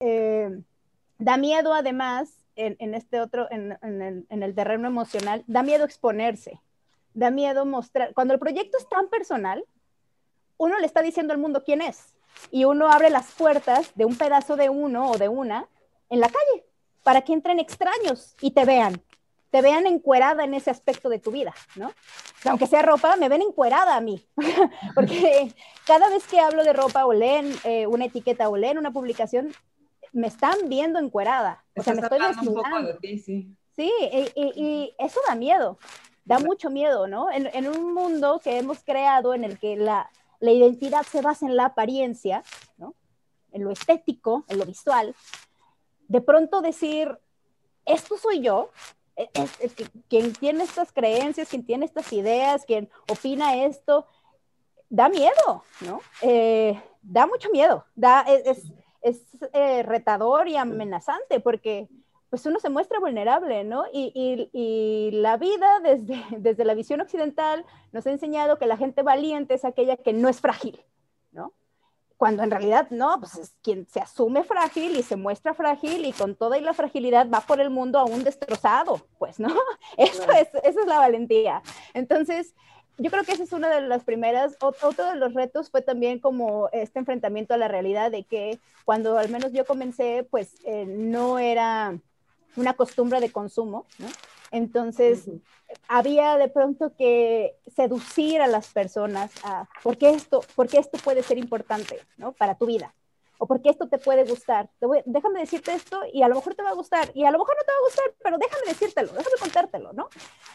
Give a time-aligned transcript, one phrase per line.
[0.00, 0.62] Eh,
[1.18, 3.76] da miedo además, en, este otro, en,
[4.30, 6.60] el terreno emocional, da miedo exponerse,
[7.14, 8.14] da miedo mostrar.
[8.14, 9.64] Cuando el proyecto es tan personal,
[10.56, 12.14] uno le está diciendo al mundo quién es
[12.50, 15.68] y uno abre las puertas de un pedazo de uno o de una
[16.08, 16.64] en la calle
[17.02, 19.02] para que entren extraños y te vean,
[19.50, 21.92] te vean encuerada en ese aspecto de tu vida, ¿no?
[22.44, 24.26] Aunque sea ropa, me ven encuerada a mí,
[24.94, 25.54] porque
[25.86, 29.52] cada vez que hablo de ropa o leen eh, una etiqueta o leen una publicación,
[30.16, 32.94] me están viendo encuerada, o sea, me estoy desnudando.
[32.94, 33.92] De sí, sí
[34.34, 35.78] y, eso da miedo,
[36.24, 37.30] da mucho miedo, ¿no?
[37.30, 41.46] En, en un mundo que hemos creado en el que la, la identidad se basa
[41.46, 42.42] en la apariencia,
[42.78, 42.94] ¿no?
[43.52, 45.14] en lo estético, en lo visual,
[46.08, 47.18] de pronto decir,
[47.84, 48.70] esto soy yo,
[49.16, 49.74] e, es,
[50.08, 54.06] quien tiene estas creencias, quien tiene estas ideas, quien opina esto,
[54.88, 56.00] da miedo, ¿no?
[56.22, 58.70] Eh, da mucho miedo, da, es,
[59.06, 61.88] es eh, retador y amenazante porque
[62.28, 63.84] pues uno se muestra vulnerable, ¿no?
[63.92, 69.02] Y, y, la vida desde, desde la visión occidental nos ha enseñado que la gente
[69.02, 70.84] valiente es aquella que no es frágil,
[71.30, 71.52] ¿no?
[72.16, 76.12] Cuando en realidad no, pues es quien se asume frágil y se muestra frágil y
[76.12, 79.48] con toda y la fragilidad va por el mundo aún destrozado, pues, ¿no?
[79.96, 81.62] Eso es, esa es la valentía.
[81.94, 82.54] Entonces,
[82.98, 84.56] yo creo que esa es una de las primeras.
[84.60, 89.18] Otro de los retos fue también como este enfrentamiento a la realidad de que cuando
[89.18, 91.98] al menos yo comencé, pues eh, no era
[92.56, 94.06] una costumbre de consumo, ¿no?
[94.50, 95.28] Entonces,
[95.88, 101.22] había de pronto que seducir a las personas a, ¿por qué esto, porque esto puede
[101.22, 102.32] ser importante, ¿no?
[102.32, 102.94] Para tu vida.
[103.38, 104.70] O porque esto te puede gustar.
[105.04, 107.10] déjame decirte esto y a lo mejor te va a gustar.
[107.14, 110.08] Y a lo mejor no te va a gustar, pero déjame decírtelo, déjame contártelo, ¿no?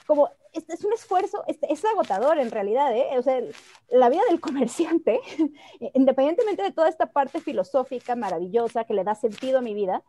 [0.08, 3.18] Como, este es un esfuerzo, es agotador en realidad, ¿eh?
[3.18, 3.42] O sea,
[3.90, 5.22] la vida del comerciante,
[5.94, 10.04] independientemente de toda esta parte filosófica maravillosa que le da sentido a mi vida,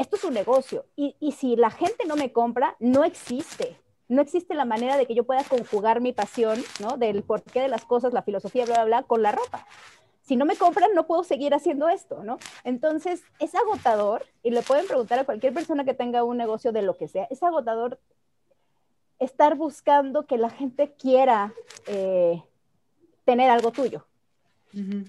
[0.00, 3.76] esto es un negocio y, si la gente no me compra, no existe.
[4.08, 6.96] No existe la manera de que yo pueda conjugar mi pasión, ¿no?
[6.96, 9.66] Del porqué de las cosas, la filosofía, bla, bla, bla, con la ropa.
[10.30, 12.38] Si no me compran, no puedo seguir haciendo esto, ¿no?
[12.62, 16.82] Entonces, es agotador, y le pueden preguntar a cualquier persona que tenga un negocio de
[16.82, 17.98] lo que sea, es agotador
[19.18, 21.52] estar buscando que la gente quiera
[21.88, 22.40] eh,
[23.24, 24.06] tener algo tuyo.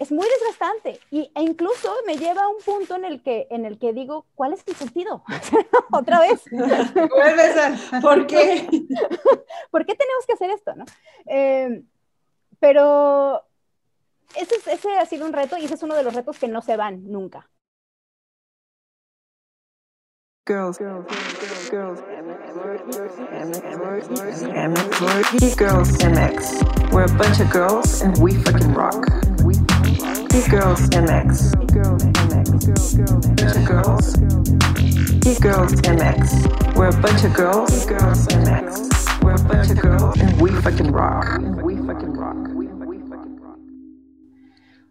[0.00, 3.64] Es muy desgastante y, e incluso me lleva a un punto en el que, en
[3.64, 5.22] el que digo, ¿cuál es mi sentido?
[5.92, 6.42] Otra vez.
[8.02, 8.66] ¿Por qué?
[9.70, 10.74] ¿Por qué tenemos que hacer esto?
[10.74, 10.84] ¿no?
[11.26, 11.86] Em,
[12.58, 13.44] pero
[14.36, 16.62] ese, ese ha sido un reto y ese es uno de los retos que no
[16.62, 17.48] se van nunca.
[20.44, 20.78] Girls,
[26.00, 26.92] MX.
[26.92, 29.06] We're a bunch of girls and we fucking rock.
[30.50, 31.52] Girls MX.
[33.36, 34.16] Bunch of girls.
[35.40, 36.74] Girls MX.
[36.76, 37.86] We're a bunch of girls.
[37.86, 39.22] Girls MX.
[39.22, 41.40] We're a bunch of girls and we fucking rock.
[41.62, 42.11] We fucking.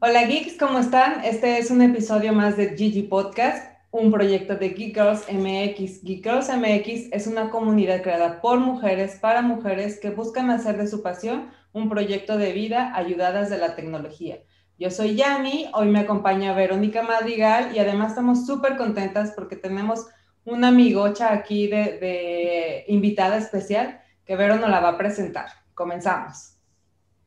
[0.04, 1.24] Hola geeks, ¿cómo están?
[1.24, 6.02] Este es un episodio más de Gigi Podcast, un proyecto de Geek Girls MX.
[6.02, 10.88] Geek Girls MX es una comunidad creada por mujeres para mujeres que buscan hacer de
[10.88, 14.40] su pasión un proyecto de vida ayudadas de la tecnología.
[14.80, 20.08] Yo soy Yami, hoy me acompaña Verónica Madrigal y además estamos súper contentas porque tenemos
[20.46, 25.46] una amigocha aquí de, invitada especial que Vero nos la va a presentar.
[25.76, 26.51] Comenzamos.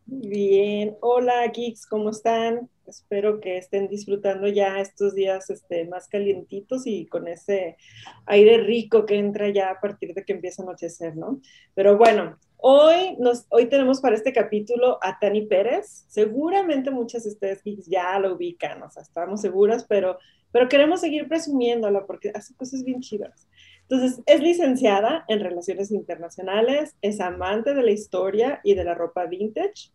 [0.06, 2.68] Bien, hola geeks, ¿cómo están?
[2.86, 7.78] Espero que estén disfrutando ya estos días este, más calientitos y con ese
[8.26, 11.40] aire rico que entra ya a partir de que empieza a anochecer, ¿no?
[11.74, 16.06] Pero bueno, Hoy, nos, hoy tenemos para este capítulo a Tani Pérez.
[16.08, 20.18] Seguramente muchas de ustedes ya lo ubican, o sea, estamos seguras, pero,
[20.50, 23.46] pero queremos seguir presumiéndola porque hace cosas bien chidas.
[23.88, 29.26] Entonces, es licenciada en Relaciones Internacionales, es amante de la historia y de la ropa
[29.26, 29.92] vintage.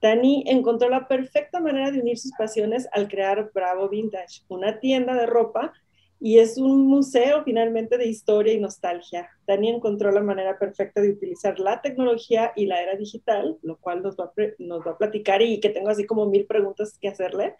[0.00, 5.14] Tani encontró la perfecta manera de unir sus pasiones al crear Bravo Vintage, una tienda
[5.14, 5.72] de ropa
[6.18, 9.28] y es un museo finalmente de historia y nostalgia.
[9.46, 14.02] Dani encontró la manera perfecta de utilizar la tecnología y la era digital, lo cual
[14.02, 17.54] nos va, nos va a platicar y que tengo así como mil preguntas que hacerle.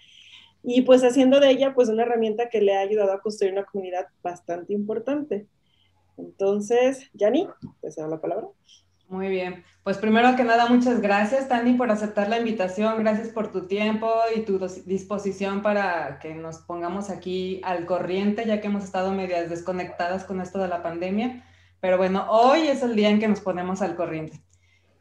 [0.63, 3.65] Y pues haciendo de ella pues una herramienta que le ha ayudado a construir una
[3.65, 5.47] comunidad bastante importante.
[6.17, 7.49] Entonces, Yani,
[7.81, 8.47] te cedo la palabra.
[9.09, 9.65] Muy bien.
[9.85, 12.99] Pues primero que nada, muchas gracias, Tani, por aceptar la invitación.
[12.99, 18.61] Gracias por tu tiempo y tu disposición para que nos pongamos aquí al corriente, ya
[18.61, 21.45] que hemos estado medias desconectadas con esto de la pandemia.
[21.81, 24.43] Pero bueno, hoy es el día en que nos ponemos al corriente.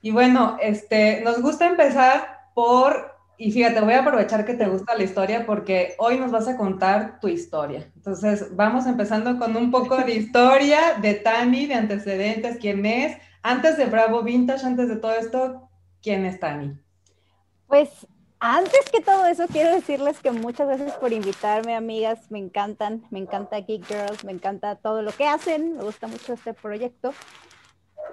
[0.02, 4.96] Y bueno, este, nos gusta empezar por Y fíjate, voy a aprovechar que te gusta
[4.96, 7.92] la historia porque hoy nos vas a contar tu historia.
[7.96, 13.18] Entonces, vamos empezando con un poco de historia de Tani, de antecedentes, quién es.
[13.44, 15.70] Antes de Bravo Vintage, antes de todo esto,
[16.02, 16.80] ¿quién es Tani?
[17.68, 18.08] Pues
[18.40, 22.32] antes que todo eso, quiero decirles que muchas gracias por invitarme, amigas.
[22.32, 25.78] Me encantan, me encanta Geek Girls, me encanta todo lo que hacen.
[25.78, 27.14] Me gusta mucho este proyecto.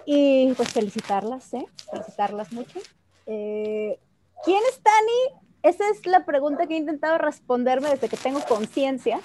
[0.05, 1.67] Y pues felicitarlas, ¿eh?
[1.91, 2.81] Felicitarlas mucho.
[3.27, 3.99] Eh,
[4.45, 5.43] ¿Quién es Tani?
[5.63, 9.21] Esa es la pregunta que he intentado responderme desde que tengo conciencia,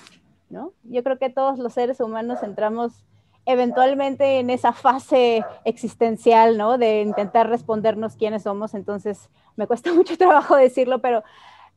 [0.50, 0.74] ¿no?
[0.84, 3.04] Yo creo que todos los seres humanos entramos
[3.48, 6.78] eventualmente en esa fase existencial, ¿no?
[6.78, 11.24] De intentar respondernos quiénes somos, entonces me cuesta mucho trabajo decirlo, pero,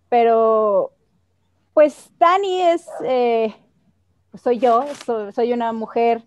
[0.08, 0.92] pero
[1.72, 3.54] pues Tani es, eh,
[4.34, 4.84] soy yo,
[5.32, 6.24] soy, una mujer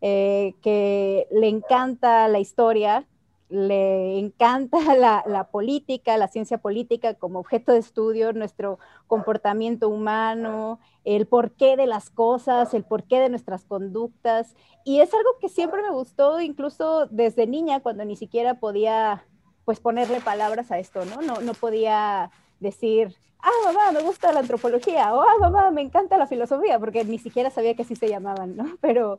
[0.00, 3.04] eh, que le encanta la historia,
[3.48, 11.26] le encanta la, política, la ciencia política como objeto de estudio, nuestro comportamiento humano, el
[11.26, 14.54] porqué de las cosas, el porqué de nuestras conductas.
[14.84, 19.24] Y es algo que siempre me gustó, incluso desde niña, cuando ni siquiera podía
[19.64, 21.22] pues ponerle palabras a esto, ¿no?
[21.22, 26.18] No, no podía decir, ah, mamá, me gusta la antropología, o ah, mamá, me encanta
[26.18, 28.64] la filosofía, porque ni siquiera sabía que así se llamaban, ¿no?
[28.80, 29.18] Pero,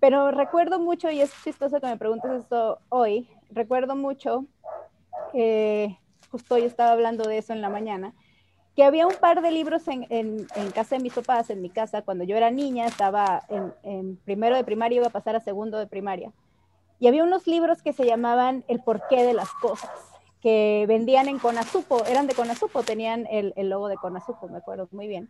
[0.00, 4.46] pero recuerdo mucho, y es chistoso que me preguntes esto hoy, recuerdo mucho,
[5.32, 5.98] que
[6.30, 8.14] justo hoy estaba hablando de eso en la mañana,
[8.76, 12.02] que había un par de libros en, en, casa de mis papás, en mi casa,
[12.02, 13.42] cuando yo era niña, estaba
[13.82, 16.32] en, primero de primaria, iba a pasar a segundo de primaria,
[17.00, 19.90] y había unos libros que se llamaban El porqué de las cosas,
[20.40, 24.88] que vendían en Conasupo, eran de Conasupo, tenían el, el logo de Conasupo, me acuerdo
[24.92, 25.28] muy bien.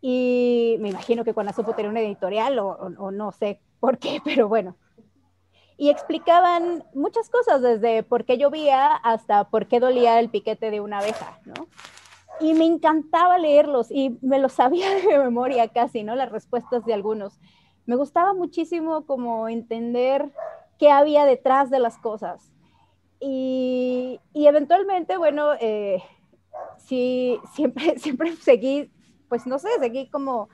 [0.00, 4.48] Y me imagino que Conasupo tenía una editorial o, o no sé por qué, pero
[4.48, 4.76] bueno,
[5.80, 10.82] y explicaban muchas cosas, desde por qué llovía hasta por qué dolía el piquete de
[10.82, 11.68] una abeja, ¿no?
[12.38, 16.14] Y me encantaba leerlos y me los sabía de memoria casi, ¿no?
[16.16, 17.40] Las respuestas de algunos.
[17.86, 20.30] Me gustaba muchísimo como entender
[20.78, 22.52] qué había detrás de las cosas.
[23.18, 26.02] Y, y eventualmente, bueno, eh,
[26.76, 28.92] sí, siempre, siempre seguí,
[29.30, 30.50] pues no sé, seguí como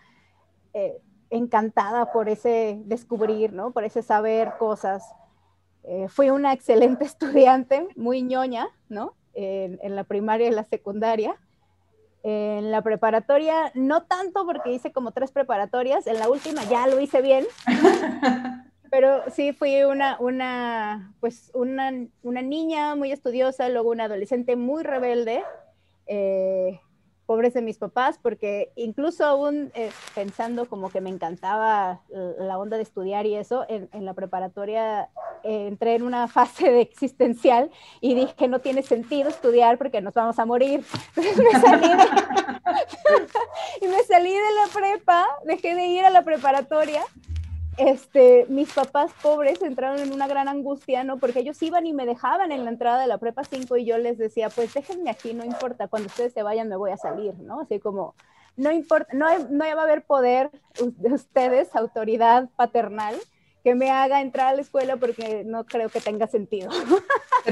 [0.73, 1.01] eh,
[1.31, 3.73] encantada por ese descubrir, ¿no?
[3.73, 5.05] Por ese saber cosas.
[5.85, 9.15] Eh, fui una excelente estudiante, muy ñoña, ¿no?
[9.35, 11.37] En, la primaria y la secundaria.
[12.23, 16.99] En la preparatoria, no tanto porque hice como tres preparatorias, en la última ya lo
[16.99, 17.45] hice bien,
[18.91, 21.93] pero sí fui una, una, pues una,
[22.23, 25.45] una niña muy estudiosa, luego una adolescente muy rebelde,
[26.07, 26.81] eh,
[27.27, 32.77] pobres de mis papás, porque incluso aún eh, pensando como que me encantaba la onda
[32.77, 35.11] de estudiar y eso, en, la preparatoria
[35.43, 37.71] eh, entré en una fase de existencial
[38.01, 40.85] y dije, no tiene sentido estudiar porque nos vamos a morir.
[41.17, 41.91] me salí
[43.81, 47.03] y me salí de la prepa, dejé de ir a la preparatoria
[47.77, 51.19] este, mis papás pobres entraron en una gran angustia, ¿no?
[51.19, 53.99] Porque ellos iban y me dejaban en la entrada de la prepa 5 y yo
[53.99, 57.39] les decía, pues déjenme aquí, no importa, cuando ustedes se vayan me voy a salir,
[57.39, 57.61] ¿no?
[57.61, 58.15] Así como,
[58.57, 63.17] no importa, no, no va a haber poder de ustedes, autoridad paternal,
[63.67, 66.71] que me haga entrar a la escuela porque no creo que tenga sentido.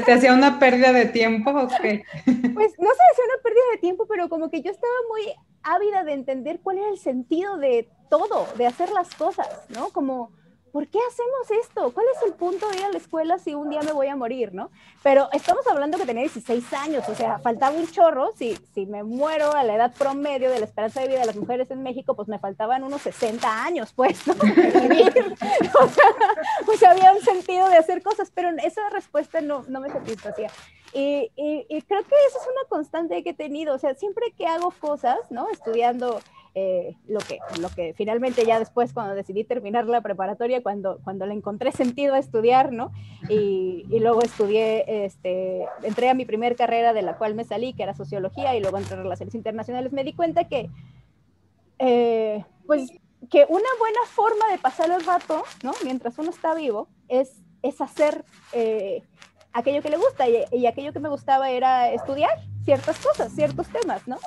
[0.07, 2.05] ¿Te hacía una pérdida de tiempo o qué?
[2.55, 5.35] Pues no sé, hacía una pérdida de tiempo, pero como que yo estaba muy
[5.65, 9.89] ávida de entender cuál era el sentido de todo, de hacer las cosas, ¿no?
[9.89, 10.31] Como
[10.75, 11.93] ¿por qué hacemos esto?
[11.95, 14.17] ¿Cuál es el punto de ir a la escuela si un día me voy a
[14.17, 14.73] morir, no?
[15.05, 18.33] Pero estamos hablando que tenía 16 años, o sea, faltaba un chorro.
[18.37, 21.37] Si, si me muero a la edad promedio de la esperanza de vida de las
[21.37, 24.35] mujeres en México, pues me faltaban unos 60 años, pues, ¿no?
[25.81, 26.05] o, sea,
[26.67, 30.51] pues había un sentido de hacer cosas, pero esa respuesta no, no me satisfacía.
[30.93, 34.33] Y, y, y creo que esa es una constante que he tenido, o sea, siempre
[34.37, 35.49] que hago cosas, ¿no?
[35.51, 36.21] Estudiando
[36.57, 41.27] eh, lo, que, lo que finalmente ya después cuando decidí terminar la preparatoria, cuando, cuando
[41.27, 42.93] le encontré sentido a estudiar, ¿no?
[43.29, 47.73] Y, y, luego estudié, este, entré a mi primer carrera de la cual me salí,
[47.73, 50.71] que era sociología, y luego entré a relaciones internacionales, me di cuenta que,
[51.81, 52.89] eh, pues,
[53.31, 55.73] que una buena forma de pasar el rato, ¿no?
[55.83, 59.03] Mientras uno está vivo, es, es hacer eh,
[59.53, 63.67] aquello que le gusta, y, y aquello que me gustaba era estudiar ciertas cosas, ciertos
[63.69, 64.19] temas, ¿no?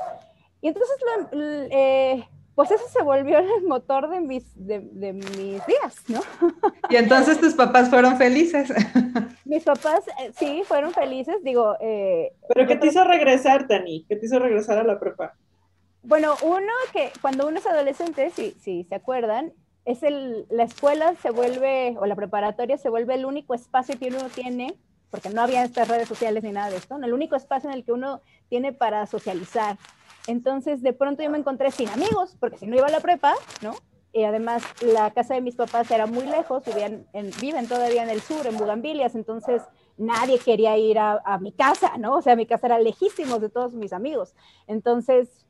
[0.61, 0.97] Y entonces,
[1.31, 4.79] eh, pues eso se volvió el motor de mis, de,
[5.13, 6.21] mis días, ¿no?
[6.89, 8.69] Y entonces tus papás fueron felices.
[9.45, 11.77] Mis papás, eh, sí, fueron felices, digo...
[11.79, 14.05] Eh, ¿Pero qué te hizo regresar, Tani?
[14.09, 15.35] ¿Qué te hizo regresar a la prepa?
[16.03, 19.53] Bueno, uno que cuando uno es adolescente, si, si se acuerdan,
[19.85, 24.07] es el, la escuela se vuelve, o la preparatoria se vuelve el único espacio que
[24.07, 24.77] uno tiene
[25.09, 27.85] porque no había estas redes sociales ni nada de esto, el único espacio en el
[27.85, 29.77] que uno tiene para socializar.
[30.27, 33.33] Entonces, de pronto yo me encontré sin amigos, porque si no iba a la prepa,
[33.61, 33.75] ¿no?
[34.13, 38.09] Y además la casa de mis papás era muy lejos, vivían en, viven todavía en
[38.09, 39.61] el sur, en Bugambilias, entonces
[39.97, 42.15] nadie quería ir a, a mi casa, ¿no?
[42.15, 44.33] O sea, mi casa era lejísimos de todos mis amigos.
[44.67, 45.46] Entonces,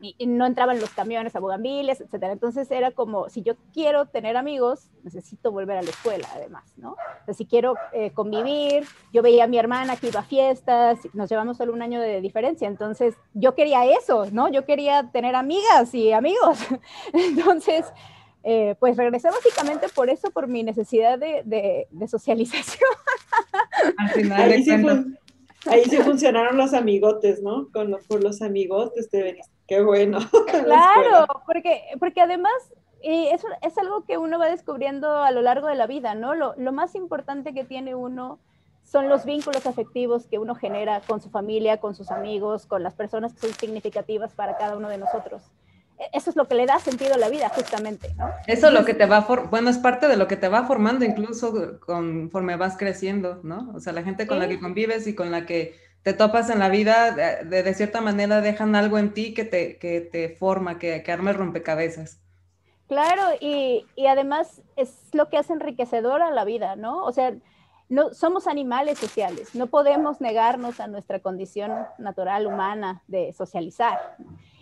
[0.00, 2.32] y, no entraban los camiones a Bugambilias, etcétera.
[2.32, 6.92] Entonces era como, si yo quiero tener amigos, necesito volver a la escuela, además, ¿no?
[6.92, 10.98] O sea, si quiero eh, convivir, yo veía a mi hermana que iba a fiestas,
[11.14, 14.48] nos llevamos solo un año de diferencia, entonces yo quería eso, ¿no?
[14.48, 16.58] Yo quería tener amigas y amigos.
[17.12, 17.86] entonces,
[18.44, 21.42] eh, pues regresé básicamente por eso, por mi necesidad de,
[21.90, 22.90] de, socialización.
[23.98, 25.16] Al final de
[25.68, 27.68] Ahí sí funcionaron los amigotes, ¿no?
[27.72, 29.52] Con, por los amigotes te veniste.
[29.66, 30.18] Qué bueno.
[30.46, 32.52] Claro, porque, porque además
[33.02, 36.34] y eso es algo que uno va descubriendo a lo largo de la vida, ¿no?
[36.34, 38.40] Lo, lo, más importante que tiene uno
[38.82, 42.94] son los vínculos afectivos que uno genera con su familia, con sus amigos, con las
[42.94, 45.42] personas que son significativas para cada uno de nosotros.
[46.12, 48.28] Eso es lo que le da sentido a la vida, justamente, ¿no?
[48.46, 51.04] Eso es lo que te va, bueno, es parte de lo que te va formando
[51.04, 53.72] incluso conforme vas creciendo, ¿no?
[53.74, 56.58] O sea, la gente con la que convives y con la que te topas en
[56.58, 60.78] la vida, de, de, cierta manera dejan algo en ti que te, que te forma,
[60.78, 62.20] que, que arma el rompecabezas.
[62.86, 67.02] Claro, y, y, además es lo que hace enriquecedora la vida, ¿no?
[67.04, 67.34] O sea,
[67.88, 74.16] no, somos animales sociales, no podemos negarnos a nuestra condición natural humana de socializar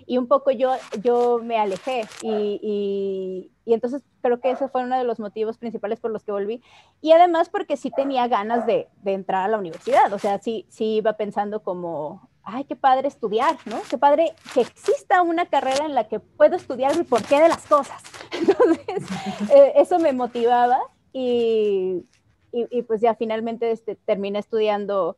[0.06, 4.98] y un poco yo, yo me alejé y, y, entonces creo que ese fue uno
[4.98, 6.62] de los motivos principales por los que volví
[7.00, 10.66] y además porque sí tenía ganas de, de entrar a la universidad, o sea, sí,
[10.68, 13.80] sí iba pensando como, ay, qué padre estudiar, ¿no?
[13.88, 17.66] Qué padre que exista una carrera en la que puedo estudiar el porqué de las
[17.66, 18.02] cosas.
[18.32, 19.02] Entonces,
[19.54, 20.78] eh, eso me motivaba
[21.12, 22.04] y,
[22.52, 25.16] y, pues ya finalmente este, terminé estudiando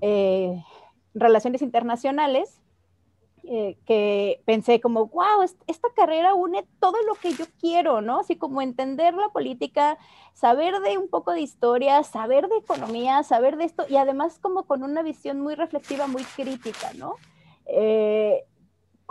[0.00, 0.62] eh,
[1.14, 2.61] relaciones internacionales
[3.44, 8.20] eh, que pensé como, wow, esta carrera une todo lo que yo quiero, ¿no?
[8.20, 9.98] Así como entender la política,
[10.32, 14.64] saber de un poco de historia, saber de economía, saber de esto, y además como
[14.64, 17.16] con una visión muy reflexiva, muy crítica, ¿no?
[17.66, 18.44] Eh,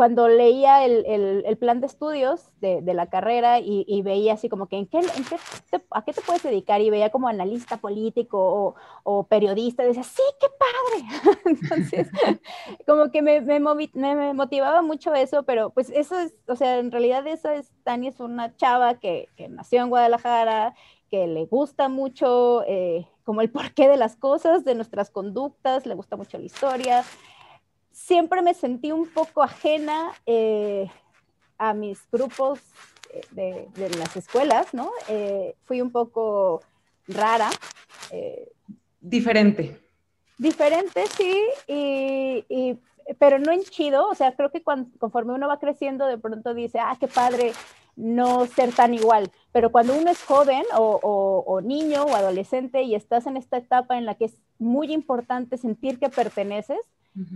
[0.01, 1.05] cuando leía el,
[1.45, 4.87] el, plan de estudios de, de la carrera y, y, veía así como que ¿en
[4.87, 5.37] qué, en qué
[5.69, 10.01] te, a qué te puedes dedicar y veía como analista político o, o periodista, decía,
[10.01, 11.39] sí, qué padre.
[11.45, 12.09] Entonces,
[12.87, 16.91] como que me, me, me, motivaba mucho eso, pero pues eso es, o sea, en
[16.91, 20.73] realidad esa es, Tania es una chava que, que nació en Guadalajara,
[21.11, 25.93] que le gusta mucho eh, como el porqué de las cosas, de nuestras conductas, le
[25.93, 27.03] gusta mucho la historia
[27.91, 30.89] siempre me sentí un poco ajena eh,
[31.57, 32.59] a mis grupos
[33.35, 34.91] eh, de, las escuelas, ¿no?
[35.07, 36.61] Eh, fui un poco
[37.07, 37.49] rara.
[38.99, 39.79] diferente.
[40.37, 42.79] Diferente, sí, y,
[43.19, 46.79] pero no en chido, o sea, creo que conforme uno va creciendo, de pronto dice,
[46.79, 47.53] ah, qué padre
[47.95, 52.95] no ser tan igual, pero cuando uno es joven o, o niño o adolescente y
[52.95, 56.79] estás en esta etapa en la que es muy importante sentir que perteneces,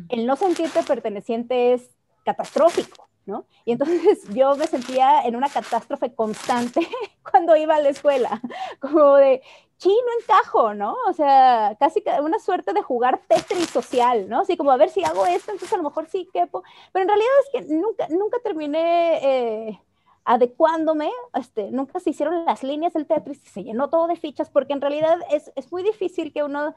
[0.09, 1.89] el no sentirte perteneciente es
[2.23, 3.45] catastrófico, ¿no?
[3.63, 6.87] Y entonces yo me sentía en una catástrofe constante
[7.29, 8.41] cuando iba a la escuela,
[8.79, 9.41] como de,
[9.77, 10.95] sí, no encajo, ¿no?
[11.07, 14.41] O sea, casi una suerte de jugar Tetris social, ¿no?
[14.41, 17.09] Así como a ver si hago esto, entonces a lo mejor sí quepo, pero en
[17.09, 19.81] realidad es que nunca, nunca terminé eh,
[20.23, 24.73] adecuándome, este, nunca se hicieron las líneas del Tetris se llenó todo de fichas, porque
[24.73, 26.73] en realidad es, es muy difícil que uno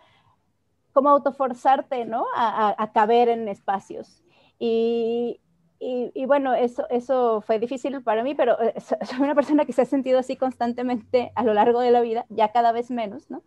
[0.93, 2.27] como autoforzarte, ¿no?
[2.35, 4.23] A, a, caber en espacios.
[4.59, 5.41] Y,
[5.79, 9.73] y, y, bueno, eso, eso fue difícil para mí, pero eh, soy una persona que
[9.73, 13.31] se ha sentido así constantemente a lo largo de la vida, ya cada vez menos,
[13.31, 13.43] ¿no?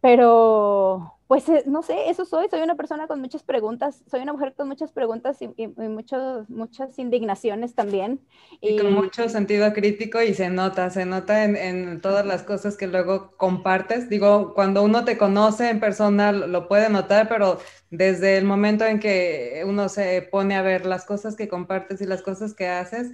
[0.00, 4.32] Pero pues eh, no sé, eso soy, soy una persona con muchas preguntas, soy una
[4.32, 8.20] mujer con muchas preguntas y, y, muchos, muchas indignaciones también.
[8.60, 12.76] Y, con mucho sentido crítico y se nota, se nota en, en, todas las cosas
[12.76, 14.08] que luego compartes.
[14.08, 17.58] Digo, cuando uno te conoce en persona lo puede notar, pero
[17.90, 22.06] desde el momento en que uno se pone a ver las cosas que compartes y
[22.06, 23.10] las cosas que haces,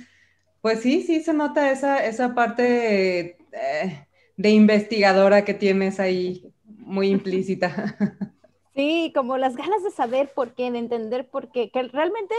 [0.60, 6.52] pues sí, sí se nota esa, esa parte eh, de investigadora que tienes ahí
[6.90, 7.96] muy implícita.
[8.72, 12.34] Sí, como las ganas de saber por qué, de entender por qué, que realmente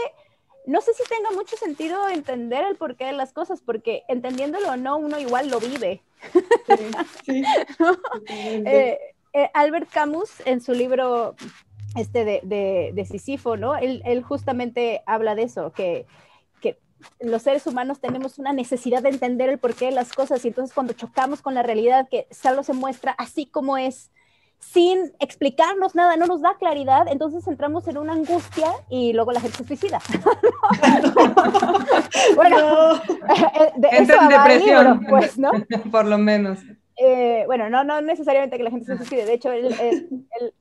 [0.66, 4.76] no sé si tenga mucho sentido entender el porqué de las cosas, porque entendiéndolo o
[4.76, 6.02] no, uno igual lo vive.
[7.24, 7.42] Sí,
[8.28, 8.98] eh,
[9.32, 11.34] eh, Albert Camus, en su libro
[11.96, 13.76] este de, de, de Sísifo, ¿no?
[13.76, 16.06] Él, él, justamente habla de eso, que,
[16.60, 16.78] que
[17.20, 20.74] los seres humanos tenemos una necesidad de entender el porqué de las cosas y entonces
[20.74, 24.10] cuando chocamos con la realidad que solo se muestra así como es,
[24.62, 29.40] sin explicarnos nada, no nos da claridad, entonces entramos en una angustia y luego la
[29.40, 30.00] gente se suicida.
[32.36, 35.50] bueno, eh, de eso depresión, libro, pues, ¿no?
[35.90, 36.60] Por lo menos.
[36.96, 39.74] Eh, bueno, no, no necesariamente que la gente se suicide, de hecho, él,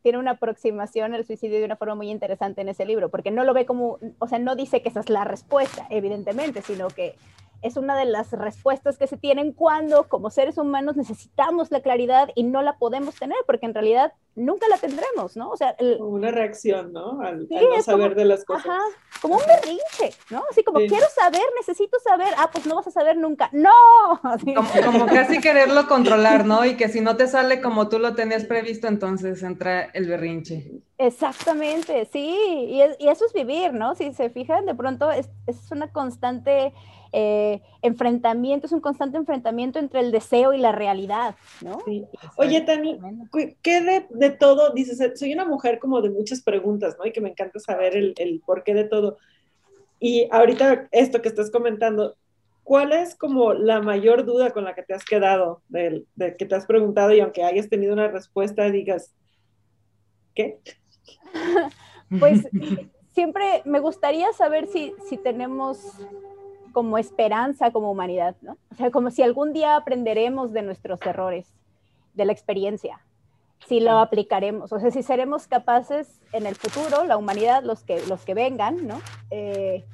[0.01, 3.43] tiene una aproximación al suicidio de una forma muy interesante en ese libro, porque no
[3.43, 7.15] lo ve como, o sea, no dice que esa es la respuesta, evidentemente, sino que
[7.61, 12.29] es una de las respuestas que se tienen cuando como seres humanos necesitamos la claridad
[12.35, 15.49] y no la podemos tener, porque en realidad nunca la tendremos, ¿no?
[15.49, 17.21] O sea, una reacción, ¿no?
[17.21, 18.65] Al, no saber de las cosas.
[18.65, 18.79] Ajá,
[19.21, 20.43] como un berrinche, ¿no?
[20.49, 23.71] Así como quiero saber, necesito saber, ah, pues no vas a saber nunca, no.
[24.55, 26.65] Como, como, casi quererlo controlar, ¿no?
[26.65, 30.71] Y que si no te sale como tú lo tenías previsto, entonces entra el berrinche.
[30.97, 32.35] Exactamente, sí,
[32.67, 33.95] y, y eso es vivir, ¿no?
[33.95, 36.73] Si se fijan, de pronto es, es una constante
[37.13, 41.79] eh, enfrentamiento, es un constante enfrentamiento entre el deseo y la realidad, ¿no?
[42.37, 42.99] Oye, Tani,
[43.61, 44.71] ¿qué de, de, todo?
[44.71, 47.05] Dices, soy una mujer como de muchas preguntas, ¿no?
[47.05, 49.17] Y que me encanta saber el, el porqué de todo.
[49.99, 52.15] Y ahorita esto que estás comentando,
[52.63, 56.45] ¿cuál es como la mayor duda con la que te has quedado, de, de, que
[56.45, 59.13] te has preguntado y aunque hayas tenido una respuesta, digas,
[60.33, 60.59] ¿qué?
[62.19, 62.47] pues
[63.13, 65.97] siempre me gustaría saber si, si tenemos
[66.71, 68.57] como esperanza como humanidad, ¿no?
[68.71, 71.47] O sea, como si algún día aprenderemos de nuestros errores,
[72.13, 72.99] de la experiencia,
[73.67, 78.05] si lo aplicaremos, o sea, si seremos capaces en el futuro, la humanidad, los que,
[78.07, 78.99] los que vengan, ¿no?
[79.29, 79.85] Eh,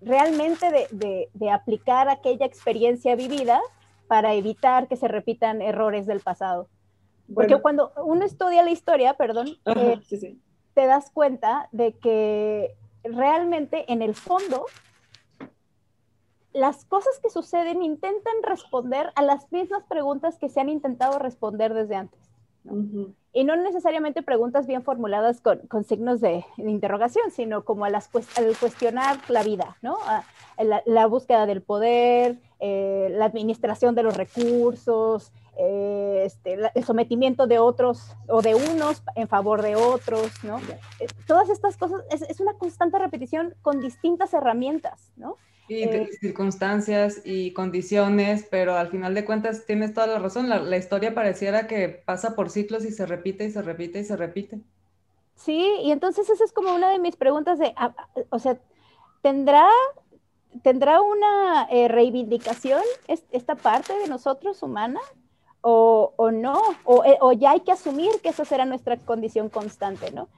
[0.00, 3.60] realmente de, de, aplicar aquella experiencia vivida
[4.06, 6.68] para evitar que se repitan errores del pasado.
[7.34, 10.00] Porque cuando uno estudia la historia, perdón, eh,
[10.74, 12.74] te das cuenta de que
[13.04, 14.64] realmente en el fondo
[16.52, 21.74] las cosas que suceden intentan responder a las mismas preguntas que se han intentado responder
[21.74, 22.20] desde antes.
[23.32, 28.56] Y no necesariamente preguntas bien formuladas con, signos de, interrogación, sino como a las, al
[28.58, 29.96] cuestionar la vida, ¿no?
[30.84, 37.58] la, búsqueda del poder, eh, la administración de los recursos, eh, este, el sometimiento de
[37.58, 40.58] otros o de unos en favor de otros, ¿no?
[41.00, 45.36] Eh, todas estas cosas es, es, una constante repetición con distintas herramientas, ¿no?
[45.68, 50.48] Y eh, circunstancias y condiciones, pero al final de cuentas tienes toda la razón.
[50.48, 54.16] La, historia pareciera que pasa por ciclos y se repite y se repite y se
[54.16, 54.60] repite.
[55.34, 58.58] Sí, y entonces esa es como una de mis preguntas de, ah, ah, o sea,
[59.20, 59.68] ¿tendrá,
[60.62, 65.00] ¿tendrá una eh, reivindicación esta parte de nosotros humana?
[65.60, 69.48] O, o no, o, eh, o, ya hay que asumir que esa será nuestra condición
[69.48, 70.28] constante, ¿no?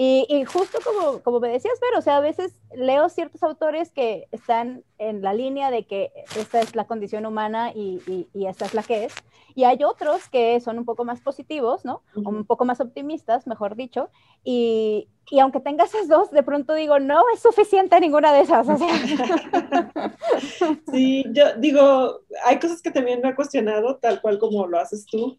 [0.00, 4.28] Y, justo como, como me decías, pero, o sea, a veces leo ciertos autores que
[4.30, 8.00] están en la línea de que esta es la condición humana y,
[8.32, 9.14] y, esta es la que es.
[9.56, 12.02] Y hay otros que son un poco más positivos, ¿no?
[12.14, 14.08] Un poco más optimistas, mejor dicho.
[14.44, 18.68] Y, y aunque tenga esas dos, de pronto digo, no es suficiente ninguna de esas.
[20.92, 25.06] Sí, yo digo, hay cosas que también me he cuestionado, tal cual como lo haces
[25.06, 25.36] tú.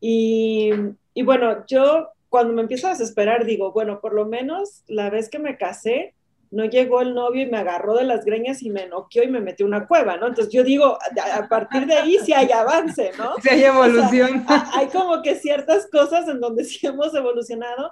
[0.00, 0.70] Y,
[1.12, 5.28] y bueno, yo cuando me empiezo a desesperar, digo, bueno, por lo menos la vez
[5.28, 6.14] que me casé,
[6.50, 9.40] no llegó el novio y me agarró de las greñas y me noqueó y me
[9.40, 10.28] metió una cueva, ¿no?
[10.28, 10.98] Entonces yo digo,
[11.32, 13.34] a partir de ahí sí hay avance, ¿no?
[13.42, 14.44] Sí hay evolución.
[14.74, 17.90] hay como que ciertas cosas en donde sí hemos evolucionado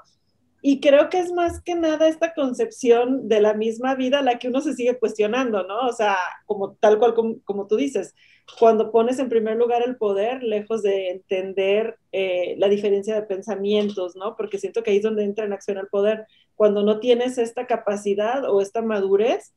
[0.62, 4.48] y creo que es más que nada esta concepción de la misma vida la que
[4.48, 5.86] uno se sigue cuestionando, ¿no?
[5.86, 6.16] O sea,
[6.46, 8.14] como tal cual como tú dices,
[8.58, 14.16] cuando pones en primer lugar el poder, lejos de entender eh, la diferencia de pensamientos,
[14.16, 14.36] ¿no?
[14.36, 16.26] Porque siento que ahí es donde entra en acción el poder.
[16.54, 19.52] Cuando no tienes esta capacidad o esta madurez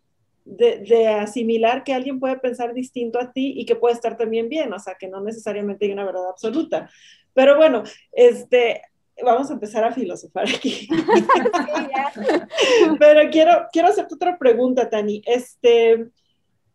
[0.45, 4.71] de, asimilar que alguien puede pensar distinto a ti y que puede estar también bien,
[4.71, 6.89] o sea, que no necesariamente hay una verdad absoluta.
[7.33, 8.81] Pero bueno, este,
[9.23, 10.87] vamos a empezar a filosofar aquí.
[12.99, 15.21] Pero quiero, quiero hacerte otra pregunta, Tani.
[15.25, 16.07] Este,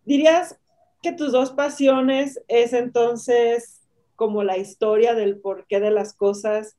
[0.04, 0.58] dirías,
[1.02, 3.82] que tus dos pasiones es entonces
[4.16, 6.76] como la historia del porqué de las cosas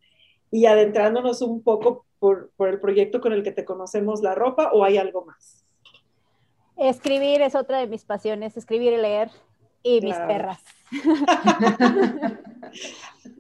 [0.50, 4.86] y adentrándonos un poco por, el proyecto con el que te conocemos la ropa o
[4.86, 5.66] hay algo más?
[6.78, 9.30] Escribir es otra de mis pasiones, escribir y leer
[9.84, 10.64] y mis perras.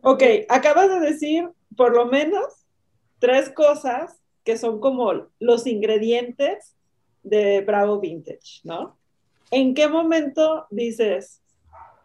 [0.03, 2.65] ok, acabas de decir por lo menos
[3.19, 6.75] tres cosas que son como los ingredientes
[7.23, 8.97] de Bravo Vintage, ¿no?
[9.55, 11.39] ¿En qué momento dices,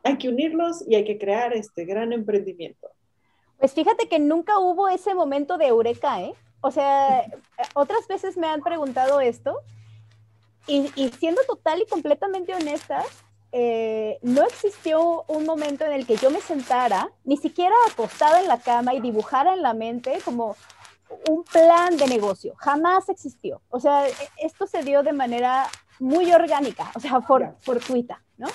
[0.03, 2.91] hay que unirlos y hay que crear este gran emprendimiento?
[3.59, 6.35] Pues fíjate que nunca hubo ese momento de eureka, ¿eh?
[6.61, 7.25] O sea,
[7.73, 9.61] otras veces me han preguntado esto
[10.67, 13.03] y, siendo total y completamente honesta,
[13.53, 18.49] eh, no existió un momento en el que yo me sentara, ni siquiera acostada en
[18.49, 20.55] la cama y dibujara en la mente como
[21.31, 22.53] un plan de negocio.
[22.59, 23.63] Jamás existió.
[23.71, 25.67] O sea, e, esto se dio de manera
[25.99, 28.49] muy orgánica, o sea, for, fortuita, ¿no?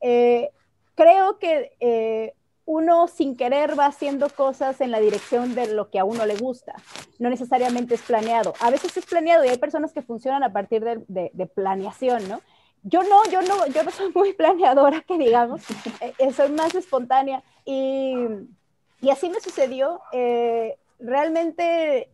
[0.00, 0.50] Eh,
[0.94, 5.98] creo que eh, uno sin querer va haciendo cosas en la dirección de lo que
[5.98, 6.74] a uno le gusta.
[7.18, 8.54] No necesariamente es planeado.
[8.60, 12.40] A veces es planeado y hay personas que funcionan a partir de, planeación, ¿no?
[12.82, 15.62] Yo no, yo no, yo no soy muy planeadora, que digamos.
[16.00, 17.42] Eh, eh, soy más espontánea.
[17.64, 18.14] Y,
[19.00, 20.00] y así me sucedió.
[20.98, 22.10] Realmente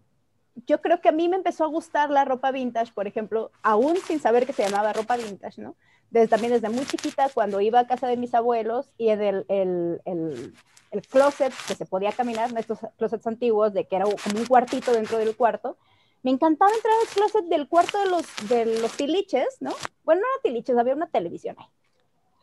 [0.67, 3.97] yo creo que a mí me empezó a gustar la ropa vintage, por ejemplo, aún
[3.97, 5.77] sin saber que se llamaba ropa vintage, ¿no?
[6.13, 9.47] desde, también desde muy chiquita, cuando iba a casa de mis abuelos y en el,
[9.49, 10.55] el, el,
[10.91, 14.47] el closet que se podía caminar, en estos closets antiguos, de que era como un
[14.47, 15.79] cuartito dentro del cuarto,
[16.23, 19.73] me encantaba entrar al closet del cuarto de los, de los tiliches, ¿no?
[20.05, 21.67] Bueno, no eran tiliches, había una televisión ahí.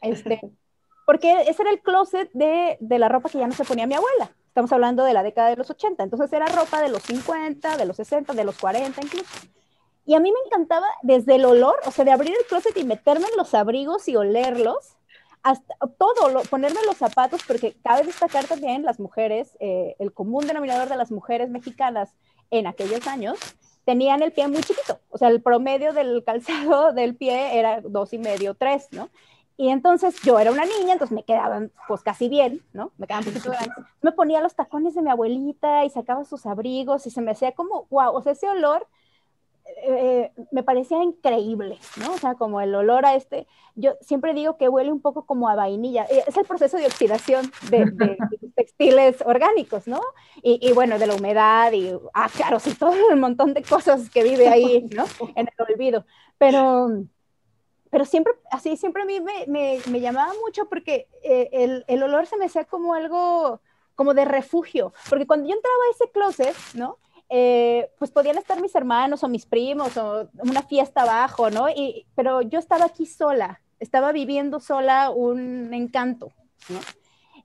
[0.01, 0.41] Este,
[1.05, 3.95] porque ese era el closet de, de, la ropa que ya no se ponía mi
[3.95, 4.35] abuela.
[4.49, 7.85] Estamos hablando de la década de los 80, entonces era ropa de los 50, de
[7.85, 9.29] los 60, de los 40 incluso.
[10.05, 12.83] Y a mí me encantaba desde el olor, o sea, de abrir el closet y
[12.83, 14.97] meterme en los abrigos y olerlos,
[15.43, 20.89] hasta todo, ponerme los zapatos, porque cabe destacar también las mujeres, eh, el común denominador
[20.89, 22.13] de las mujeres mexicanas
[22.49, 23.37] en aquellos años,
[23.85, 28.11] tenían el pie muy chiquito, o sea, el promedio del calzado del pie era dos
[28.13, 29.09] y medio, tres, ¿no?
[29.59, 32.93] Y entonces yo era una niña, entonces me quedaban pues casi bien, ¿no?
[32.97, 33.75] Me quedaban poquito grandes.
[34.01, 37.51] Me ponía los tacones de mi abuelita y sacaba sus abrigos y se me hacía
[37.51, 38.87] como, wow, o sea, ese olor
[39.83, 42.13] eh, me parecía increíble, ¿no?
[42.13, 45.49] O sea, como el olor a este, yo siempre digo que huele un poco como
[45.49, 48.17] a vainilla, eh, es el proceso de oxidación de,
[48.55, 49.99] textiles orgánicos, ¿no?
[50.41, 54.23] Y, bueno, de la humedad y, ah, claro, sí, todo el montón de cosas que
[54.23, 55.03] vive ahí, ¿no?
[55.35, 56.05] En el olvido,
[56.37, 57.03] pero,
[57.89, 62.03] pero siempre, así, siempre a mí me, me, me llamaba mucho porque eh, el, el
[62.03, 63.61] olor se me hacía como algo,
[63.95, 66.97] como de refugio, porque cuando yo entraba a ese closet, ¿no?
[67.31, 71.69] Eh, pues podían estar mis hermanos o mis primos o una fiesta abajo, ¿no?
[71.69, 76.31] Y, pero yo estaba aquí sola, estaba viviendo sola un encanto,
[76.69, 76.79] ¿no?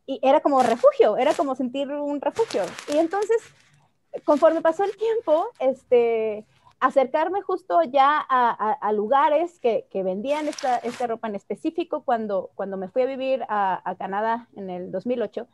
[0.06, 2.62] Y era como refugio, era como sentir un refugio.
[2.92, 3.36] Y entonces,
[4.24, 6.46] conforme pasó el tiempo, este,
[6.84, 13.02] acercarme justo ya a, lugares que, vendían esta, ropa en específico cuando, cuando me fui
[13.02, 15.46] a vivir a, Canadá en el 2008,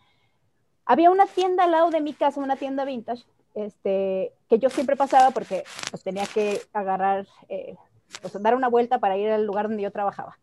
[0.86, 4.96] había una tienda al lado de mi casa, una tienda vintage, este, que yo siempre
[4.96, 7.76] pasaba porque pues, tenía que agarrar, eh,
[8.20, 10.36] pues, dar una vuelta para ir al lugar donde yo trabajaba.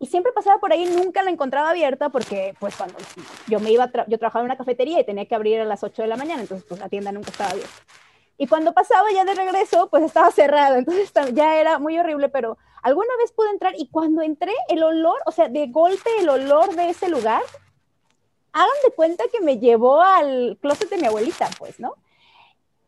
[0.00, 2.96] Y siempre pasaba por ahí, nunca la encontraba abierta porque, pues, cuando
[3.46, 6.02] yo me iba, yo trabajaba en una cafetería y tenía que abrir a las 8
[6.02, 7.70] de la mañana, entonces, pues, la tienda nunca estaba abierta.
[8.38, 12.58] Y cuando pasaba ya de regreso, pues estaba cerrada, entonces ya era muy horrible, pero
[12.82, 16.74] alguna vez pude entrar y cuando entré, el olor, o sea, de golpe el olor
[16.74, 17.42] de ese lugar,
[18.52, 21.94] hagan de cuenta que me llevó al closet de mi abuelita, pues, ¿no?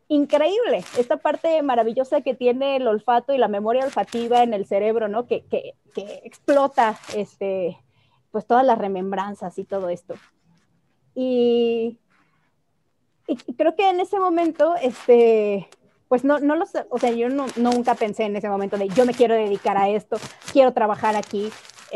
[0.07, 5.07] increíble, esta parte maravillosa que tiene el olfato y la memoria olfativa en el cerebro,
[5.07, 5.25] ¿no?
[5.25, 7.77] Que, que, que explota, este,
[8.31, 10.15] pues todas las remembranzas y todo esto.
[11.15, 11.99] Y,
[13.27, 15.67] y, creo que en ese momento, este,
[16.07, 18.87] pues no, no lo sé, o sea, yo no, nunca pensé en ese momento de
[18.89, 20.17] yo me quiero dedicar a esto,
[20.51, 21.51] quiero trabajar aquí,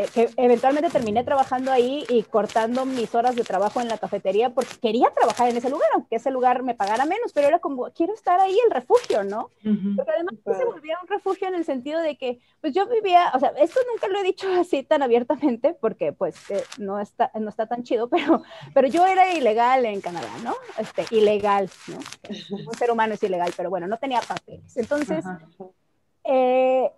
[0.08, 4.76] que eventualmente terminé trabajando ahí y cortando mis horas de trabajo en la cafetería porque
[4.82, 8.14] quería trabajar en ese lugar, aunque ese lugar me pagara menos, pero era como, quiero
[8.14, 9.50] estar ahí el refugio, ¿no?
[9.96, 13.40] Porque además se volvía un refugio en el sentido de que, pues yo vivía, o
[13.40, 17.50] sea, esto nunca lo he dicho así tan abiertamente porque pues eh, no, está, no
[17.50, 20.56] está tan chido, pero, pero yo era ilegal en Canadá, ¿no?
[20.78, 21.98] Este, ilegal, ¿no?
[22.68, 24.76] Un ser humano es ilegal, pero bueno, no tenía papeles.
[24.78, 25.24] Entonces,
[26.24, 26.92] eh,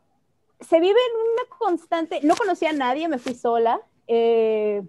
[0.61, 3.81] se vive en una constante, no conocía a nadie, me fui sola.
[4.07, 4.81] Eh,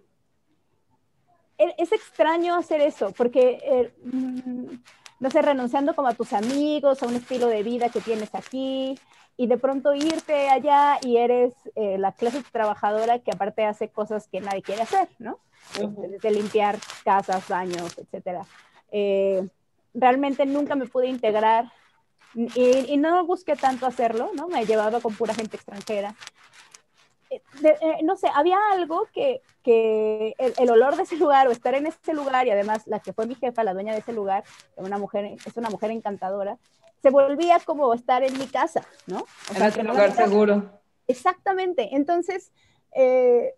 [1.59, 4.67] e, es extraño hacer eso, porque, eh, mm,
[5.21, 8.99] no sé, renunciando como a tus amigos, a un estilo de vida que tienes aquí,
[9.37, 14.29] y de pronto irte allá y eres eh, la clase trabajadora que aparte hace cosas
[14.29, 15.39] que nadie quiere hacer, ¿no?
[15.79, 18.45] Desde limpiar casas, baños, etcétera.
[19.95, 21.73] realmente nunca me pude integrar
[22.35, 24.49] y, no busqué tanto hacerlo, ¿no?
[24.49, 26.15] Me he llevado con pura gente extranjera.
[27.31, 31.75] Eh, eh, no sé, había algo que, que el, olor de ese lugar o estar
[31.75, 34.45] en ese lugar y además la que fue mi jefa, la dueña de ese lugar,
[34.77, 36.59] una mujer, es una mujer encantadora,
[37.01, 39.25] se volvía como estar en mi casa, ¿no?
[39.51, 40.81] O sea, en lugar seguro.
[41.07, 41.89] Exactamente.
[41.93, 42.53] Entonces,
[42.95, 43.55] eh,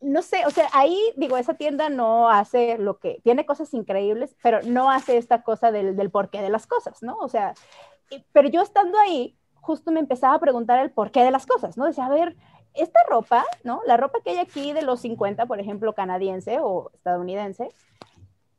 [0.00, 4.36] no sé, o sea, ahí digo, esa tienda no hace lo que, tiene cosas increíbles,
[4.42, 7.16] pero no hace esta cosa del, del porqué de las cosas, ¿no?
[7.18, 7.54] O sea,
[8.32, 11.86] pero yo estando ahí, justo me empezaba a preguntar el porqué de las cosas, ¿no?
[11.86, 12.36] Decía, a ver,
[12.74, 13.80] esta ropa, ¿no?
[13.86, 17.68] La ropa que hay aquí de los 50, por ejemplo, canadiense o estadounidense,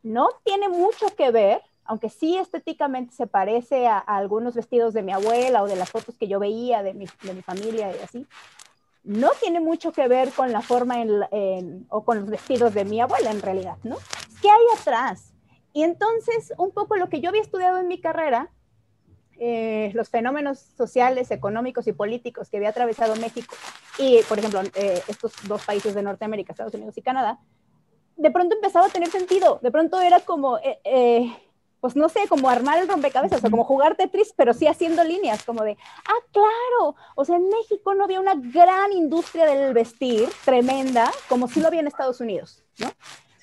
[0.04, 5.12] no tiene mucho que ver, aunque sí estéticamente se parece a, algunos vestidos de mi
[5.12, 8.28] abuela o de las fotos que yo veía de mi, de mi familia y así,
[9.04, 13.02] no tiene mucho que ver con la forma en, o con los vestidos de mi
[13.02, 13.98] abuela en realidad, ¿no?
[14.42, 15.34] ¿Qué hay atrás?
[15.74, 18.52] Y entonces, un poco lo que yo había estudiado en mi carrera,
[19.40, 23.56] eh, los fenómenos sociales, económicos y políticos que había atravesado México
[23.98, 27.40] y, por ejemplo, eh, estos dos países de Norteamérica, Estados Unidos y Canadá,
[28.18, 29.60] de pronto empezaba a tener sentido.
[29.62, 31.34] De pronto era como, eh,
[31.80, 35.44] pues no sé, como armar el rompecabezas o como jugar Tetris, pero sí haciendo líneas,
[35.44, 40.28] como de, ah, claro, o sea, en México no había una gran industria del vestir
[40.44, 42.92] tremenda como sí lo había en Estados Unidos, ¿no?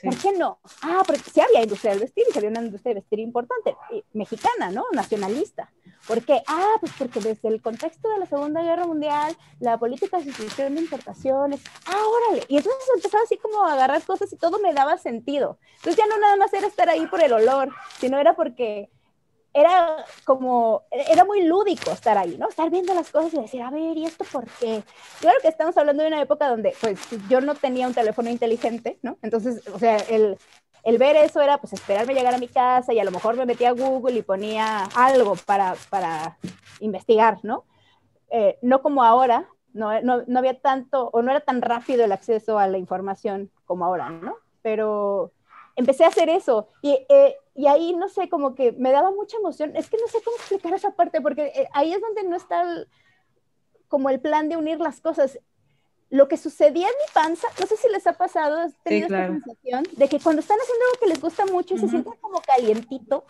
[0.02, 0.59] ¿Por qué no?
[0.82, 3.76] Ah, porque sí había industria del vestir y había una industria del vestir importante,
[4.12, 4.85] mexicana, ¿no?
[4.92, 5.72] Nacionalista.
[6.06, 6.40] ¿Por qué?
[6.46, 10.74] Ah, pues porque desde el contexto de la Segunda Guerra Mundial, la política de sustitución
[10.74, 12.44] de importaciones, ah, órale.
[12.48, 15.59] Y entonces empezaba así como a agarrar cosas y todo me daba sentido.
[15.76, 18.90] Entonces ya no nada más era estar ahí por el olor, sino era porque
[19.57, 22.47] era como, era muy lúdico estar ahí, ¿no?
[22.47, 24.83] Estar viendo las cosas y decir, a ver, ¿y esto por qué?
[25.19, 28.99] Claro que estamos hablando de una época donde, pues, yo no tenía un teléfono inteligente,
[29.01, 29.16] ¿no?
[29.23, 30.37] Entonces, o sea, el,
[30.85, 33.47] el ver eso era, pues, esperarme llegar a mi casa y a lo mejor me
[33.47, 36.37] metía a Google y ponía algo para, para
[36.81, 37.64] investigar, ¿no?
[38.29, 42.12] Eh, no como ahora, no, no, no había tanto, o no era tan rápido el
[42.12, 44.37] acceso a la información como ahora, ¿no?
[44.61, 45.33] Pero
[45.77, 49.37] empecé a hacer eso y, eh, y, ahí, no sé, como que me daba mucha
[49.37, 49.77] emoción.
[49.77, 52.64] Es que no sé cómo explicar esa parte, porque eh, ahí es donde no está
[53.88, 55.38] como el plan de unir las cosas.
[56.09, 59.27] Lo que sucedía en mi panza, no sé si les ha pasado, has tenido esta
[59.27, 62.40] sensación de que cuando están haciendo algo que les gusta mucho y se sienten como
[62.42, 63.25] calientito,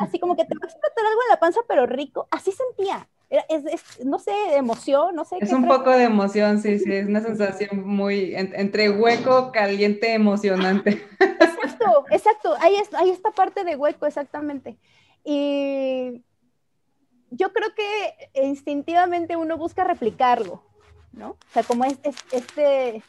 [0.00, 3.08] así como que te va a explotar algo en la panza, pero rico, así sentía
[3.30, 5.36] es, no sé, emoción, no sé.
[5.40, 11.06] Es un poco de emoción, sí, sí, es una sensación muy entre hueco, caliente, emocionante.
[11.20, 14.78] Exacto, exacto, hay, hay esta parte de hueco, exactamente.
[15.24, 16.24] Y
[17.30, 20.64] yo creo que instintivamente uno busca replicarlo,
[21.12, 21.30] ¿no?
[21.30, 21.98] O sea, como es,
[22.32, 23.02] este,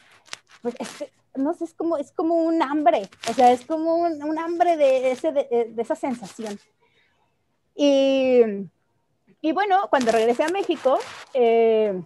[0.62, 4.38] pues este, no sé, es como, es como un hambre, o sea, es como un,
[4.38, 6.60] hambre de, ese, de esa sensación.
[7.74, 8.42] Y
[9.42, 11.00] y bueno, cuando regresé a México,
[11.34, 12.00] eh,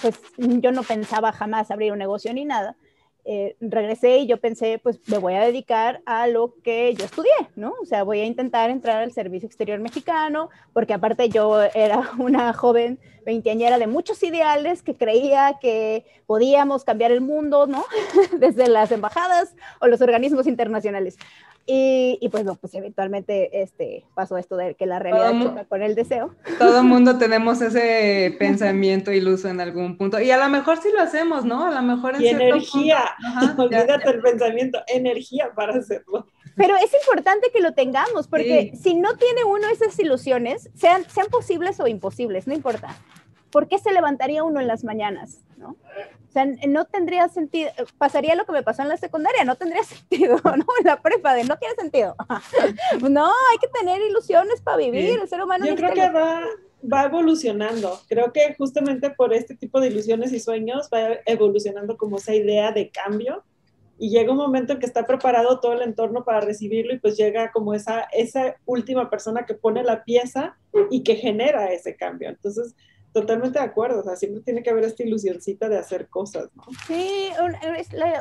[0.00, 2.76] pues yo no pensaba jamás abrir un negocio ni nada.
[3.24, 7.30] Eh, regresé y yo pensé, pues me voy a dedicar a lo que yo estudié,
[7.54, 7.72] ¿no?
[7.80, 12.52] O sea, voy a intentar entrar al Servicio Exterior Mexicano, porque aparte yo era una
[12.52, 17.84] joven veinteañera de muchos ideales que creía que podíamos cambiar el mundo, ¿no?
[18.38, 21.16] Desde las embajadas o los organismos internacionales.
[21.64, 25.94] Y, pues no, pues eventualmente este, pasó esto de que la realidad choca con el
[25.94, 26.34] deseo.
[26.58, 30.20] Todo el mundo tenemos ese pensamiento iluso en algún punto.
[30.20, 31.66] Y a lo mejor sí lo hacemos, ¿no?
[31.66, 33.04] A lo mejor en y energía,
[33.56, 36.26] olvídate el pensamiento, energía para hacerlo.
[36.56, 41.28] Pero es importante que lo tengamos, porque si no tiene uno esas ilusiones, sean, sean
[41.28, 42.94] posibles o imposibles, no importa.
[43.50, 45.38] ¿Por qué se levantaría uno en las mañanas?
[45.56, 45.76] ¿no?
[46.32, 49.84] O sea, no tendría sentido, pasaría lo que me pasó en la secundaria, no tendría
[49.84, 50.64] sentido, ¿no?
[50.80, 52.16] En la prepa, de no tiene sentido.
[53.10, 55.66] no, hay que tener ilusiones para vivir, el ser humano.
[55.66, 56.40] Yo creo que va,
[56.90, 58.00] va evolucionando.
[58.08, 62.72] Creo que justamente por este tipo de ilusiones y sueños va evolucionando como esa idea
[62.72, 63.44] de cambio
[63.98, 67.18] y llega un momento en que está preparado todo el entorno para recibirlo y pues
[67.18, 70.56] llega como esa, esa última persona que pone la pieza
[70.90, 72.30] y que genera ese cambio.
[72.30, 72.74] Entonces,
[73.12, 76.64] Totalmente de acuerdo, o sea, siempre tiene que haber esta ilusioncita de hacer cosas, ¿no?
[76.86, 77.28] Sí,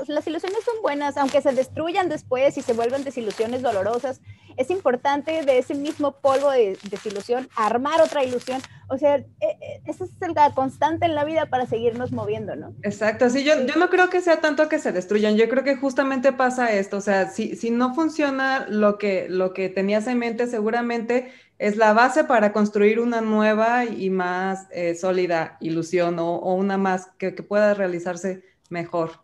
[0.08, 4.20] las ilusiones son buenas, aunque se destruyan después y se vuelvan desilusiones dolorosas,
[4.58, 9.82] es importante de ese mismo polvo de desilusión armar otra ilusión, o sea, e, e,
[9.86, 12.74] esa es la constante en la vida para seguirnos moviendo, ¿no?
[12.84, 15.78] Exacto, sí, yo, yo no creo que sea tanto que se destruyan, yo creo que
[15.78, 20.20] justamente pasa esto, o sea, si, si no funciona lo que, lo que tenías en
[20.20, 26.40] mente, seguramente es la base para construir una nueva y más eh, sólida ilusión o,
[26.56, 29.22] una más que, pueda realizarse mejor.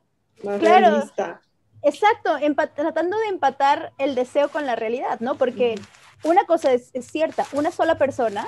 [0.59, 1.03] claro.
[1.81, 2.37] Exacto,
[2.75, 5.33] tratando de empatar el deseo con la realidad, ¿no?
[5.33, 5.79] Porque
[6.23, 8.47] una cosa es, cierta, una sola persona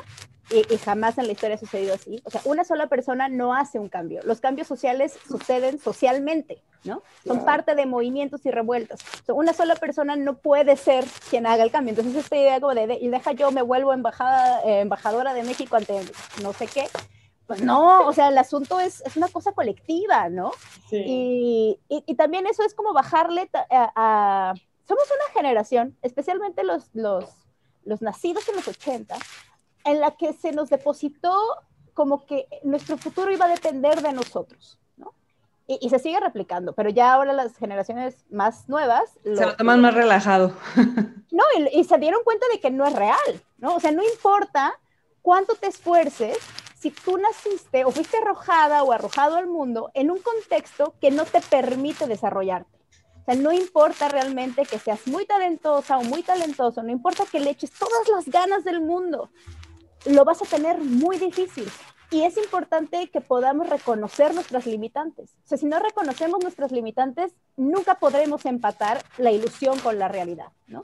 [0.52, 2.22] y, jamás en la historia ha sucedido así.
[2.24, 4.22] O sea, una sola persona no hace un cambio.
[4.24, 7.04] Los cambios sociales suceden socialmente, ¿no?
[7.26, 9.00] Son parte de movimientos y revueltas.
[9.28, 11.92] una sola persona no puede ser quien haga el cambio.
[11.92, 15.76] Entonces, esta idea como de, y deja yo me vuelvo embajada, eh, embajadora de México
[15.76, 16.02] ante
[16.42, 16.88] no sé qué,
[17.50, 20.52] pues no, o sea, el asunto es, es una cosa colectiva, ¿no?
[20.88, 21.04] Sí.
[21.04, 24.54] Y, y, también eso es como bajarle a,
[24.88, 27.26] Somos una generación, especialmente los, los,
[27.86, 29.16] los nacidos en los 80,
[29.86, 31.36] en la que se nos depositó
[31.94, 35.14] como que nuestro futuro iba a depender de nosotros, ¿no?
[35.68, 39.12] Y, se sigue replicando, pero ya ahora las generaciones más nuevas...
[39.24, 40.54] se lo toman más relajado.
[41.32, 43.76] No, y, y se dieron cuenta de que no es real, ¿no?
[43.76, 44.74] O sea, no importa
[45.22, 46.38] cuánto te esfuerces,
[46.80, 51.26] si tú naciste o fuiste arrojada o arrojado al mundo en un contexto que no
[51.26, 52.78] te permite desarrollarte.
[53.22, 57.40] O sea, no importa realmente que seas muy talentosa o muy talentoso, no importa que
[57.40, 59.30] le eches todas las ganas del mundo,
[60.06, 61.70] lo vas a tener muy difícil.
[62.12, 65.36] Y es importante que podamos reconocer nuestras limitantes.
[65.46, 70.48] O sea, si no reconocemos nuestras limitantes, nunca podremos empatar la ilusión con la realidad,
[70.68, 70.84] ¿no?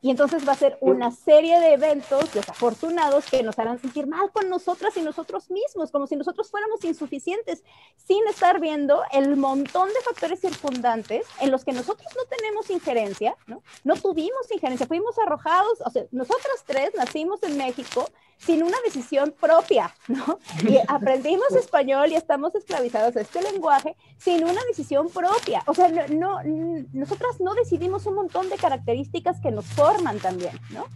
[0.00, 4.30] Y entonces va a ser una serie de eventos desafortunados que nos harán sentir mal
[4.30, 7.64] con nosotras y nosotros mismos, como si nosotros fuéramos insuficientes,
[7.96, 13.36] sin estar viendo el montón de factores circundantes en los que nosotros no tenemos injerencia,
[13.46, 13.62] ¿no?
[13.84, 19.34] No tuvimos injerencia, fuimos arrojados, o sea, nosotras tres nacimos en México sin una decisión
[19.38, 20.38] propia, ¿no?
[20.68, 25.62] Y aprendimos español y estamos esclavizados a este lenguaje sin una decisión propia.
[25.66, 26.42] O sea, no,
[26.92, 29.85] nosotras no decidimos un montón de características que nos forman
[30.22, 30.86] también, ¿no?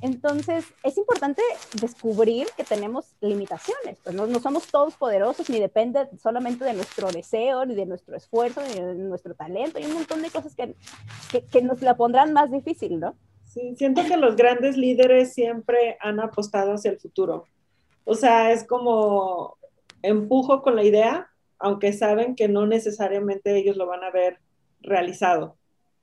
[0.00, 1.42] Entonces, es importante
[1.80, 7.64] descubrir que tenemos limitaciones, pues no, somos todos poderosos, ni depende solamente de nuestro deseo,
[7.64, 10.74] ni de nuestro esfuerzo, ni de nuestro talento, hay un montón de cosas que,
[11.30, 13.14] que, que nos la pondrán más difícil, ¿no?
[13.44, 17.46] Sí, siento que los grandes líderes siempre han apostado hacia el futuro.
[18.04, 19.56] O sea, es como
[20.02, 24.38] empujo con la idea, aunque saben que no necesariamente ellos lo van a ver
[24.80, 25.56] realizado.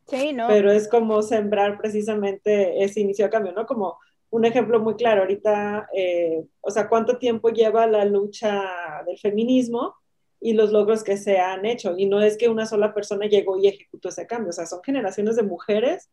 [0.07, 0.47] Sí, ¿no?
[0.47, 3.65] Pero es como sembrar precisamente ese inicio de cambio, ¿no?
[3.65, 3.97] Como
[4.29, 8.63] un ejemplo muy claro, ahorita, eh, o sea, cuánto tiempo lleva la lucha
[9.05, 9.95] del feminismo
[10.39, 11.95] y los logros que se han hecho.
[11.97, 14.81] Y no es que una sola persona llegó y ejecutó ese cambio, o sea, son
[14.83, 16.09] generaciones de mujeres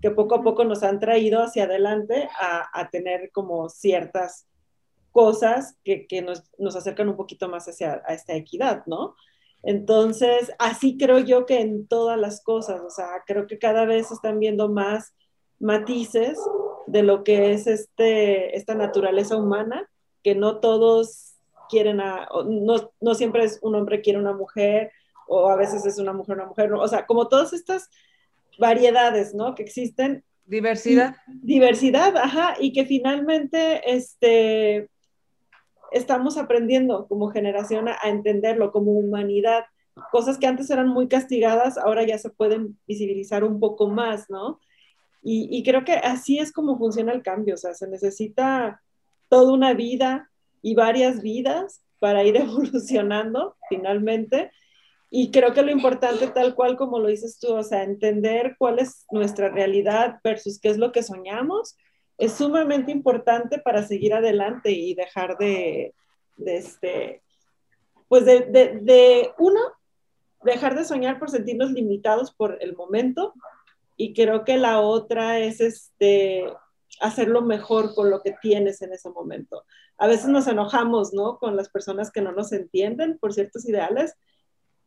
[0.00, 4.46] que poco a poco nos han traído hacia adelante a, tener como ciertas
[5.10, 9.16] cosas que, nos, acercan un poquito más hacia a esta equidad, ¿no?
[9.64, 14.10] Entonces, así creo yo que en todas las cosas, o sea, creo que cada vez
[14.10, 15.14] están viendo más
[15.58, 16.38] matices
[16.86, 19.88] de lo que es este, esta naturaleza humana,
[20.22, 21.34] que no todos
[21.70, 24.92] quieren a, no, no siempre es un hombre quiere una mujer,
[25.26, 27.88] o a veces es una mujer una mujer, o sea, como todas estas
[28.58, 29.54] variedades, ¿no?
[29.54, 30.24] Que existen.
[30.44, 31.16] Diversidad.
[31.26, 34.90] diversidad, ajá, y que finalmente este,
[35.94, 39.64] estamos aprendiendo como generación a, entenderlo como humanidad.
[40.12, 44.60] Cosas que antes eran muy castigadas, ahora ya se pueden visibilizar un poco más, ¿no?
[45.22, 48.82] Y, y creo que así es como funciona el cambio, o sea, se necesita
[49.28, 50.30] toda una vida
[50.60, 54.50] y varias vidas para ir evolucionando finalmente
[55.16, 58.80] y creo que lo importante, tal cual como lo dices tú, o sea, entender cuál
[58.80, 61.76] es nuestra realidad versus qué es lo que soñamos,
[62.18, 65.94] es sumamente importante para seguir adelante y dejar de,
[66.36, 67.22] de este,
[68.08, 69.60] pues de, de, de, uno,
[70.42, 73.34] dejar de soñar por sentirnos limitados por el momento.
[73.96, 76.44] Y creo que la otra es este,
[77.00, 79.64] hacerlo mejor con lo que tienes en ese momento.
[79.98, 81.38] A veces nos enojamos, ¿no?
[81.38, 84.14] Con las personas que no nos entienden por ciertos ideales,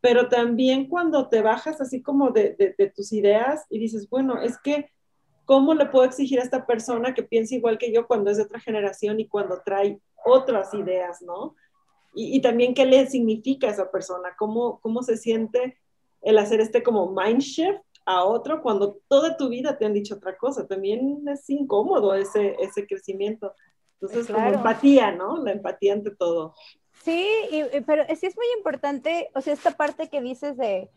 [0.00, 4.58] pero también cuando te bajas así como de, de, tus ideas y dices, bueno, es
[4.58, 4.90] que,
[5.48, 8.42] ¿cómo le puedo exigir a esta persona que piense igual que yo cuando es de
[8.42, 11.56] otra generación y cuando trae otras ideas, ¿no?
[12.14, 15.78] Y, y también qué le significa a esa persona, cómo, cómo se siente
[16.20, 20.16] el hacer este como mind shift a otro cuando toda tu vida te han dicho
[20.16, 20.66] otra cosa.
[20.66, 23.54] También es incómodo ese, ese crecimiento.
[24.02, 25.42] Entonces, como empatía, ¿no?
[25.42, 26.54] La empatía ante todo.
[27.04, 27.26] Sí,
[27.86, 30.90] pero sí es muy importante, o sea, esta parte que dices de,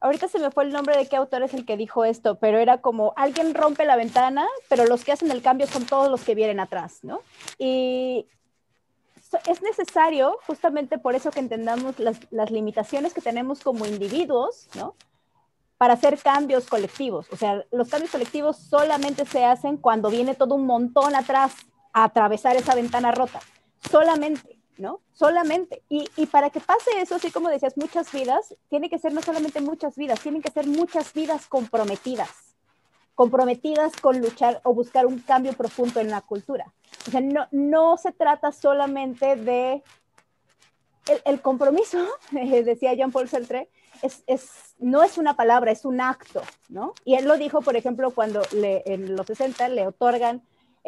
[0.00, 2.58] ahorita se me fue el nombre de qué autor es el que dijo esto, pero
[2.58, 6.22] era como alguien rompe la ventana, pero los que hacen el cambio son todos los
[6.22, 7.20] que vienen atrás, ¿no?
[7.58, 8.26] Y
[9.46, 14.94] es necesario, justamente por eso que entendamos las, limitaciones que tenemos como individuos, ¿no?
[15.76, 17.26] Para hacer cambios colectivos.
[17.30, 21.54] O sea, los cambios colectivos solamente se hacen cuando viene todo un montón atrás
[21.92, 23.40] a atravesar esa ventana rota.
[23.90, 24.57] Solamente.
[24.78, 25.00] ¿No?
[25.12, 25.82] Solamente.
[25.88, 29.60] Y, para que pase eso, así como decías, muchas vidas, tiene que ser no solamente
[29.60, 32.30] muchas vidas, tienen que ser muchas vidas comprometidas,
[33.14, 36.72] comprometidas con luchar o buscar un cambio profundo en la cultura.
[37.06, 39.82] O sea, no, no se trata solamente de
[41.24, 43.68] el, compromiso, decía Jean-Paul Sartre,
[44.02, 44.22] es,
[44.78, 46.94] no es una palabra, es un acto, ¿no?
[47.04, 50.42] Y él lo dijo, por ejemplo, cuando le, en los 60 le otorgan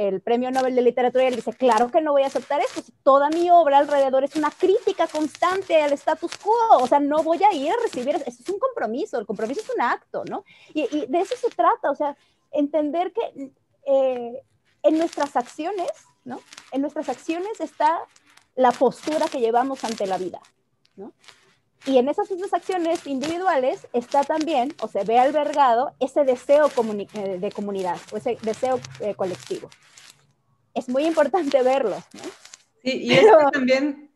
[0.08, 2.82] el Premio Nobel de Literatura y él dice, claro que no voy a aceptar esto,
[3.02, 7.42] toda mi obra alrededor es una crítica constante al status quo, o sea, no voy
[7.44, 10.44] a ir a recibir, eso es un compromiso, el compromiso es un acto, ¿no?
[10.72, 12.16] Y, de eso se trata, o sea,
[12.50, 13.52] entender que
[13.84, 14.42] eh,
[14.84, 15.90] en nuestras acciones,
[16.24, 16.40] ¿no?
[16.72, 18.00] En nuestras acciones está
[18.56, 20.40] la postura que llevamos ante la vida.
[20.96, 21.12] ¿no?
[21.86, 26.70] Y en esas mismas acciones individuales está también, o se ve albergado, ese deseo
[27.14, 29.70] eh, de comunidad o ese deseo eh, colectivo.
[30.74, 31.96] Es muy importante verlo.
[32.12, 32.20] ¿no?
[32.84, 34.10] Sí, y eso también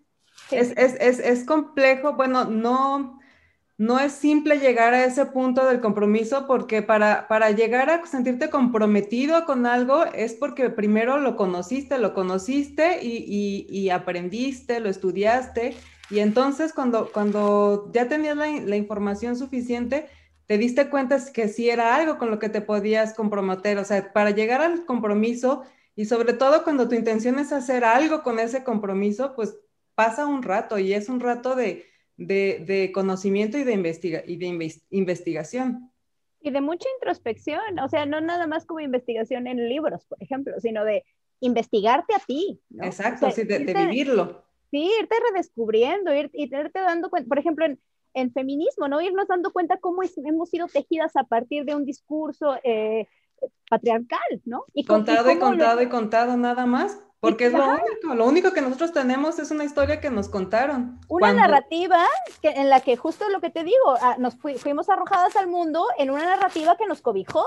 [0.51, 3.19] es, es, es, es, complejo, bueno, no,
[3.79, 8.51] no es simple llegar a ese punto del compromiso porque para, para llegar a sentirte
[8.51, 14.91] comprometido con algo es porque primero lo conociste, lo conociste y, y, y aprendiste, lo
[14.91, 15.75] estudiaste
[16.11, 20.07] y entonces cuando, cuando ya tenías la, la, información suficiente,
[20.47, 23.79] te diste cuenta que sí era algo con lo que te podías comprometer.
[23.79, 25.63] O sea, para llegar al compromiso
[25.97, 29.57] y sobre todo cuando tu intención es hacer algo con ese compromiso, pues
[29.95, 31.87] pasa un rato y es un rato de,
[32.17, 35.91] de, de conocimiento y de, investiga y de investigación.
[36.41, 40.53] Y de mucha introspección, o sea, no nada más como investigación en libros, por ejemplo,
[40.61, 41.05] sino de
[41.41, 42.61] investigarte a ti.
[42.69, 42.85] ¿no?
[42.85, 44.44] Exacto, sí, de, de vivirlo
[44.75, 47.79] Sí, irte redescubriendo, ir, irte dando cuenta, por ejemplo, en,
[48.13, 49.01] en, feminismo, ¿no?
[49.01, 53.07] Irnos dando cuenta cómo es, hemos sido tejidas a partir de un discurso eh,
[53.71, 54.65] patriarcal, ¿no?
[54.73, 56.99] Y contado y, y contado y contado nada más.
[57.21, 60.99] Porque es lo único, lo único que nosotros tenemos es una historia que nos contaron.
[61.07, 61.43] Una cuando...
[61.43, 62.05] narrativa
[62.43, 65.87] que, en la que justo lo que te digo, nos fu fuimos arrojadas al mundo
[65.99, 67.45] en una narrativa que nos cobijó.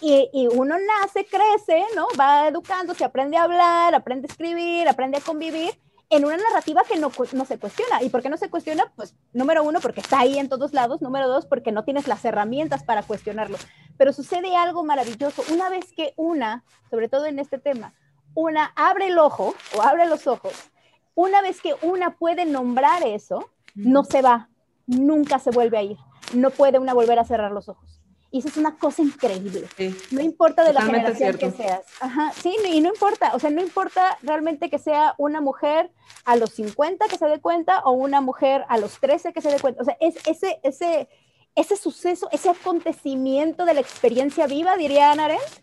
[0.00, 2.08] Y, y, uno nace, crece, ¿no?
[2.18, 5.70] Va educando, se aprende a hablar, aprende a escribir, aprende a convivir
[6.10, 8.02] en una narrativa que no, no, se cuestiona.
[8.02, 8.90] ¿Y por qué no se cuestiona?
[8.96, 11.02] Pues número uno, porque está ahí en todos lados.
[11.02, 13.58] Número dos, porque no tienes las herramientas para cuestionarlo.
[13.96, 15.42] Pero sucede algo maravilloso.
[15.52, 17.94] Una vez que una, sobre todo en este tema,
[18.34, 20.70] una abre el ojo o abre los ojos,
[21.14, 24.48] una vez que una puede nombrar eso, no se va,
[24.86, 25.98] nunca se vuelve a ir.
[26.34, 27.97] No puede una volver a cerrar los ojos.
[28.30, 29.66] Y eso es una cosa increíble.
[29.76, 31.38] Sí, no importa de la generación cierto.
[31.38, 31.80] que seas.
[32.00, 35.90] Ajá, sí, y no importa, o sea, no importa realmente que sea una mujer
[36.24, 39.50] a los 50 que se dé cuenta o una mujer a los 13 que se
[39.50, 39.80] dé cuenta.
[39.80, 41.08] O sea, es ese, ese,
[41.54, 45.62] ese suceso, ese acontecimiento de la experiencia viva, diría Ana Arendt,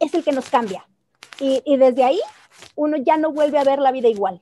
[0.00, 0.88] es el que nos cambia.
[1.38, 2.20] Y, y, desde ahí
[2.74, 4.40] uno ya no vuelve a ver la vida igual.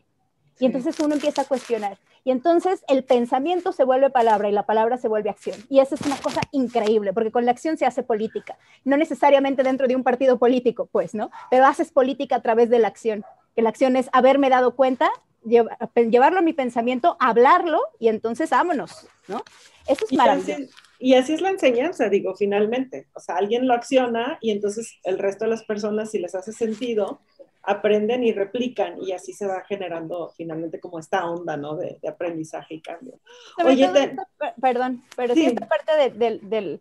[0.59, 1.99] Y entonces uno empieza a cuestionar.
[2.25, 5.57] Y entonces el pensamiento se vuelve palabra y la palabra se vuelve acción.
[5.69, 8.57] Y eso es una cosa increíble, porque con la acción se hace política.
[8.85, 11.31] No necesariamente dentro de un partido político, pues, ¿no?
[11.51, 13.25] Pero haces política a través de la acción.
[13.57, 15.11] Que la acción es haberme dado cuenta,
[15.45, 19.43] llevarlo a mi pensamiento, hablarlo y entonces vámonos, ¿no?
[19.87, 20.73] Eso es maravilloso.
[21.01, 23.09] Y así es la enseñanza, digo, finalmente.
[23.15, 26.53] O sea, alguien lo acciona y entonces el resto de las personas, si les hace
[26.53, 27.21] sentido,
[27.63, 31.77] aprenden y replican y así se va generando finalmente como esta onda, ¿no?
[31.77, 33.21] De, de aprendizaje y cambio.
[33.65, 34.05] Oye, te...
[34.05, 34.27] esta,
[34.61, 36.81] perdón, pero sí, sí esta parte de, de, del,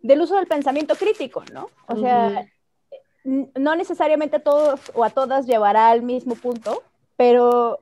[0.00, 1.68] del, uso del pensamiento crítico, ¿no?
[1.86, 2.46] O sea,
[3.24, 3.50] uh -huh.
[3.56, 6.82] no necesariamente a todos o a todas llevará al mismo punto,
[7.16, 7.80] pero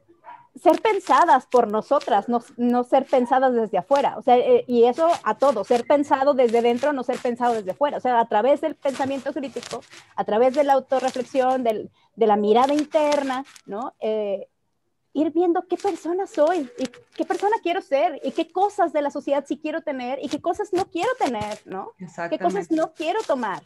[0.63, 5.09] ser pensadas por nosotras, no, no, ser pensadas desde afuera, o sea, eh, y eso
[5.25, 8.61] a todos, ser pensado desde dentro, no ser pensado desde afuera, o sea, a través
[8.61, 9.83] del pensamiento crítico,
[10.17, 13.95] a través de la autorreflexión, del, de la mirada interna, ¿no?
[14.01, 14.49] Eh,
[15.13, 16.87] ir viendo qué persona soy y
[17.17, 20.41] qué persona quiero ser y qué cosas de la sociedad sí quiero tener y qué
[20.41, 21.93] cosas no quiero tener, ¿no?
[22.31, 23.63] Qué cosas no quiero tomar.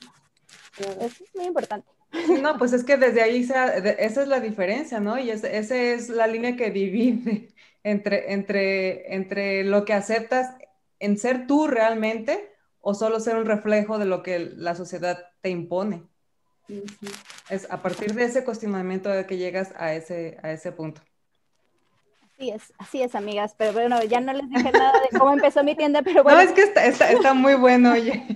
[0.78, 1.88] Eso es muy importante.
[2.42, 3.54] No, pues es que desde ahí se,
[3.98, 5.18] esa es la diferencia, ¿no?
[5.18, 10.54] Y esa es la línea que divide entre, entre, entre lo que aceptas
[10.98, 15.50] en ser tú realmente o solo ser un reflejo de lo que la sociedad te
[15.50, 16.04] impone.
[16.68, 17.24] Uh -huh.
[17.48, 21.02] Es a partir de ese cuestionamiento de que llegas a ese, a ese punto.
[22.42, 23.54] Así es, así es, amigas.
[23.56, 26.38] Pero bueno, ya no les dije nada de cómo empezó mi tienda, pero bueno.
[26.38, 28.26] No, es que está, está, está muy bueno, oye.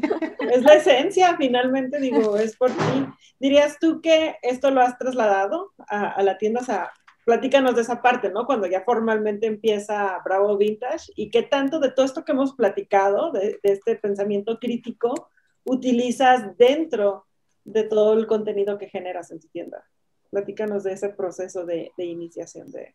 [0.49, 3.07] Es la esencia, finalmente, digo, es por ti.
[3.41, 6.61] ¿Dirías tú que esto lo has trasladado a, a la tienda?
[6.61, 6.93] O sea,
[7.25, 8.47] platícanos de esa parte, ¿no?
[8.47, 13.33] Cuando ya formalmente empieza Bravo Vintage y qué tanto de todo esto que hemos platicado,
[13.33, 15.31] de, de este pensamiento crítico,
[15.65, 17.27] utilizas dentro
[17.65, 19.85] de todo el contenido que generas en tu tienda.
[20.31, 22.95] Platícanos de ese proceso de, de iniciación de...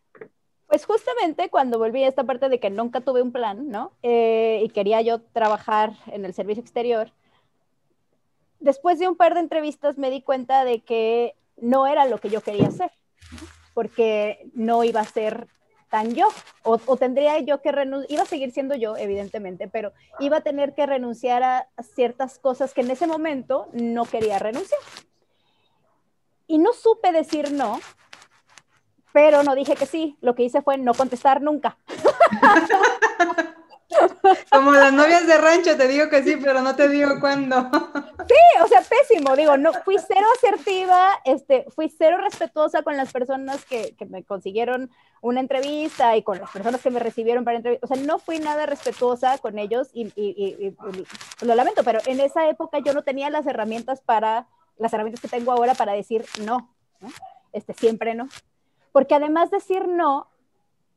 [0.72, 3.92] Pues justamente cuando volví a esta parte de que nunca tuve un plan, ¿no?
[4.02, 7.12] Eh, y quería yo trabajar en el servicio exterior,
[8.58, 12.30] después de un par de entrevistas me di cuenta de que no era lo que
[12.30, 12.90] yo quería hacer,
[13.74, 15.46] porque no iba a ser
[15.90, 16.28] tan yo,
[16.62, 20.42] o, o tendría yo que renunciar, iba a seguir siendo yo, evidentemente, pero iba a
[20.42, 24.80] tener que renunciar a ciertas cosas que en ese momento no quería renunciar.
[26.46, 27.78] Y no supe decir no,
[29.12, 31.76] pero no dije que sí, lo que hice fue no contestar nunca.
[34.50, 37.70] Como las novias de rancho, te digo que sí, pero no te digo cuándo.
[38.22, 43.12] Sí, o sea, pésimo, digo, no, fui cero asertiva, este, fui cero respetuosa con las
[43.12, 44.90] personas que, que me consiguieron
[45.20, 48.38] una entrevista y con las personas que me recibieron para entrevista, o sea, no fui
[48.38, 50.76] nada respetuosa con ellos y, y, y,
[51.44, 54.46] lo lamento, pero en esa época yo no tenía las herramientas para,
[54.78, 57.08] las herramientas que tengo ahora para decir no, ¿no?
[57.52, 58.28] Este, siempre no.
[58.92, 60.28] Porque además decir no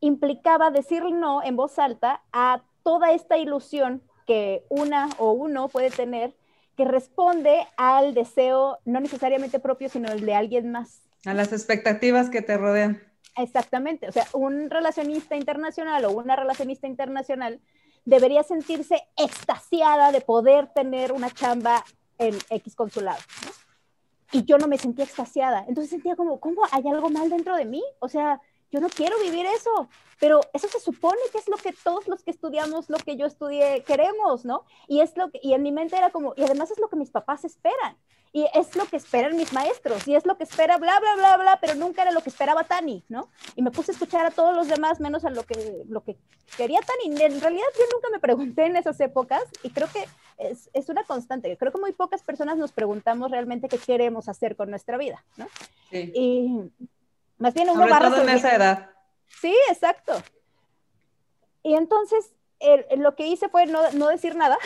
[0.01, 5.89] implicaba decir no en voz alta a toda esta ilusión que una o uno puede
[5.89, 6.35] tener
[6.75, 11.01] que responde al deseo no necesariamente propio, sino el de alguien más.
[11.25, 13.01] A las expectativas que te rodean.
[13.37, 17.59] Exactamente, o sea, un relacionista internacional o una relacionista internacional
[18.05, 21.83] debería sentirse extasiada de poder tener una chamba
[22.17, 23.19] en X consulado.
[24.31, 27.65] Y yo no me sentía extasiada, entonces sentía como, ¿cómo hay algo mal dentro de
[27.65, 27.83] mí?
[27.99, 28.41] O sea,
[28.75, 29.87] yo no quiero vivir eso,
[30.19, 33.25] pero eso se supone que es lo que todos los que estudiamos, lo que yo
[33.25, 34.65] estudié, queremos, ¿no?
[34.89, 36.97] Y es lo que, y en mi mente era como, y además es lo que
[36.97, 37.95] mis papás esperan,
[38.33, 41.37] y es lo que esperan mis maestros, y es lo que espera bla, bla, bla,
[41.37, 43.29] bla, pero nunca era lo que esperaba Tani, ¿no?
[43.55, 46.17] Y me puse a escuchar a todos los demás menos a lo que, lo que
[46.57, 47.15] quería Tani.
[47.15, 50.05] En realidad yo nunca me pregunté en esas épocas, y creo que
[50.37, 54.57] es, es una constante, creo que muy pocas personas nos preguntamos realmente qué queremos hacer
[54.57, 55.47] con nuestra vida, ¿no?
[55.89, 56.11] Sí.
[56.13, 56.71] Y
[57.37, 58.89] más bien uno Sobre todo en esa edad.
[59.27, 60.13] Sí, exacto.
[61.63, 62.31] Y entonces
[62.97, 64.57] lo que hice fue no, no decir nada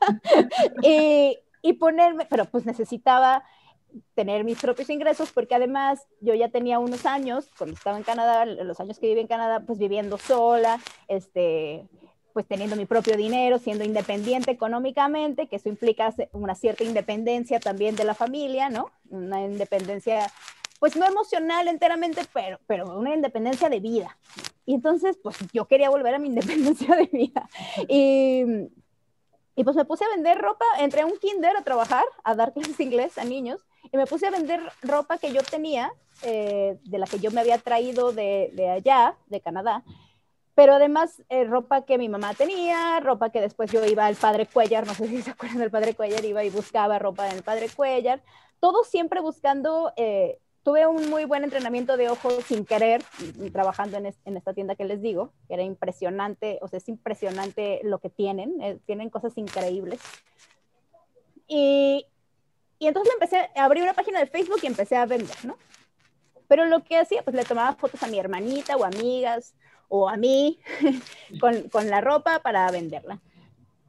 [0.82, 3.44] y, y, ponerme, pero pues necesitaba
[4.14, 8.46] tener mis propios ingresos porque además yo ya tenía unos años, cuando estaba en Canadá,
[8.46, 11.86] los años que viví en Canadá, pues viviendo sola, este,
[12.32, 17.94] pues teniendo mi propio dinero, siendo independiente económicamente, que eso implica una cierta independencia también
[17.96, 18.90] de la familia, ¿no?
[19.10, 20.30] Una independencia
[20.82, 24.18] pues no emocional enteramente, pero, pero una independencia de vida.
[24.66, 27.48] Y entonces, pues yo quería volver a mi independencia de vida.
[27.86, 28.42] Y,
[29.54, 32.52] y pues me puse a vender ropa, entré a un kinder a trabajar, a dar
[32.54, 35.92] clases de inglés a niños, y me puse a vender ropa que yo tenía,
[36.24, 39.84] eh, de la que yo me había traído de, de allá, de Canadá,
[40.56, 44.46] pero además eh, ropa que mi mamá tenía, ropa que después yo iba al Padre
[44.46, 47.68] Cuellar, no sé si se acuerdan del Padre Cuellar, iba y buscaba ropa en Padre
[47.68, 48.20] Cuellar,
[48.58, 53.02] todo siempre buscando eh, tuve un muy buen entrenamiento de ojos sin querer,
[53.52, 57.80] trabajando en, en, esta tienda que les digo, que era impresionante, o sea, es impresionante
[57.82, 60.00] lo que tienen, eh, tienen cosas increíbles.
[61.48, 62.06] Y,
[62.78, 65.56] y entonces empecé, abrí una página de Facebook y empecé a vender, ¿no?
[66.46, 69.54] Pero lo que hacía, pues le tomaba fotos a mi hermanita o amigas
[69.88, 70.60] o a mí
[71.40, 73.20] con, con la ropa para venderla.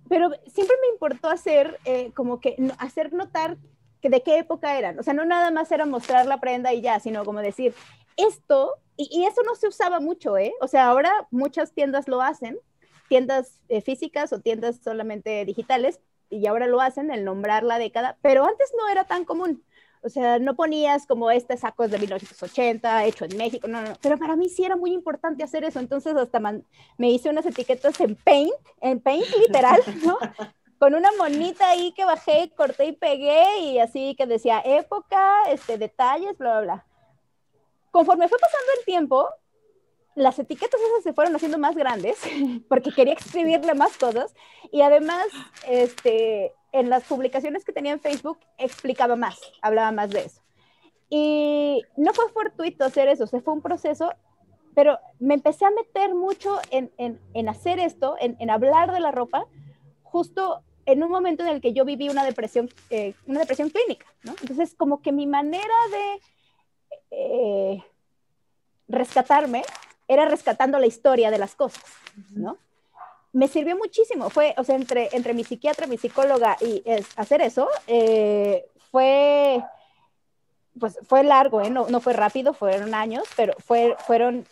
[0.10, 3.58] Pero siempre me importó hacer eh, como que hacer notar
[4.10, 5.00] de qué época eran.
[5.00, 7.74] O sea, no nada más era mostrar la prenda y ya, sino como decir,
[8.18, 10.54] esto, y, eso no se usaba mucho, ¿eh?
[10.62, 12.58] O sea, ahora muchas tiendas lo hacen,
[13.10, 16.00] tiendas eh, físicas o tiendas solamente digitales,
[16.30, 19.64] y ahora lo hacen, el nombrar la década, pero antes no era tan común.
[20.02, 24.18] O sea, no ponías como este saco de 1980, hecho en México, no, no, pero
[24.18, 26.42] para mí sí era muy importante hacer eso, entonces hasta
[26.98, 28.52] me hice unas etiquetas en Paint,
[28.82, 30.18] en Paint literal, ¿no?
[30.84, 35.78] Con una monita ahí que bajé, corté y pegué y así que decía época, este,
[35.78, 36.86] detalles, bla, bla, bla.
[37.90, 39.30] Conforme fue pasando el tiempo,
[40.14, 42.20] las etiquetas esas se fueron haciendo más grandes
[42.68, 44.36] porque quería escribirle más cosas
[44.74, 45.26] y además
[45.70, 50.42] este, en las publicaciones que tenía en Facebook explicaba más, hablaba más de eso.
[51.10, 54.12] Y no fue fortuito hacer eso, o sea, fue un proceso,
[54.76, 59.00] pero me empecé a meter mucho en, en, en hacer esto, en, en, hablar de
[59.00, 59.46] la ropa,
[60.04, 64.06] justo en un momento en el que yo viví una depresión, eh, una depresión clínica,
[64.24, 64.36] ¿no?
[64.42, 66.22] Entonces, como que mi manera de
[67.12, 67.84] eh,
[68.88, 69.64] rescatarme
[70.08, 71.84] era rescatando la historia de las cosas,
[72.32, 72.58] ¿no?
[73.32, 76.84] Me sirvió muchísimo, fue, o sea, entre, entre mi psiquiatra, mi psicóloga y
[77.16, 79.64] hacer eso, eh, fue,
[80.80, 81.72] pues fue largo, ¿eh?
[81.72, 84.46] no, no, fue rápido, fueron años, pero fue, fueron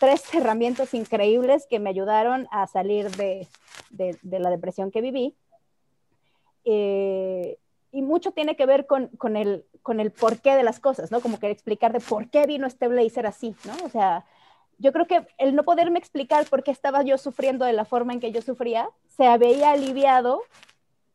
[0.00, 3.48] tres herramientas increíbles que me ayudaron a salir de,
[3.90, 5.36] de, de la depresión que viví.
[6.64, 7.58] Eh,
[7.92, 11.20] y mucho tiene que ver con, con, el, con el porqué de las cosas, ¿no?
[11.20, 13.74] Como que explicar de por qué vino este blazer así, ¿no?
[13.84, 14.24] O sea,
[14.78, 18.14] yo creo que el no poderme explicar por qué estaba yo sufriendo de la forma
[18.14, 20.42] en que yo sufría, se había aliviado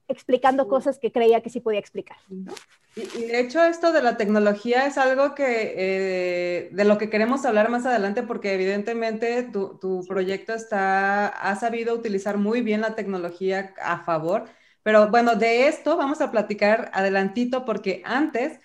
[0.07, 2.17] explicando cosas que creía que sí podía explicar.
[2.29, 2.53] ¿no?
[2.95, 7.09] Y, y, de hecho esto de la tecnología es algo que eh, de lo que
[7.09, 12.81] queremos hablar más adelante porque evidentemente tu, tu proyecto está, ha sabido utilizar muy bien
[12.81, 14.45] la tecnología a favor
[14.87, 18.57] pero bueno, de esto vamos a platicar adelantito porque antes,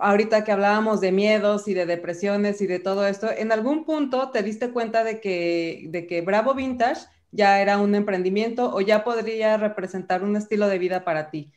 [0.00, 4.30] ahorita que hablábamos de miedos y de depresiones y de todo esto, en algún punto
[4.30, 9.04] te diste cuenta de que, de que Bravo Vintage ya era un emprendimiento o ya
[9.04, 11.52] podría representar un estilo de vida para ti.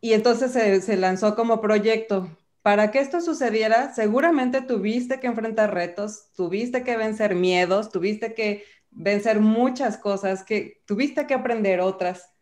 [0.00, 2.30] y entonces se, se lanzó como proyecto.
[2.62, 8.62] Para que esto sucediera, seguramente tuviste que enfrentar retos, tuviste que vencer miedos, tuviste que
[8.92, 12.37] vencer muchas cosas, que tuviste que aprender otras.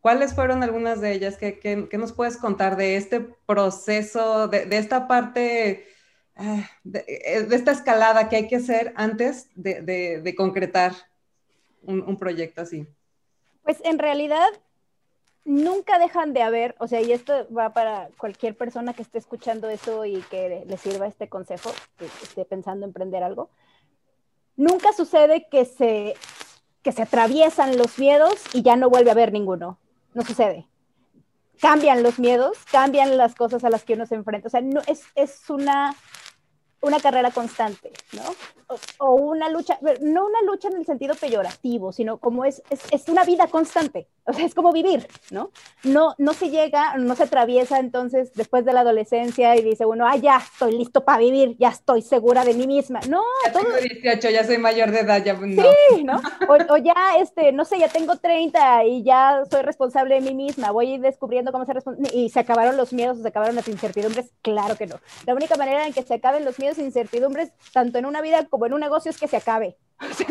[0.00, 1.36] ¿Cuáles fueron algunas de ellas?
[1.36, 5.86] ¿Qué, qué, qué nos puedes contar de este proceso, de, de esta parte,
[6.36, 10.92] ah, de, eh, de, esta escalada que hay que hacer antes de, de concretar
[11.82, 12.86] un, un proyecto así?
[13.62, 14.48] Pues en realidad
[15.44, 19.68] nunca dejan de haber, o sea, y esto va para cualquier persona que esté escuchando
[19.68, 23.50] eso y que le sirva este consejo, que esté pensando en emprender algo,
[24.56, 26.14] nunca sucede que se,
[26.82, 29.78] que se atraviesan los miedos y ya no vuelve a haber ninguno
[30.14, 30.66] no sucede.
[31.60, 34.48] Cambian los miedos, cambian las cosas a las que uno se enfrenta.
[34.48, 35.94] O sea, no, es, es una,
[36.80, 38.22] una carrera constante, ¿no?
[38.98, 43.08] O, una lucha, no una lucha en el sentido peyorativo, sino como es, es, es,
[43.08, 45.50] una vida constante, o sea, es como vivir, ¿no?
[45.82, 50.06] No, no se llega, no se atraviesa entonces después de la adolescencia y dice uno,
[50.06, 53.00] ah, ya estoy listo para vivir, ya estoy segura de mí misma.
[53.08, 53.64] No, ya todo...
[53.64, 55.62] tengo 18, ya soy mayor de edad, ya no.
[55.62, 56.20] Sí, ¿no?
[56.48, 60.34] O, o, ya, este, no sé, ya tengo 30 y ya soy responsable de mí
[60.34, 64.32] misma, voy descubriendo cómo ser responsable, y se acabaron los miedos, se acabaron las incertidumbres,
[64.42, 65.00] claro que no.
[65.26, 68.46] La única manera en que se acaben los miedos e incertidumbres, tanto en una vida
[68.46, 69.76] como en un negocio, es que se acabe.
[70.10, 70.26] O sea,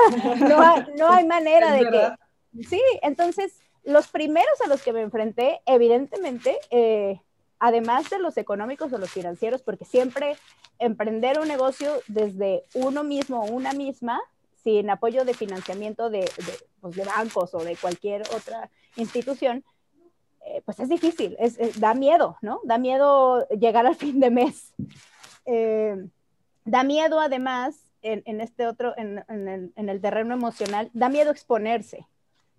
[0.47, 2.63] no hay, no hay manera de que...
[2.67, 3.53] Sí, entonces
[3.83, 7.19] los primeros a los que me enfrenté, evidentemente, eh,
[7.59, 10.37] además de los económicos o los financieros, porque siempre
[10.79, 14.19] emprender un negocio desde uno mismo o una misma,
[14.63, 16.29] sin apoyo de financiamiento de,
[16.81, 19.63] pues de bancos o de cualquier otra institución,
[20.45, 22.61] eh, pues es difícil, es, es, da miedo, ¿no?
[22.63, 24.73] Da miedo llegar al fin de mes.
[25.45, 25.95] Eh,
[26.65, 32.07] da miedo además, en, este otro, en el terreno emocional, da miedo exponerse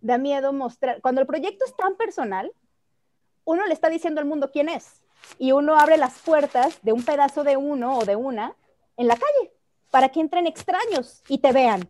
[0.00, 1.00] da miedo mostrar.
[1.00, 2.52] Cuando el proyecto es tan personal,
[3.44, 5.02] uno le está diciendo al mundo quién es
[5.38, 8.54] y uno abre las puertas de un pedazo de uno o de una
[8.96, 9.52] en la calle
[9.90, 11.88] para que entren extraños y te vean,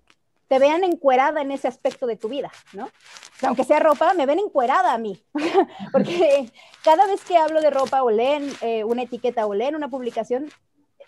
[0.48, 2.90] te vean encuerada en ese aspecto de tu vida, ¿no?
[3.42, 5.22] Aunque sea ropa, me ven encuerada a mí,
[5.92, 6.50] porque
[6.82, 10.50] cada vez que hablo de ropa o leen eh, una etiqueta o leen una publicación,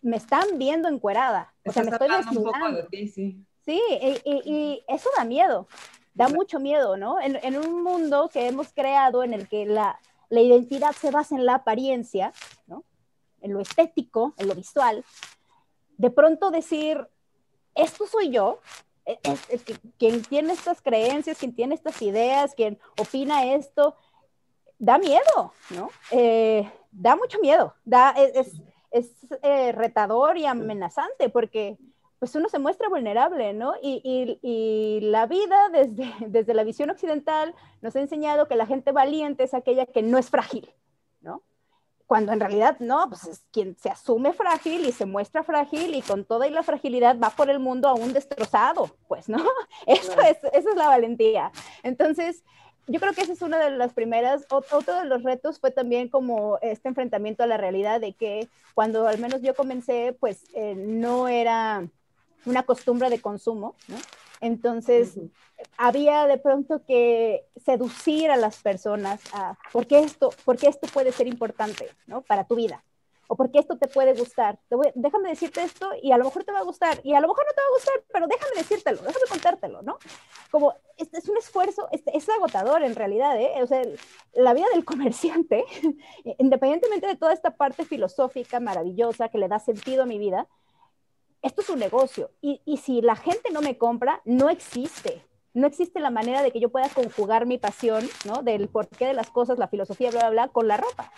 [0.01, 2.83] me están viendo encuerada, o sea, me estoy desnudando.
[2.83, 5.69] De ti, sí, sí y, y, y eso da miedo
[6.15, 7.21] da mucho miedo, ¿no?
[7.21, 9.99] En, en, un mundo que hemos creado en el que la,
[10.29, 12.33] la, identidad se basa en la apariencia,
[12.67, 12.85] ¿no?
[13.41, 15.05] En lo estético, en lo visual,
[15.97, 17.07] de pronto decir,
[17.75, 18.61] esto soy yo,
[19.05, 23.97] es, es, es que, quien tiene estas creencias, quien tiene estas ideas, quien opina esto,
[24.79, 25.91] da miedo, ¿no?
[26.11, 28.53] Eh, da mucho miedo, da, es,
[28.91, 29.11] es
[29.43, 31.79] eh, retador y amenazante porque
[32.23, 33.75] pues uno se muestra vulnerable, ¿no?
[33.83, 38.65] Y, y, y, la vida desde, desde la visión occidental nos ha enseñado que la
[38.65, 40.73] gente valiente es aquella que no es frágil,
[41.21, 41.43] ¿no?
[42.07, 46.03] Cuando en realidad no, pues es quien se asume frágil y se muestra frágil y
[46.03, 49.39] con toda y la fragilidad va por el mundo aún destrozado, pues, ¿no?
[49.89, 51.51] Eso es, eso es la valentía.
[51.83, 52.45] Entonces,
[52.87, 56.09] yo creo que esa es una de las primeras, otro de los retos fue también
[56.09, 60.77] como este enfrentamiento a la realidad de que cuando al menos yo comencé, pues eh,
[60.77, 61.89] no era
[62.47, 63.97] una costumbre de consumo, ¿no?
[64.41, 65.31] Entonces, uh -huh.
[65.79, 70.89] había de pronto que seducir a las personas a, ¿por qué esto, por qué esto
[70.89, 72.23] puede ser importante, ¿no?
[72.23, 72.85] Para tu vida.
[73.29, 74.59] O porque esto te puede gustar.
[74.69, 77.01] Te voy, déjame decirte esto y a lo mejor te va a gustar.
[77.05, 79.99] Y a lo mejor no te va a gustar, pero déjame decírtelo, déjame contártelo, ¿no?
[80.51, 83.63] Como es, es un esfuerzo, es, es, agotador en realidad, ¿eh?
[83.63, 83.81] O sea,
[84.35, 85.65] la vida del comerciante,
[86.39, 90.49] independientemente de toda esta parte filosófica maravillosa que le da sentido a mi vida,
[91.43, 95.25] esto es un negocio y, y, si la gente no me compra, no existe.
[95.55, 98.43] No existe la manera de que yo pueda conjugar mi pasión, ¿no?
[98.43, 101.13] Del porqué de las cosas, la filosofía, bla, bla, bla, con la ropa.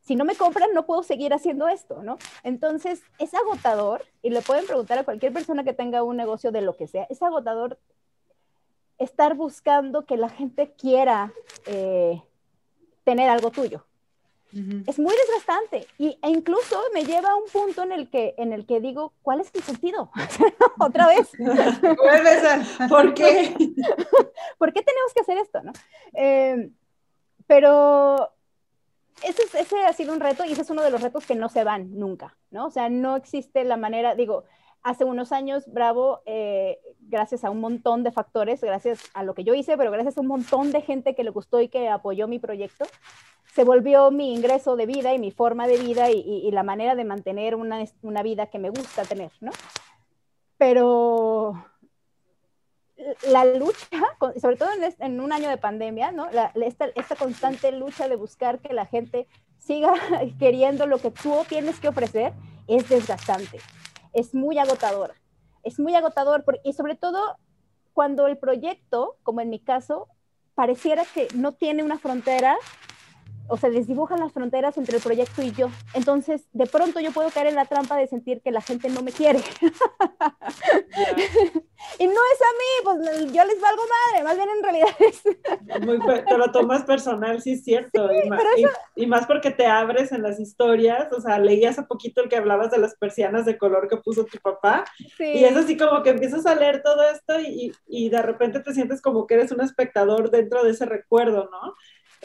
[0.00, 2.16] Si no me compran, no puedo seguir haciendo esto, ¿no?
[2.42, 6.62] Entonces, es agotador, y le pueden preguntar a cualquier persona que tenga un negocio de
[6.62, 7.78] lo que sea, es agotador
[8.98, 11.32] estar buscando que la gente quiera
[11.66, 12.22] eh,
[13.04, 13.84] tener algo tuyo,
[14.52, 18.52] Es muy desgastante y, e incluso me lleva a un punto en el que, en
[18.52, 20.10] el que digo, ¿cuál es el sentido?
[20.78, 21.30] Otra vez.
[22.88, 23.54] ¿Por qué?
[24.58, 25.62] ¿Por qué tenemos que hacer esto?
[25.62, 25.72] ¿no?
[26.14, 26.70] Eh,
[27.46, 28.32] pero
[29.22, 31.48] ese, ese, ha sido un reto y ese es uno de los retos que no
[31.48, 32.66] se van nunca, ¿no?
[32.66, 34.44] O sea, no existe la manera, digo,
[34.86, 39.44] hace unos años, Bravo, eh, gracias a un montón de factores, gracias a lo que
[39.44, 42.28] yo hice, pero gracias a un montón de gente que le gustó y que apoyó
[42.28, 42.84] mi proyecto,
[43.52, 47.04] se volvió mi ingreso de vida y mi forma de vida y, la manera de
[47.04, 49.50] mantener una, una, vida que me gusta tener, ¿no?
[50.56, 51.54] Pero
[53.28, 53.88] la lucha,
[54.40, 54.68] sobre todo
[55.00, 56.28] en, un año de pandemia, ¿no?
[56.54, 59.26] esta, constante lucha de buscar que la gente
[59.58, 59.94] siga
[60.38, 62.32] queriendo lo que tú tienes que ofrecer
[62.66, 63.58] es desgastante,
[64.16, 65.12] es muy agotador,
[65.62, 67.36] es muy agotador y sobre todo
[67.92, 70.08] cuando el proyecto, como en mi caso,
[70.54, 72.56] pareciera que no tiene una frontera
[73.48, 75.68] o se desdibujan las fronteras entre el proyecto y yo.
[75.94, 79.02] Entonces, de pronto yo puedo caer en la trampa de sentir que la gente no
[79.02, 79.38] me quiere.
[81.98, 82.98] y no es a mí, pues
[83.32, 83.82] yo les valgo
[84.12, 85.22] madre, más bien en realidad es...
[85.84, 88.08] Muy, te lo tomas personal, sí es cierto.
[88.96, 92.36] y, más, porque te abres en las historias, o sea, leí hace poquito el que
[92.36, 94.84] hablabas de las persianas de color que puso tu papá,
[95.18, 98.74] y es así como que empiezas a leer todo esto y, y de repente te
[98.74, 101.74] sientes como que eres un espectador dentro de ese recuerdo, ¿no?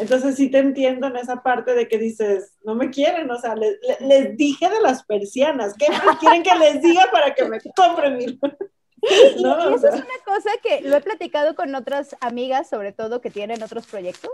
[0.02, 3.56] Entonces sí te entiendo en esa parte de que dices, no me quieren, o sea,
[3.56, 5.86] les, dije de las persianas, ¿qué
[6.20, 8.26] quieren que les diga para que me compren mi...
[8.26, 8.36] y,
[9.44, 13.62] eso es una cosa que lo he platicado con otras amigas, sobre todo que tienen
[13.62, 14.32] otros proyectos,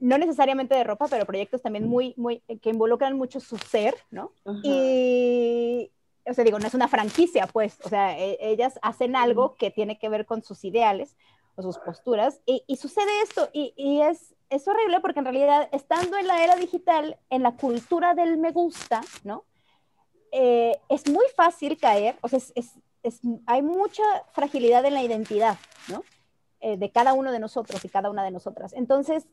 [0.00, 4.32] no necesariamente de ropa, pero proyectos también muy, muy, que involucran mucho su ser, ¿no?
[4.64, 5.92] Y,
[6.26, 9.70] o sea, digo, no es una franquicia, pues, o sea, e, ellas hacen algo que
[9.70, 11.16] tiene que ver con sus ideales
[11.54, 15.68] o sus posturas, y, y sucede esto, y, y es, es horrible porque en realidad,
[15.72, 19.44] estando en la era digital, en la cultura del me gusta, ¿no?
[20.30, 22.52] Eh, es muy fácil caer, o sea, es,
[23.02, 26.04] es, hay mucha fragilidad en la identidad, ¿no?
[26.60, 28.72] Eh, de cada uno de nosotros y cada una de nosotras.
[28.74, 29.26] Entonces,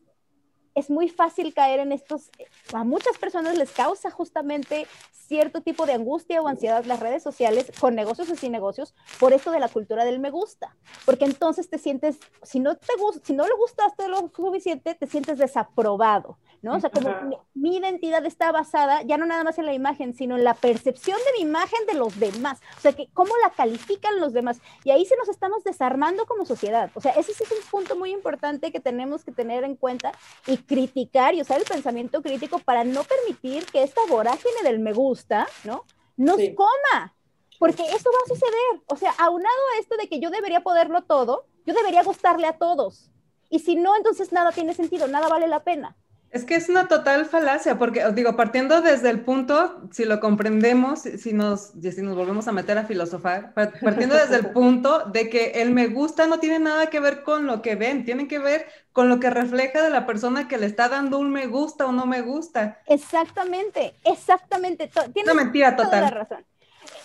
[0.74, 2.30] es muy fácil caer en estos,
[2.72, 4.86] a muchas personas les causa justamente
[5.30, 9.32] cierto tipo de angustia o ansiedad las redes sociales, con negocios o sin negocios, por
[9.32, 10.74] esto de la cultura del me gusta,
[11.06, 15.06] porque entonces te sientes, si no te gusta, si no le gustaste lo suficiente, te
[15.06, 16.74] sientes desaprobado, ¿no?
[16.74, 17.10] O sea, como
[17.54, 21.16] mi, identidad está basada ya no nada más en la imagen, sino en la percepción
[21.18, 24.90] de mi imagen de los demás, o sea, que cómo la califican los demás, y
[24.90, 28.10] ahí se nos estamos desarmando como sociedad, o sea, ese sí es un punto muy
[28.10, 30.10] importante que tenemos que tener en cuenta
[30.48, 34.92] y criticar y usar el pensamiento crítico para no permitir que esta vorágine del me
[34.92, 35.84] gusta, ¿no?
[36.16, 37.14] Nos coma,
[37.58, 38.82] porque eso va a suceder.
[38.86, 42.58] O sea, aunado a esto de que yo debería poderlo todo, yo debería gustarle a
[42.58, 43.10] todos.
[43.48, 45.96] Y si no, entonces nada tiene sentido, nada vale la pena.
[46.30, 51.00] Es que es una total falacia, porque digo, partiendo desde el punto, si lo comprendemos,
[51.00, 55.60] si nos, si nos volvemos a meter a filosofar, partiendo desde el punto de que
[55.60, 58.66] el me gusta no tiene nada que ver con lo que ven, tiene que ver
[58.92, 61.90] con lo que refleja de la persona que le está dando un me gusta o
[61.90, 62.80] no me gusta.
[62.86, 64.88] Exactamente, exactamente.
[65.12, 65.90] Tienes una mentira total.
[65.90, 66.46] Toda la razón.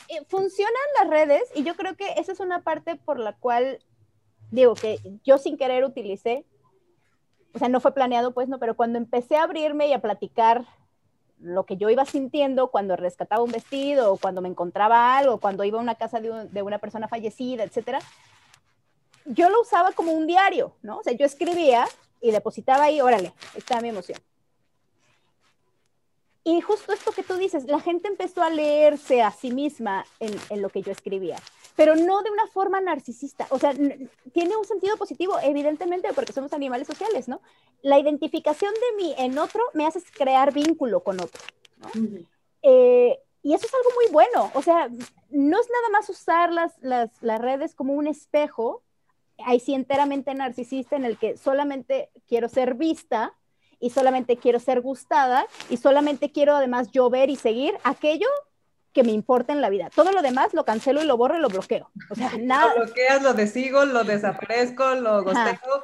[0.09, 3.79] Eh, funcionan las redes y yo creo que esa es una parte por la cual,
[4.51, 6.45] digo, que yo sin querer utilicé
[7.55, 10.65] o sea, no fue planeado, pues no, pero cuando empecé a abrirme y a platicar
[11.39, 15.63] lo que yo iba sintiendo cuando rescataba un vestido o cuando me encontraba algo, cuando
[15.63, 17.99] iba a una casa de, una persona fallecida, etcétera,
[19.23, 20.97] yo lo usaba como un diario, ¿no?
[20.97, 21.87] O sea, yo escribía
[22.19, 24.19] y depositaba ahí, órale, está mi emoción.
[26.43, 30.33] Y justo esto que tú dices, la gente empezó a leerse a sí misma en,
[30.49, 31.37] en lo que yo escribía
[31.75, 33.47] pero no de una forma narcisista.
[33.49, 37.41] O sea, tiene un sentido positivo, evidentemente, porque somos animales sociales, ¿no?
[37.81, 41.41] La identificación de mí en otro me hace crear vínculo con otro,
[41.77, 41.89] ¿no?
[42.61, 44.51] Eh, y eso es algo muy bueno.
[44.55, 44.87] O sea,
[45.29, 48.81] no es nada más usar las, las, las redes como un espejo,
[49.39, 53.33] ahí sí enteramente narcisista, en el que solamente quiero ser vista
[53.79, 58.27] y solamente quiero ser gustada y solamente quiero además yo ver y seguir aquello
[58.95, 59.89] que me importa en la vida.
[59.93, 61.91] Todo lo demás lo cancelo y lo borro y lo bloqueo.
[62.09, 62.73] O sea, nada.
[62.73, 65.83] Lo bloqueas, lo desigo, lo desaparezco, lo gosteo.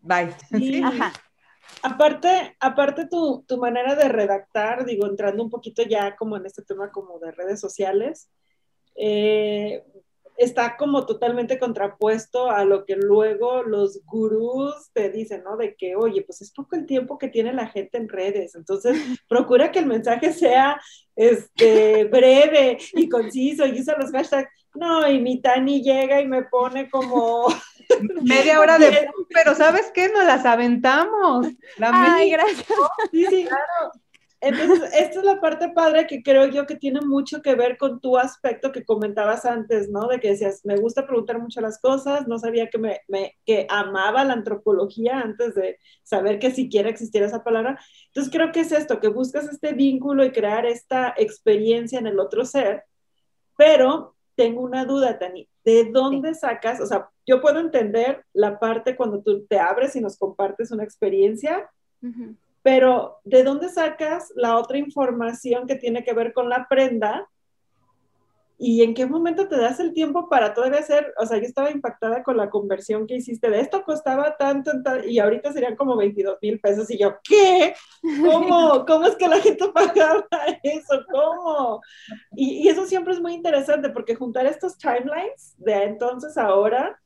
[0.00, 0.34] Bye.
[0.50, 0.82] Sí.
[0.84, 1.12] Ajá.
[1.82, 6.62] Aparte, aparte tu, tu, manera de redactar, digo, entrando un poquito ya como en este
[6.62, 8.28] tema como de redes sociales,
[8.96, 9.82] eh,
[10.40, 15.58] está como totalmente contrapuesto a lo que luego los gurús te dicen, ¿no?
[15.58, 18.96] De que, oye, pues es poco el tiempo que tiene la gente en redes, entonces
[19.28, 20.80] procura que el mensaje sea
[21.14, 24.48] este, breve y conciso y usa los hashtags.
[24.74, 27.46] No, y mi Tani llega y me pone como...
[28.22, 29.08] Media hora de...
[29.28, 30.08] Pero ¿sabes qué?
[30.08, 31.48] Nos las aventamos.
[31.76, 32.66] La Ay, gracias.
[33.10, 33.92] Sí, sí, claro.
[34.42, 38.00] Entonces, esta es la parte padre que creo yo que tiene mucho que ver con
[38.00, 40.08] tu aspecto que comentabas antes, ¿no?
[40.08, 43.02] De que decías, me gusta preguntar mucho las cosas, no sabía que, me,
[43.44, 47.78] que amaba la antropología antes de saber que siquiera existiera esa palabra.
[48.06, 52.18] Entonces, creo que es esto, que buscas este vínculo y crear esta experiencia en el
[52.18, 52.84] otro ser,
[53.58, 56.80] pero tengo una duda, Tani, ¿de dónde sacas?
[56.80, 60.82] O sea, yo puedo entender la parte cuando tú te abres y nos compartes una
[60.82, 61.70] experiencia.
[62.62, 67.28] Pero, ¿de dónde sacas la otra información que tiene que ver con la prenda
[68.62, 71.14] ¿Y en qué momento te das el tiempo para todavía hacer?
[71.16, 74.72] O sea, yo estaba impactada con la conversión que hiciste de esto costaba tanto,
[75.08, 76.90] y ahorita serían como 22 mil pesos.
[76.90, 77.74] Y yo, ¿qué?
[78.22, 78.84] ¿Cómo?
[78.86, 80.26] ¿Cómo es que la gente pagaba
[80.62, 81.02] eso?
[81.10, 81.80] ¿Cómo?
[82.36, 87.00] Y, y eso siempre es muy interesante porque juntar estos timelines de entonces a ahora,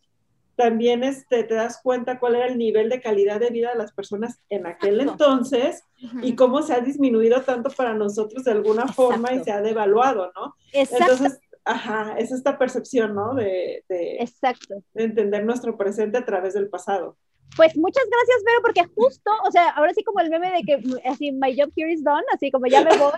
[0.57, 3.93] también este, te das cuenta cuál era el nivel de calidad de vida de las
[3.93, 5.85] personas en aquel entonces
[6.23, 10.33] y cómo se ha disminuido tanto para nosotros de alguna forma y se ha devaluado,
[10.35, 10.55] ¿no?
[10.73, 11.13] Exacto.
[11.13, 13.35] Entonces, ajá, es esta percepción, ¿no?
[13.35, 14.83] De, de, Exacto.
[14.93, 17.17] de entender nuestro presente a través del pasado.
[17.57, 21.09] Pues muchas gracias, Vero, porque justo, o sea, ahora sí como el meme de que
[21.09, 23.13] así, my job here is done, así como ya me voy,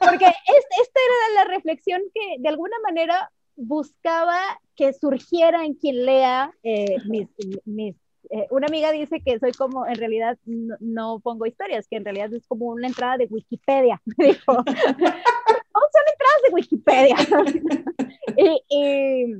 [0.00, 4.40] porque esta era la reflexión que de alguna manera buscaba
[4.78, 7.28] que surgiera en quien lea eh, mis,
[7.64, 7.96] mis
[8.30, 12.32] eh, una amiga dice que soy como, en realidad no, pongo historias, que en realidad
[12.34, 14.00] es como una entrada de Wikipedia.
[14.18, 17.16] Me dijo, son entradas de Wikipedia.
[18.68, 19.34] y,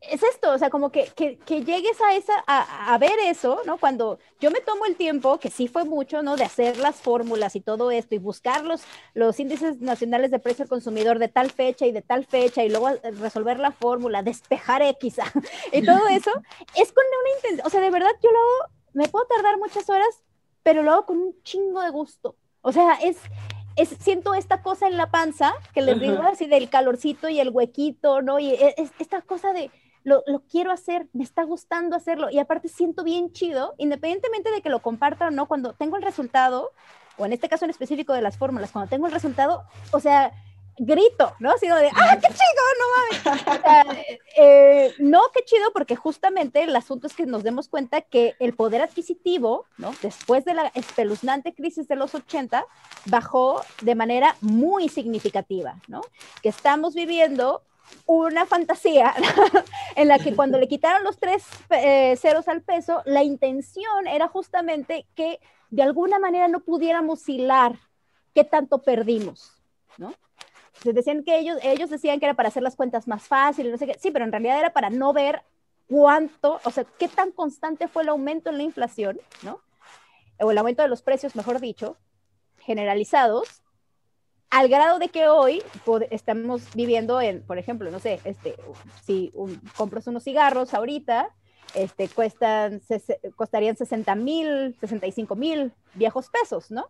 [0.00, 3.60] es esto, o sea, como que, que, que llegues a, esa, a, a, ver eso,
[3.66, 3.76] ¿no?
[3.76, 6.36] Cuando yo me tomo el tiempo, que sí fue mucho, ¿no?
[6.36, 8.82] De hacer las fórmulas y todo esto y buscar los,
[9.12, 12.70] los índices nacionales de precio al consumidor de tal fecha y de tal fecha y
[12.70, 15.18] luego eh, resolver la fórmula, despejar X
[15.72, 16.30] y todo eso,
[16.76, 19.88] es con una intención, o sea, de verdad yo lo hago, me puedo tardar muchas
[19.90, 20.22] horas,
[20.62, 22.36] pero lo hago con un chingo de gusto.
[22.62, 23.18] O sea, es,
[23.76, 27.50] es, siento esta cosa en la panza, que les digo así del calorcito y el
[27.50, 28.38] huequito, ¿no?
[28.38, 29.70] Y e, es, esta cosa de,
[30.04, 34.70] lo, quiero hacer, me está gustando hacerlo y aparte siento bien chido, independientemente de que
[34.70, 36.70] lo comparta o no, cuando tengo el resultado,
[37.16, 40.32] o en este caso en específico de las fórmulas, cuando tengo el resultado, o sea,
[40.78, 41.56] grito, ¿no?
[41.58, 42.64] Sigo de, ¡ah, qué chido!
[42.78, 44.06] No mames.
[44.42, 48.54] Eh, no, qué chido, porque justamente el asunto es que nos demos cuenta que el
[48.54, 49.92] poder adquisitivo, ¿no?
[50.00, 52.64] Después de la espeluznante crisis de los 80,
[53.06, 56.00] bajó de manera muy significativa, ¿no?
[56.42, 57.62] Que estamos viviendo
[58.06, 59.14] una fantasía
[59.96, 64.28] en la que cuando le quitaron los tres eh, ceros al peso, la intención era
[64.28, 67.78] justamente que de alguna manera no pudiéramos hilar
[68.34, 69.52] qué tanto perdimos,
[69.96, 70.14] ¿no?
[70.82, 73.78] Se decían que ellos, ellos decían que era para hacer las cuentas más fáciles, no
[73.78, 75.42] sé qué, sí, pero en realidad era para no ver
[75.88, 79.60] cuánto, o sea, qué tan constante fue el aumento en la inflación, ¿no?
[80.40, 81.96] O el aumento de los precios, mejor dicho,
[82.58, 83.62] generalizados,
[84.50, 85.62] al grado de que hoy
[86.10, 88.56] estamos viviendo en, por ejemplo, no sé, este,
[89.04, 89.32] si
[89.76, 91.30] compras unos cigarros ahorita,
[91.74, 92.82] este, cuestan,
[93.36, 96.88] costarían 60 mil, 65 mil viejos pesos, ¿no?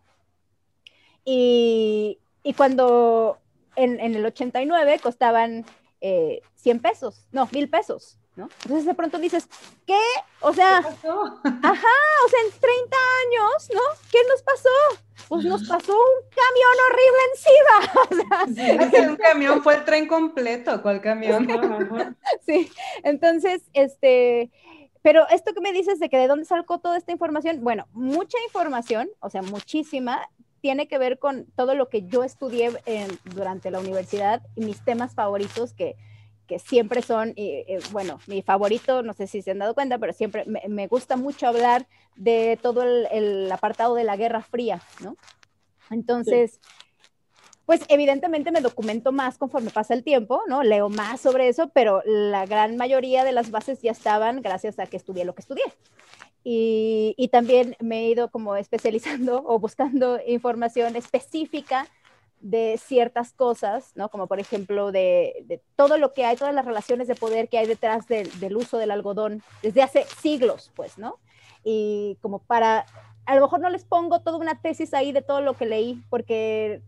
[1.23, 3.37] Y, y cuando
[3.75, 5.65] en, el 89 costaban
[6.01, 8.17] eh, 100 pesos, no, mil pesos.
[8.35, 8.49] ¿No?
[8.63, 9.47] Entonces de pronto dices,
[9.85, 9.99] ¿qué?
[10.39, 13.81] O sea, ajá, o sea, en 30 años, ¿no?
[14.11, 14.69] ¿Qué nos pasó?
[15.27, 18.47] Pues nos pasó un camión horrible encima.
[18.81, 21.47] O sea, un camión fue el tren completo, ¿cuál camión?
[22.45, 22.71] sí,
[23.03, 24.51] entonces, este,
[25.01, 28.37] pero esto que me dices de que de dónde sacó toda esta información, bueno, mucha
[28.45, 30.27] información, o sea, muchísima,
[30.61, 32.71] tiene que ver con todo lo que yo estudié
[33.33, 35.95] durante la universidad y mis temas favoritos que
[36.51, 37.33] que siempre son,
[37.93, 41.47] bueno, mi favorito, no sé si se han dado cuenta, pero siempre me, gusta mucho
[41.47, 41.87] hablar
[42.17, 45.15] de todo el, apartado de la Guerra Fría, ¿no?
[45.91, 46.59] Entonces,
[47.65, 50.61] pues evidentemente me documento más conforme pasa el tiempo, ¿no?
[50.61, 54.87] Leo más sobre eso, pero la gran mayoría de las bases ya estaban gracias a
[54.87, 55.63] que estudié lo que estudié.
[56.43, 61.87] Y, y también me he ido como especializando o buscando información específica
[62.41, 64.09] de ciertas cosas, ¿no?
[64.09, 67.67] Como por ejemplo de, todo lo que hay, todas las relaciones de poder que hay
[67.67, 71.19] detrás del uso del algodón desde hace siglos, pues, ¿no?
[71.63, 72.85] Y como para,
[73.25, 76.01] a lo mejor no les pongo toda una tesis ahí de todo lo que leí,
[76.09, 76.81] porque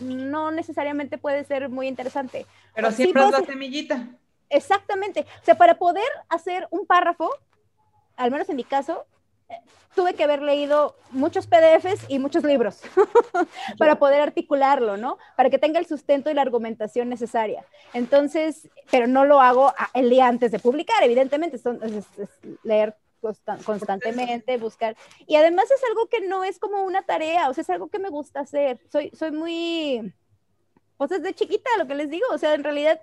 [0.00, 2.46] no necesariamente puede ser muy interesante.
[2.74, 4.08] Pero siempre es la semillita.
[4.48, 5.26] Exactamente.
[5.40, 7.30] O sea, para poder hacer un párrafo,
[8.16, 9.06] al menos en mi caso,
[9.94, 12.80] tuve que haber leído muchos PDFs y muchos libros
[13.78, 15.18] para poder articularlo, ¿no?
[15.36, 17.64] Para que tenga el sustento y la argumentación necesaria.
[17.92, 21.64] Entonces, pero no lo hago el día antes de publicar, evidentemente, es,
[22.62, 22.96] leer
[23.64, 24.96] constantemente, buscar.
[25.26, 27.98] Y además es algo que no es como una tarea, o sea, es algo que
[27.98, 28.80] me gusta hacer.
[28.90, 30.12] Soy, soy muy,
[30.96, 33.00] pues desde chiquita, lo que les digo, o sea, en realidad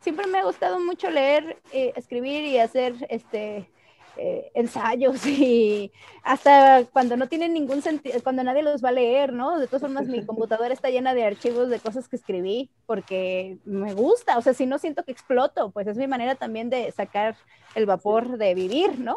[0.00, 3.70] siempre me ha gustado mucho leer, eh, escribir y hacer, este,
[4.18, 5.90] eh, ensayos y
[6.22, 9.58] hasta cuando no tienen ningún sentido, cuando nadie los va a leer, ¿no?
[9.58, 13.94] De todas formas, mi computadora está llena de archivos de cosas que escribí porque me
[13.94, 17.36] gusta, o sea, si no siento que exploto, pues es mi manera también de sacar
[17.74, 19.16] el vapor de vivir, ¿no?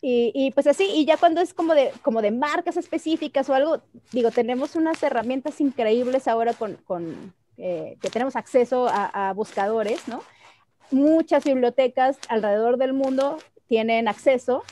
[0.00, 3.54] Y, y, pues así, y ya cuando es como de, como de marcas específicas o
[3.54, 10.06] algo, digo, tenemos unas herramientas increíbles ahora con, con que tenemos acceso a, a buscadores,
[10.06, 10.22] ¿no?
[10.92, 13.38] Muchas bibliotecas alrededor del mundo
[13.68, 14.62] tienen acceso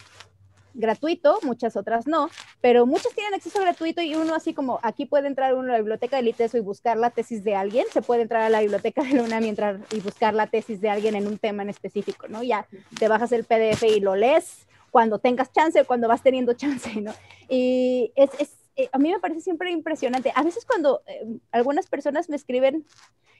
[0.74, 2.28] gratuito, muchas otras no,
[2.60, 5.78] pero muchas tienen acceso gratuito y uno así como aquí puede entrar uno a la
[5.78, 9.02] biblioteca del ITESO y buscar la tesis de alguien, se puede entrar a la biblioteca
[9.02, 12.42] de la UNAM y, buscar la tesis de alguien en un tema en específico, ¿no?
[12.42, 12.66] Ya
[12.98, 17.12] te bajas el PDF y lo lees cuando tengas chance cuando vas teniendo chance, ¿no?
[17.48, 20.32] Y es, es eh, a mí me parece siempre impresionante.
[20.34, 22.84] A veces cuando eh, algunas personas me escriben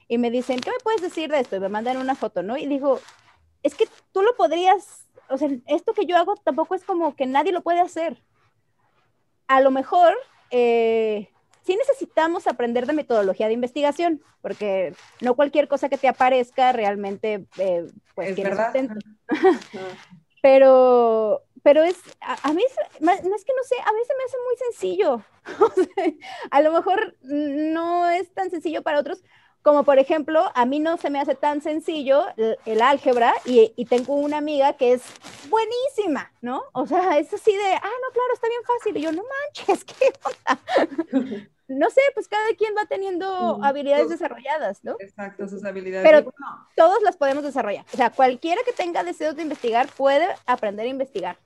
[0.07, 1.55] y me dicen, ¿qué me puedes decir de esto?
[1.55, 2.57] Y me mandan una foto, ¿no?
[2.57, 2.99] Y digo,
[3.63, 7.25] es que tú lo podrías o sea, esto que yo hago tampoco es como que
[7.25, 8.21] nadie lo puede hacer.
[9.47, 10.15] A lo mejor
[10.51, 11.29] eh,
[11.65, 17.45] sí necesitamos aprender de metodología de investigación, porque no cualquier cosa que te aparezca realmente
[17.57, 18.73] eh, pues es verdad.
[20.41, 22.63] pero, pero es, a, mí,
[22.99, 25.23] no es que no sé, a mí se me hace muy sencillo.
[26.51, 29.23] a lo mejor no es tan sencillo para otros,
[29.65, 34.13] como por ejemplo, a mí no se me hace tan sencillo el, álgebra y, tengo
[34.13, 35.01] una amiga que es
[35.49, 36.61] buenísima, ¿no?
[36.73, 38.97] O sea, es así de, ah, no, claro, está bien fácil.
[38.97, 41.49] Y yo, no manches, ¿qué onda?
[41.67, 44.97] no sé, pues cada quien va teniendo habilidades desarrolladas, ¿no?
[44.99, 46.07] Exacto, sus habilidades.
[46.07, 46.31] Pero
[46.75, 47.85] todos las podemos desarrollar.
[47.91, 51.37] O sea, cualquiera que tenga deseos de investigar puede aprender a investigar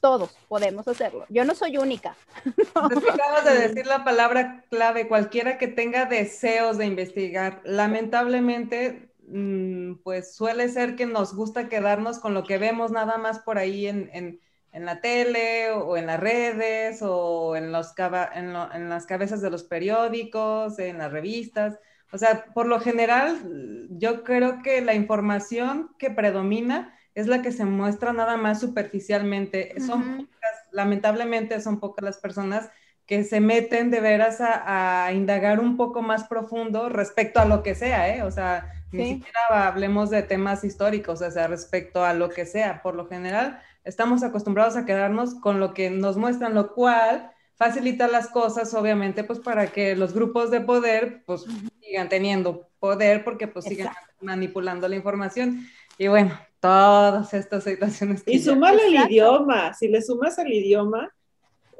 [0.00, 1.26] todos podemos hacerlo.
[1.28, 2.16] Yo no soy única.
[2.74, 7.60] Acabas de decir la palabra clave, cualquiera que tenga deseos de investigar.
[7.64, 13.40] Lamentablemente, mm, pues suele ser que nos gusta quedarnos con lo que vemos nada más
[13.40, 14.40] por ahí en,
[14.72, 20.78] la tele o en las redes o en, los, en las cabezas de los periódicos,
[20.78, 21.78] en las revistas.
[22.12, 27.52] O sea, por lo general, yo creo que la información que predomina es la que
[27.52, 29.74] se muestra nada más superficialmente.
[29.80, 30.28] Son
[30.74, 32.68] lamentablemente son pocas las personas
[33.06, 37.74] que se meten de veras a, indagar un poco más profundo respecto a lo que
[37.74, 38.22] sea, ¿eh?
[38.22, 42.82] O sea, ni siquiera hablemos de temas históricos, o sea, respecto a lo que sea.
[42.82, 48.08] Por lo general, estamos acostumbrados a quedarnos con lo que nos muestran, lo cual facilita
[48.08, 51.44] las cosas, obviamente, pues para que los grupos de poder, pues,
[51.82, 55.66] sigan teniendo poder, porque pues sigan manipulando la información.
[55.98, 58.22] Y bueno, todas estas situaciones.
[58.24, 61.12] y súmale el idioma, si le sumas el idioma,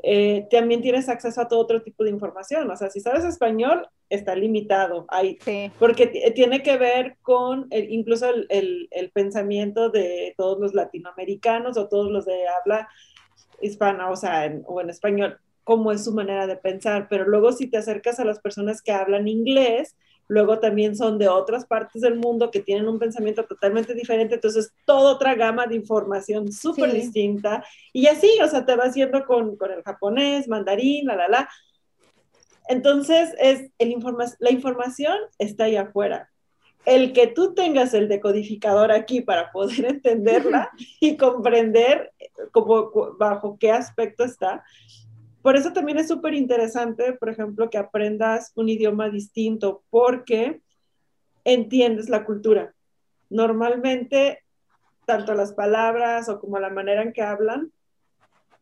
[0.03, 2.70] eh, también tienes acceso a todo otro tipo de información.
[2.70, 5.39] O sea, si sabes español, está limitado ahí,
[5.78, 12.12] porque tiene que ver con incluso el, el, pensamiento de todos los latinoamericanos o todos
[12.12, 12.87] los de habla
[13.62, 17.07] hispana, o sea, o en español, cómo es su manera de pensar.
[17.09, 19.97] Pero luego si te acercas a las personas que hablan inglés,
[20.29, 24.72] luego también son de otras partes del mundo que tienen un pensamiento totalmente diferente, entonces
[24.85, 29.57] toda otra gama de información súper distinta, y así, o sea, te vas yendo con,
[29.57, 31.49] con el japonés, mandarín, la, la, la.
[32.68, 33.95] Entonces, es el
[34.39, 36.31] la información está ahí afuera.
[36.87, 40.70] El que tú tengas el decodificador aquí para poder entenderla
[41.01, 42.12] y comprender
[42.53, 44.64] como, bajo qué aspecto está,
[45.45, 50.62] por eso también es súper interesante, por ejemplo, que aprendas un idioma distinto porque
[51.45, 52.74] entiendes la cultura.
[53.28, 54.42] Normalmente,
[55.05, 57.70] tanto las palabras o como la manera en que hablan,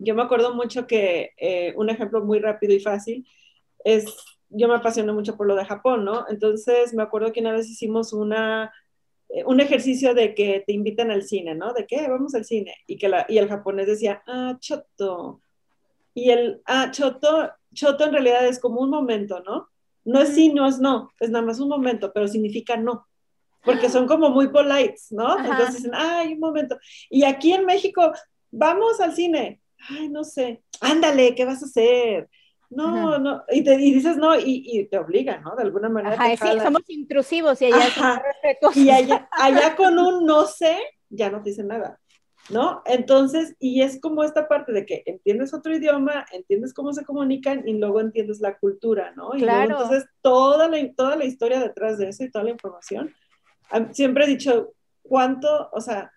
[0.01, 3.29] yo me acuerdo mucho que eh, un ejemplo muy rápido y fácil
[3.85, 4.05] es,
[4.49, 6.27] yo me apasiono mucho por lo de Japón, ¿no?
[6.29, 8.73] Entonces me acuerdo que una vez hicimos una,
[9.29, 11.75] eh, un ejercicio de que te invitan al cine, ¿no?
[11.75, 12.75] De qué, vamos al cine.
[12.89, 15.43] Y, que la, y el japonés decía, ah, choto,
[16.15, 19.69] y el, ah, choto, choto en realidad es como un momento, ¿no?
[20.05, 23.07] No es sí, no es no, es nada más un momento, pero significa no.
[23.65, 25.39] Porque son como muy polites, ¿no?
[25.39, 26.77] Entonces dicen, ay, un momento.
[27.09, 28.13] Y aquí en México,
[28.51, 29.61] vamos al cine.
[29.89, 30.63] Ay, no sé.
[30.81, 32.29] Ándale, ¿qué vas a hacer?
[32.71, 33.45] No, no.
[33.51, 35.55] Y, te, y dices no, y, y, te obligan, ¿no?
[35.55, 36.15] De alguna manera.
[36.15, 38.23] Ajá, sí, somos intrusivos y allá
[38.75, 40.79] Y allá, allá con un no sé,
[41.11, 42.01] ya no te dicen nada.
[42.51, 42.83] ¿No?
[42.87, 47.67] Entonces, y es como esta parte de que entiendes otro idioma, entiendes cómo se comunican
[47.67, 49.35] y luego entiendes la cultura, ¿no?
[49.35, 49.69] Y claro.
[49.69, 53.15] luego, entonces toda la, toda la historia detrás de eso y toda la información.
[53.93, 54.73] Siempre he dicho,
[55.03, 56.13] ¿cuánto, o sea,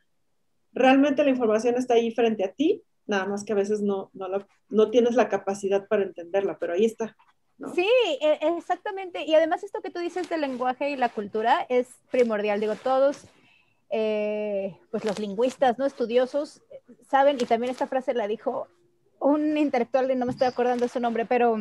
[0.74, 2.84] realmente la información está ahí frente a ti?
[3.06, 4.28] Nada más que a veces no, no,
[4.70, 7.16] no tienes la capacidad para entenderla, pero ahí está.
[7.58, 7.74] ¿no?
[7.74, 7.88] Sí,
[8.20, 9.24] e, exactamente.
[9.24, 12.60] Y además esto que tú dices del lenguaje y la cultura es primordial.
[12.60, 13.26] Digo, todos
[13.90, 15.86] eh, pues los lingüistas, ¿no?
[15.86, 16.62] Estudiosos
[17.10, 18.68] saben, y también esta frase la dijo
[19.20, 21.58] un intelectual, y no me estoy acordando de su nombre, pero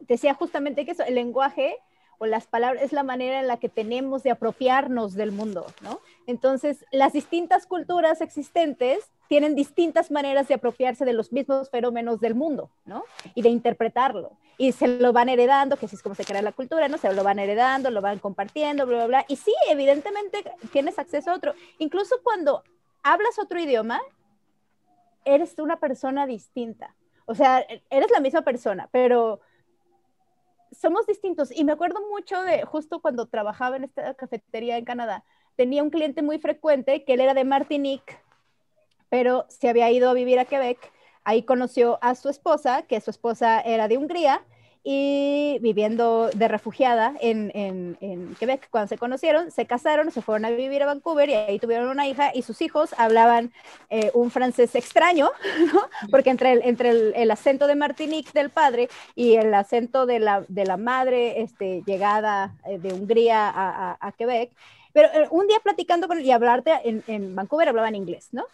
[0.00, 1.76] decía justamente que eso, el lenguaje
[2.18, 6.00] o las palabras es la manera en la que tenemos de apropiarnos del mundo, ¿no?
[6.26, 12.34] Entonces, las distintas culturas existentes tienen distintas maneras de apropiarse de los mismos fenómenos del
[12.34, 13.04] mundo, ¿no?
[13.34, 14.32] Y de interpretarlo.
[14.58, 16.98] Y se lo van heredando, que así es como se crea la cultura, ¿no?
[16.98, 19.24] Se lo van heredando, lo van compartiendo, bla, bla, bla.
[19.28, 21.54] Y sí, evidentemente tienes acceso a otro.
[21.78, 22.62] Incluso cuando
[23.02, 24.00] hablas otro idioma,
[25.24, 26.94] eres una persona distinta.
[27.26, 29.40] O sea, eres la misma persona, pero
[30.70, 31.50] somos distintos.
[31.50, 35.24] Y me acuerdo mucho de justo cuando trabajaba en esta cafetería en Canadá,
[35.56, 38.18] tenía un cliente muy frecuente que él era de Martinique,
[39.14, 40.76] pero se había ido a vivir a Quebec.
[41.22, 44.42] Ahí conoció a su esposa, que su esposa era de Hungría,
[44.82, 48.68] y viviendo de refugiada en, en, Quebec.
[48.70, 52.08] Cuando se conocieron, se casaron, se fueron a vivir a Vancouver y ahí tuvieron una
[52.08, 53.52] hija y sus hijos hablaban
[53.88, 55.30] eh, un francés extraño,
[55.72, 55.82] ¿no?
[56.10, 60.44] porque entre, el, entre el, acento de Martinique del padre y el acento de la,
[60.48, 64.50] de la madre este, llegada eh, de Hungría a, a, Quebec,
[64.92, 68.44] pero eh, un día platicando con él y hablarte en, en Vancouver hablaban inglés, ¿no?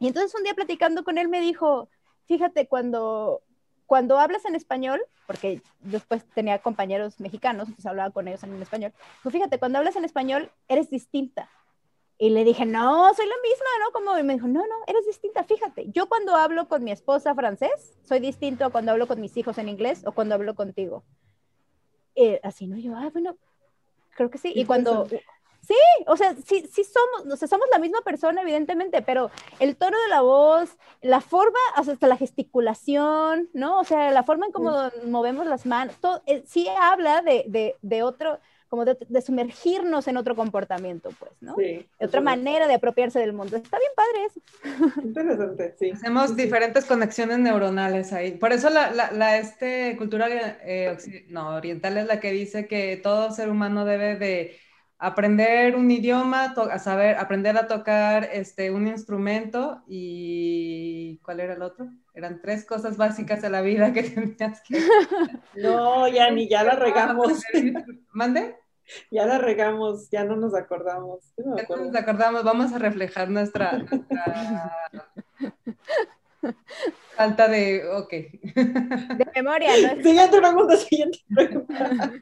[0.00, 1.88] Y entonces un día platicando con él me dijo,
[2.26, 3.42] fíjate, cuando
[3.90, 8.92] cuando hablas en español, porque después tenía compañeros mexicanos, entonces hablaba con ellos en español,
[9.20, 11.50] pues fíjate, cuando hablas en español eres distinta.
[12.16, 13.90] Y le dije, no, soy la misma, ¿no?
[13.90, 15.86] Como, y me dijo, no, no, eres distinta, fíjate.
[15.90, 19.58] Yo cuando hablo con mi esposa francés, soy distinto a cuando hablo con mis hijos
[19.58, 21.02] en inglés o cuando hablo contigo.
[22.14, 22.76] Eh, así, ¿no?
[22.76, 23.36] Yo, ah, bueno,
[24.14, 24.52] creo que sí.
[24.54, 25.08] Y cuando,
[25.70, 29.76] Sí, o sea, sí, sí somos, o sea, somos la misma persona, evidentemente, pero el
[29.76, 33.78] tono de la voz, la forma, hasta la gesticulación, ¿no?
[33.78, 37.76] O sea, la forma en cómo movemos las manos, todo, eh, sí habla de, de,
[37.82, 41.54] de otro, como de, sumergirnos en otro comportamiento, pues, ¿no?
[41.54, 43.56] Sí, otra manera de apropiarse del mundo.
[43.56, 45.00] Está bien padre eso.
[45.04, 45.92] Interesante, sí.
[45.92, 48.32] Hacemos diferentes conexiones neuronales ahí.
[48.32, 50.26] Por eso la, la, la este, cultura
[50.64, 50.96] eh,
[51.28, 54.58] no, oriental es la que dice que todo ser humano debe de
[55.00, 61.62] aprender un idioma, a saber, aprender a tocar este, un instrumento y ¿cuál era el
[61.62, 61.88] otro?
[62.12, 64.02] Eran tres cosas básicas de la vida que
[64.36, 64.78] tenías que...
[65.54, 67.42] No, ya ni ya la regamos.
[68.12, 68.56] ¿Mande?
[69.10, 71.32] Ya la regamos, ya no nos acordamos.
[71.38, 73.86] No ya no nos acordamos, vamos a reflejar nuestra,
[77.16, 78.10] falta de, ok.
[78.10, 80.02] De memoria, ¿no?
[80.02, 82.12] Siguiente pregunta, siguiente pregunta.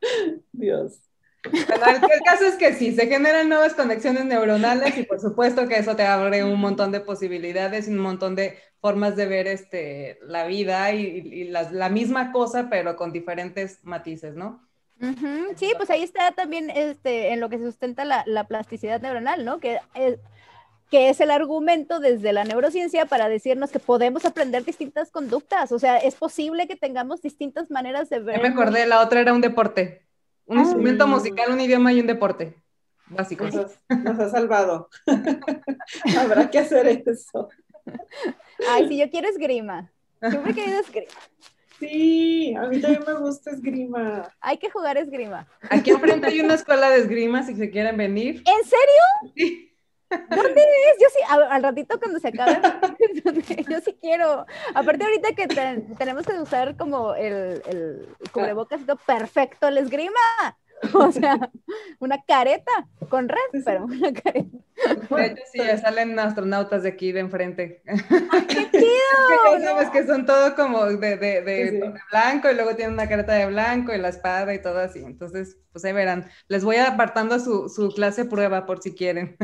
[0.52, 1.00] Dios.
[1.44, 5.96] el, caso es que sí, se generan nuevas conexiones neuronales y por supuesto que eso
[5.96, 10.46] te abre un montón de posibilidades y un montón de formas de ver este, la
[10.46, 14.66] vida y, la, misma cosa, pero con diferentes matices, ¿no?
[15.56, 19.46] Sí, pues ahí está también este, en lo que se sustenta la, la plasticidad neuronal,
[19.46, 19.58] ¿no?
[19.58, 20.18] Que es,
[20.90, 25.70] que es el argumento desde la neurociencia para decirnos que podemos aprender distintas conductas.
[25.70, 28.42] O sea, es posible que tengamos distintas maneras de ver.
[28.42, 30.02] me acordé, la otra era un deporte.
[30.46, 30.62] Un ah.
[30.62, 32.56] instrumento musical, un idioma y un deporte.
[33.06, 33.44] Básico.
[33.44, 34.88] Nos, ha salvado.
[36.18, 37.48] Habrá que hacer eso.
[38.68, 39.90] Ay, si yo quiero esgrima.
[40.28, 41.12] Siempre he querido esgrima.
[41.78, 44.30] Sí, a mí también me gusta esgrima.
[44.40, 45.46] Hay que jugar esgrima.
[45.70, 48.42] Aquí enfrente hay una escuela de esgrima si se quieren venir.
[48.44, 49.34] ¿En serio?
[49.34, 49.69] Sí.
[50.10, 51.00] ¿Dónde es?
[51.00, 52.60] Yo sí, al, ratito cuando se acabe,
[53.68, 54.44] yo sí quiero.
[54.74, 55.46] Aparte ahorita que
[55.96, 60.18] tenemos que usar como el, el cubrebocas perfecto, el esgrima.
[60.94, 61.50] O sea,
[61.98, 62.72] una careta
[63.08, 64.58] con red, pero una careta.
[65.10, 67.82] De hecho, sí, ya salen astronautas de aquí de enfrente.
[68.48, 69.60] ¡Qué chido!
[69.62, 73.46] sabes que son todo como de, de, de, blanco y luego tienen una careta de
[73.46, 75.00] blanco y la espada y todo así.
[75.00, 76.30] Entonces, pues ahí verán.
[76.48, 79.36] Les voy apartando su, su clase prueba por si quieren.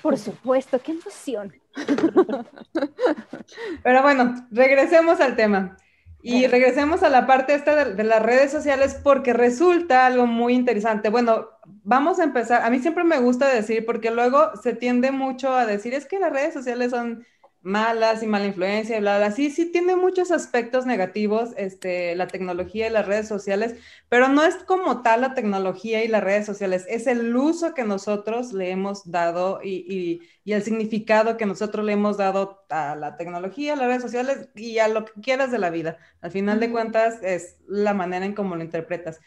[0.00, 1.52] Por supuesto, qué emoción.
[3.82, 5.76] Pero bueno, regresemos al tema.
[6.24, 11.10] Y regresemos a la parte esta de, las redes sociales porque resulta algo muy interesante.
[11.10, 11.48] Bueno,
[11.82, 12.62] vamos a empezar.
[12.62, 16.20] A mí siempre me gusta decir, porque luego se tiende mucho a decir, es que
[16.20, 17.26] las redes sociales son
[17.62, 19.30] malas y mala influencia y bla, bla.
[19.30, 23.76] Sí, sí tiene muchos aspectos negativos, este, la tecnología y las redes sociales,
[24.08, 27.84] pero no es como tal la tecnología y las redes sociales, es el uso que
[27.84, 33.16] nosotros le hemos dado y, y, el significado que nosotros le hemos dado a la
[33.16, 35.98] tecnología, a las redes sociales y a lo que quieras de la vida.
[36.20, 39.20] Al final de cuentas es la manera en cómo lo interpretas.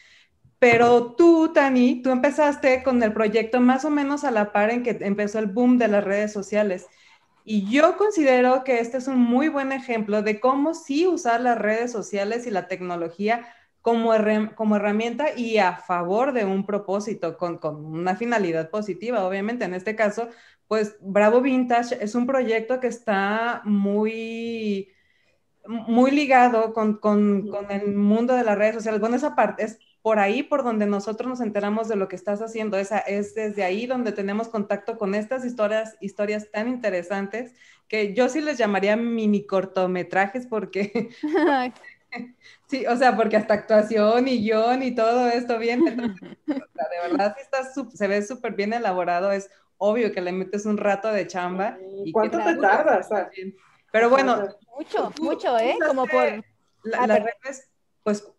[0.59, 4.83] Pero tú, Tani, tú empezaste con el proyecto más o menos a la par en
[4.83, 6.87] que empezó el boom de las redes sociales.
[7.47, 11.59] Y yo considero que este es un muy buen ejemplo de cómo sí usar las
[11.59, 13.47] redes sociales y la tecnología
[13.83, 14.11] como,
[14.55, 19.63] como herramienta y a favor de un propósito, con, con, una finalidad positiva, obviamente.
[19.63, 20.29] En este caso,
[20.67, 24.89] pues Bravo Vintage es un proyecto que está muy,
[25.67, 28.99] muy ligado con, con, con el mundo de las redes sociales.
[28.99, 32.39] Bueno, esa parte es por ahí por donde nosotros nos enteramos de lo que estás
[32.39, 32.77] haciendo.
[32.77, 37.55] Esa, es desde ahí donde tenemos contacto con estas historias, historias tan interesantes
[37.87, 41.09] que yo sí les llamaría mini cortometrajes porque...
[42.67, 45.83] sí, o sea, porque hasta actuación y guion y todo esto bien.
[46.45, 49.31] de verdad, sí está, se ve súper bien elaborado.
[49.31, 49.49] Es
[49.79, 51.79] obvio que le metes un rato de chamba.
[52.05, 53.09] Y ¿Cuánto te tardas?
[53.91, 54.55] Pero bueno.
[54.77, 55.75] Mucho, mucho, ¿eh?
[55.83, 56.43] Como por...
[56.83, 57.71] las redes,
[58.03, 58.31] pues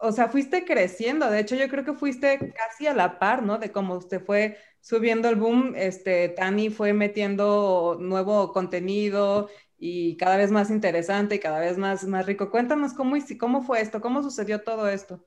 [0.00, 1.30] o sea, fuiste creciendo.
[1.30, 3.58] De hecho, yo creo que fuiste casi a la par, ¿no?
[3.58, 9.48] De cómo usted fue subiendo el boom, este, Tani fue metiendo nuevo contenido
[9.78, 12.50] y cada vez más interesante y cada vez más, más rico.
[12.50, 15.24] Cuéntanos cómo, cómo fue esto, cómo sucedió todo esto.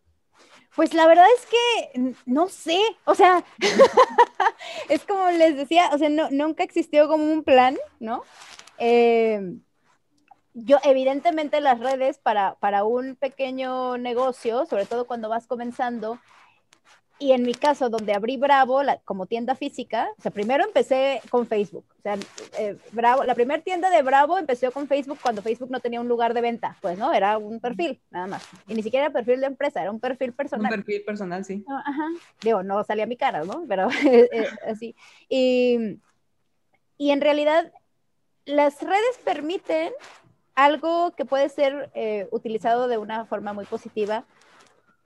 [0.76, 3.44] Pues la verdad es que no sé, o sea,
[4.90, 8.24] es como les decía, o sea, no, nunca existió como un plan, ¿no?
[8.78, 9.58] Eh,
[10.66, 16.20] yo evidentemente las redes para, para un pequeño negocio, sobre todo cuando vas comenzando,
[17.22, 21.46] y en mi caso, donde abrí Bravo como tienda física, o sea, primero empecé con
[21.46, 21.86] Facebook.
[21.98, 22.18] O sea,
[22.58, 26.08] eh, Bravo, la primera tienda de Bravo empezó con Facebook cuando Facebook no tenía un
[26.08, 26.78] lugar de venta.
[26.80, 28.48] Pues no, era un perfil, nada más.
[28.70, 30.72] Y ni siquiera era perfil de empresa, era un perfil personal.
[30.72, 31.66] Un perfil personal, sí.
[31.68, 32.08] Ajá.
[32.42, 33.66] Digo, no salía mi cara, ¿no?
[33.68, 34.96] Pero eh, eh, así.
[35.28, 36.00] Y,
[36.98, 37.74] y en realidad,
[38.46, 39.92] las redes permiten
[40.64, 44.26] algo que puede ser eh, utilizado de una forma muy positiva,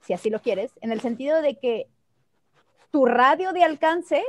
[0.00, 1.88] si así lo quieres, en el sentido de que
[2.90, 4.22] tu radio de alcance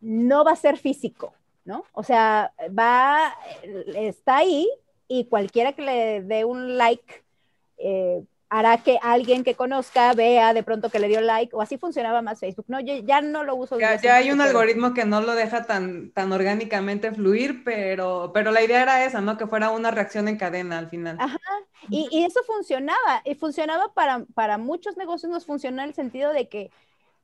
[0.00, 1.34] no va a ser físico,
[1.64, 1.84] ¿no?
[1.92, 3.36] O sea, va,
[3.94, 4.68] está ahí
[5.06, 7.24] y cualquiera que le dé un like
[7.78, 11.78] eh, hará que alguien que conozca vea de pronto que le dio like, o así
[11.78, 12.64] funcionaba más Facebook.
[12.68, 13.78] No, yo ya no lo uso.
[13.78, 18.50] Ya, ya hay un algoritmo que no lo deja tan, tan orgánicamente fluir, pero, pero
[18.50, 19.36] la idea era esa, ¿no?
[19.36, 21.16] Que fuera una reacción en cadena al final.
[21.20, 21.38] Ajá,
[21.90, 26.32] y, y eso funcionaba, y funcionaba para, para muchos negocios, nos funciona en el sentido
[26.32, 26.70] de que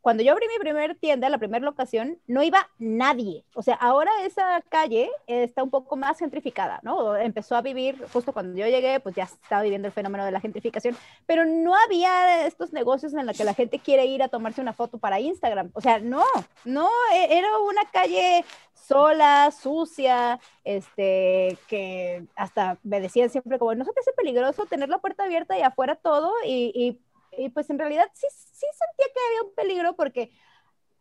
[0.04, 3.42] cuando yo abrí mi primer tienda, la primera locación, no iba nadie.
[3.54, 7.16] O sea, ahora esa calle está un poco más gentrificada, ¿no?
[7.16, 10.42] Empezó a vivir, justo cuando yo llegué, pues ya estaba viviendo el fenómeno de la
[10.42, 10.94] gentrificación,
[11.24, 14.74] pero no había estos negocios en los que la gente quiere ir a tomarse una
[14.74, 15.70] foto para Instagram.
[15.72, 16.22] O sea, no,
[16.66, 18.44] no, e, era una calle
[18.74, 24.90] sola, sucia, este, que hasta me decían siempre como, ¿no se te hace peligroso tener
[24.90, 26.30] la puerta abierta y afuera todo?
[26.44, 27.00] Y, y
[27.38, 30.30] y pues en realidad sí, sí sentía que había un peligro porque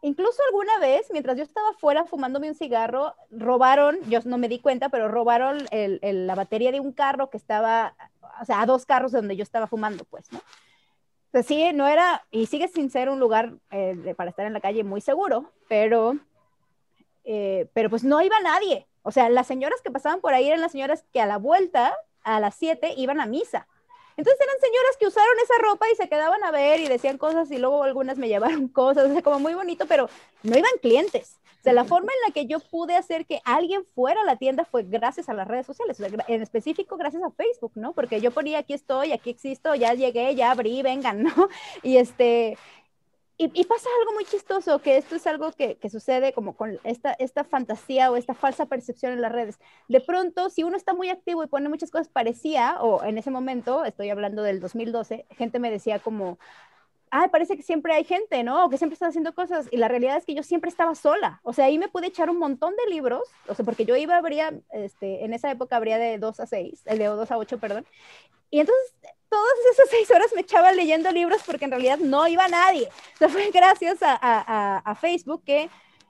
[0.03, 4.59] incluso alguna vez, mientras yo estaba fuera fumándome un cigarro, robaron, yo no me di
[4.59, 7.95] cuenta, pero robaron la batería de un carro que estaba,
[8.41, 10.41] o sea, a dos carros de donde yo estaba fumando, pues, ¿no?
[11.31, 14.61] Pues sí, no era, y sigue sin ser un lugar eh, para estar en la
[14.61, 16.15] calle muy seguro, pero,
[17.23, 18.85] eh, pero pues no iba nadie.
[19.01, 21.95] O sea, las señoras que pasaban por ahí eran las señoras que a la vuelta,
[22.23, 23.67] a las 7, iban a misa.
[24.17, 27.49] Entonces eran señoras que usaron esa ropa y se quedaban a ver y decían cosas
[27.51, 30.09] y luego algunas me llevaron cosas, o sea, como muy bonito, pero
[30.43, 31.39] no iban clientes.
[31.59, 34.35] O sea, la forma en la que yo pude hacer que alguien fuera a la
[34.35, 37.93] tienda fue gracias a las redes sociales, en específico gracias a Facebook, ¿no?
[37.93, 41.47] Porque yo ponía aquí estoy, aquí existo, ya llegué, ya abrí, vengan, ¿no?
[41.81, 42.57] Y este,
[43.37, 47.43] y, pasa algo muy chistoso, que esto es algo que, sucede como con esta, esta
[47.43, 49.59] fantasía o esta falsa percepción en las redes.
[49.87, 53.31] De pronto, si uno está muy activo y pone muchas cosas, parecía, o en ese
[53.31, 56.37] momento, estoy hablando del 2012, gente me decía como,
[57.13, 58.65] ay, parece que siempre hay gente, ¿no?
[58.65, 59.67] O que siempre están haciendo cosas.
[59.69, 61.39] Y la realidad es que yo siempre estaba sola.
[61.43, 64.17] O sea, ahí me pude echar un montón de libros, o sea, porque yo iba,
[64.17, 67.59] habría, este, en esa época habría de 2 a 6, el de 2 a 8,
[67.59, 67.85] perdón.
[68.49, 68.95] Y entonces
[69.29, 72.89] todas esas seis horas me echaba leyendo libros porque en realidad no iba nadie.
[73.15, 75.69] O sea, fue gracias a, a, a, Facebook que,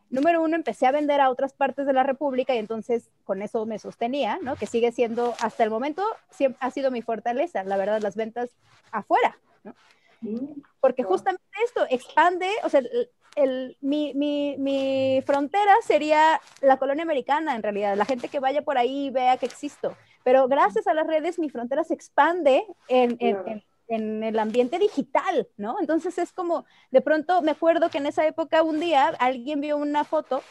[0.09, 3.65] número uno, empecé a vender a otras partes de la República y entonces con eso
[3.65, 4.55] me sostenía, ¿no?
[4.55, 8.51] Que sigue siendo, hasta el momento, siempre ha sido mi fortaleza, la verdad, las ventas
[8.91, 9.75] afuera, ¿no?
[10.79, 12.81] Porque justamente esto expande, o sea,
[13.35, 18.61] el, mi, mi, mi, frontera sería la colonia americana, en realidad, la gente que vaya
[18.61, 19.95] por ahí y vea que existo.
[20.23, 25.47] Pero gracias a las redes, mi frontera se expande en, en, en, el ambiente digital,
[25.57, 25.77] ¿no?
[25.79, 29.77] Entonces es como, de pronto me acuerdo que en esa época, un día, alguien vio
[29.77, 30.41] una foto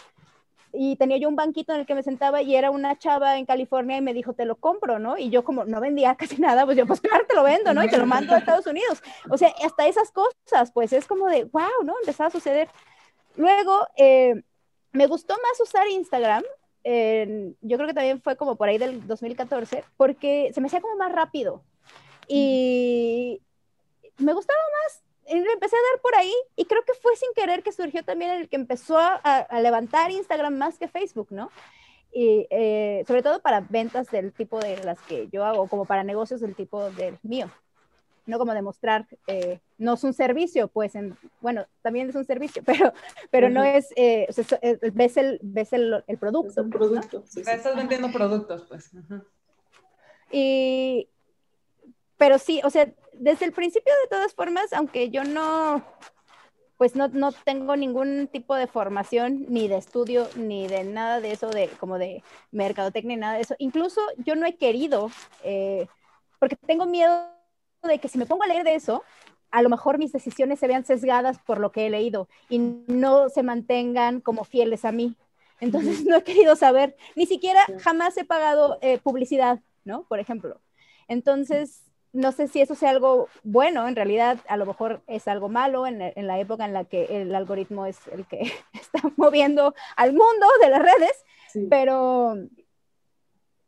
[0.73, 3.45] y tenía yo un banquito en el que me sentaba y era una chava en
[3.45, 5.19] California y me dijo, te lo compro, ¿no?
[5.19, 7.85] Y yo como no vendía casi nada, pues yo, pues claro, te lo vendo, ¿no?
[7.85, 9.03] Y te lo mando a Estados Unidos.
[9.31, 11.95] O sea, hasta esas cosas, pues es como de, wow, ¿no?
[12.01, 12.69] Empezaba a suceder.
[13.37, 14.43] Luego, eh,
[14.93, 16.43] me gustó más usar Instagram.
[16.85, 20.97] yo creo que también fue como por ahí del 2014, porque se me hacía como
[20.97, 21.63] más rápido.
[22.29, 23.43] Y
[24.19, 25.03] me gustaba más
[25.37, 28.49] empecé a dar por ahí y creo que fue sin querer que surgió también el
[28.49, 31.51] que empezó a, levantar Instagram más que Facebook, ¿no?
[32.13, 36.05] Y eh, sobre todo para ventas del tipo de las que yo hago, como para
[36.05, 37.51] negocios del tipo del mío.
[38.27, 38.39] ¿no?
[38.39, 42.93] Como demostrar, eh, no es un servicio, pues, en, bueno, también es un servicio, pero,
[43.31, 44.61] pero no es, eh, o sea,
[44.93, 46.51] ves, el, ves el, el producto.
[46.51, 47.21] Es un producto.
[47.21, 47.27] ¿no?
[47.27, 47.51] sí, sí.
[47.51, 48.91] Estás vendiendo productos, pues.
[50.31, 51.09] Y,
[52.17, 52.93] pero sí, o sea,
[53.23, 55.85] desde el principio de todas formas, aunque yo no,
[56.77, 61.31] pues no, no, tengo ningún tipo de formación ni de estudio ni de nada de
[61.31, 63.55] eso, de como de mercadotecnia, ni nada de eso.
[63.59, 65.09] Incluso yo no he querido,
[65.45, 65.87] eh,
[66.41, 67.29] porque tengo miedo
[67.85, 69.05] de que si me pongo a leer de eso,
[69.53, 73.29] a lo mejor mis decisiones se vean sesgadas por lo que he leído y no
[73.29, 75.17] se mantengan como fieles a mí.
[75.61, 80.03] Entonces no he querido saber, ni siquiera jamás he pagado eh, publicidad, ¿no?
[80.09, 80.61] Por ejemplo.
[81.07, 85.49] Entonces, no sé si eso sea algo bueno, en realidad a lo mejor es algo
[85.49, 89.75] malo en, en, la época en la que el algoritmo es el que está moviendo
[89.97, 91.67] al mundo de las redes, sí.
[91.71, 92.37] pero,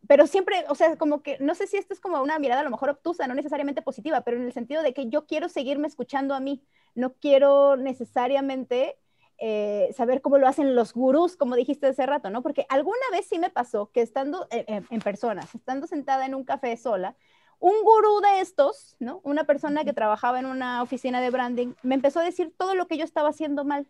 [0.07, 2.65] pero siempre, o sea, como que, no sé si esto es como una mirada a
[2.65, 5.89] lo mejor obtusa, no necesariamente positiva, pero en el sentido de que yo quiero seguirme
[5.89, 6.63] escuchando a mí,
[6.95, 8.99] no quiero necesariamente
[9.39, 12.43] eh, saber cómo lo hacen los gurús, como dijiste hace rato, ¿no?
[12.43, 16.45] Porque alguna vez sí me pasó que estando en, en personas, estando sentada en un
[16.45, 17.17] café sola,
[17.59, 19.21] un gurú de estos, ¿no?
[19.25, 22.87] Una persona que trabajaba en una oficina de branding, me empezó a decir todo lo
[22.87, 23.87] que yo estaba haciendo mal,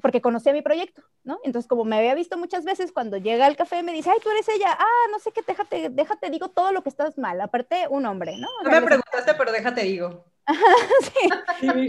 [0.00, 1.38] porque conocía mi proyecto, ¿no?
[1.44, 4.30] Entonces, como me había visto muchas veces, cuando llega al café me dice, ay, tú
[4.30, 7.86] eres ella, ah, no sé qué, déjate, déjate, digo todo lo que estás mal, aparte
[7.88, 8.48] un hombre, ¿no?
[8.64, 10.24] No me preguntaste, pero déjate, digo.
[11.60, 11.88] sí.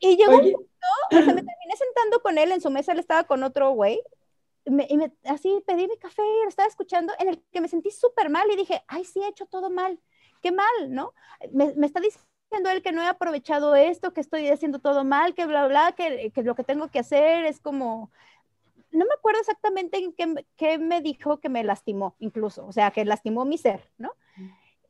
[0.00, 0.54] Y llegó Oye.
[0.54, 0.68] un punto,
[1.10, 4.00] o sea, me terminé sentando con él, en su mesa él estaba con otro güey,
[4.70, 7.68] me, y me, así pedí mi café y lo estaba escuchando, en el que me
[7.68, 10.00] sentí súper mal y dije, ay, sí, he hecho todo mal,
[10.42, 11.14] qué mal, ¿no?
[11.52, 15.34] Me, me, está diciendo él que no he aprovechado esto, que estoy haciendo todo mal,
[15.34, 18.10] que bla, bla, que, que lo que tengo que hacer es como,
[18.90, 22.90] no me acuerdo exactamente en qué, qué, me dijo que me lastimó, incluso, o sea,
[22.90, 24.12] que lastimó mi ser, ¿no?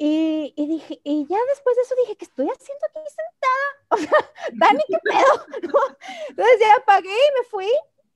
[0.00, 3.28] Y, y, dije, y ya después de eso dije, ¿qué estoy haciendo aquí sentada?
[3.90, 5.46] O sea, Dani, ¿qué pedo?
[5.62, 5.96] ¿No?
[6.28, 7.66] Entonces ya apagué y me fui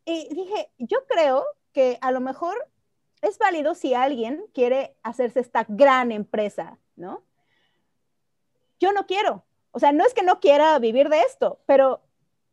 [0.05, 2.57] y dije, yo creo que a lo mejor
[3.23, 7.25] es válido si alguien quiere hacerse esta gran empresa, ¿no?
[8.81, 9.45] Yo no quiero.
[9.71, 12.03] O sea, no es que no quiera vivir de esto, pero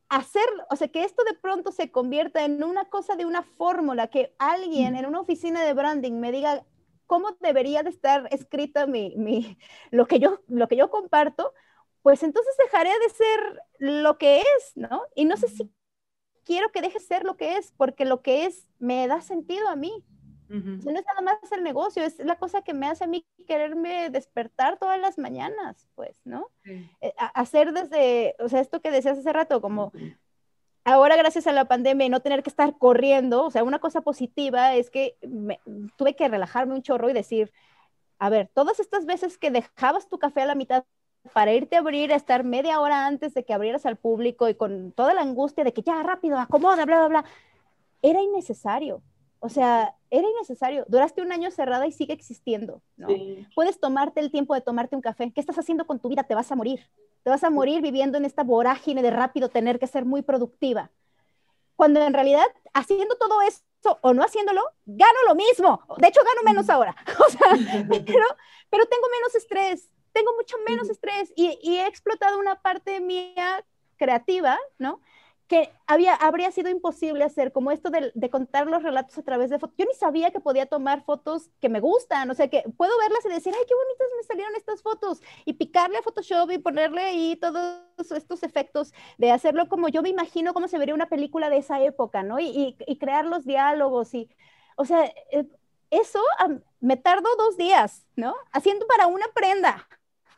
[0.10, 4.08] hacer, o sea, que esto de pronto se convierta en una cosa de una fórmula,
[4.08, 6.66] que alguien en una oficina de branding me diga
[7.08, 9.58] cómo debería de estar escrita mi, mi,
[9.92, 11.54] lo, que yo, lo que yo comparto,
[12.02, 15.04] pues entonces dejaré de ser lo que es, ¿no?
[15.16, 15.72] Y no sé si
[16.50, 19.76] quiero que deje ser lo que es, porque lo que es me da sentido a
[19.76, 20.04] mí.
[20.50, 20.84] Uh -huh.
[20.84, 24.10] no es nada más el negocio, es la cosa que me hace a mí quererme
[24.10, 26.50] despertar todas las mañanas, pues, ¿no?
[26.64, 26.90] Sí.
[27.02, 29.92] Eh, hacer desde, o sea, esto que decías hace rato, como
[30.86, 34.02] ahora gracias a la pandemia y no tener que estar corriendo, o sea, una cosa
[34.02, 35.60] positiva es que me,
[35.98, 37.52] tuve que relajarme un chorro y decir,
[38.18, 40.84] a ver, todas estas veces que dejabas tu café a la mitad
[41.34, 44.56] para irte a abrir, a estar media hora antes de que abrieras al público y
[44.56, 47.26] con toda la angustia de que ya rápido, acomoda, bla, bla, bla,
[48.02, 49.02] era innecesario.
[49.42, 50.86] O sea, era innecesario.
[50.90, 53.08] Duraste un año cerrada y sigue existiendo, ¿no?
[53.08, 53.48] Sí.
[53.56, 55.32] Puedes tomarte el tiempo de tomarte un café.
[55.32, 56.24] ¿Qué estás haciendo con tu vida?
[56.24, 56.90] Te vas a morir.
[57.24, 60.92] Te vas a morir viviendo en esta vorágine de rápido tener que ser muy productiva.
[61.78, 63.62] Cuando en realidad, haciendo todo eso
[64.02, 65.84] o no haciéndolo, gano lo mismo.
[65.98, 66.96] De hecho, gano menos ahora.
[67.26, 67.52] O sea,
[67.88, 68.26] pero,
[68.70, 69.90] pero tengo menos estrés,
[70.20, 73.64] tengo mucho menos estrés y, y, he explotado una parte mía
[73.96, 75.00] creativa, ¿no?
[75.48, 79.50] Que había, habría sido imposible hacer, como esto de, de, contar los relatos a través
[79.50, 79.78] de fotos.
[79.78, 83.26] Yo ni sabía que podía tomar fotos que me gustan, o sea, que puedo verlas
[83.26, 87.02] y decir, ay, qué bonitas me salieron estas fotos, y picarle a Photoshop y ponerle
[87.02, 87.80] ahí todos
[88.12, 91.82] estos efectos, de hacerlo como yo me imagino cómo se vería una película de esa
[91.82, 92.40] época, ¿no?
[92.40, 94.30] Y, y, y crear los diálogos, y,
[94.76, 95.48] o sea, eh,
[95.92, 98.36] eso um, me tardó dos días, ¿no?
[98.52, 99.88] Haciendo para una prenda.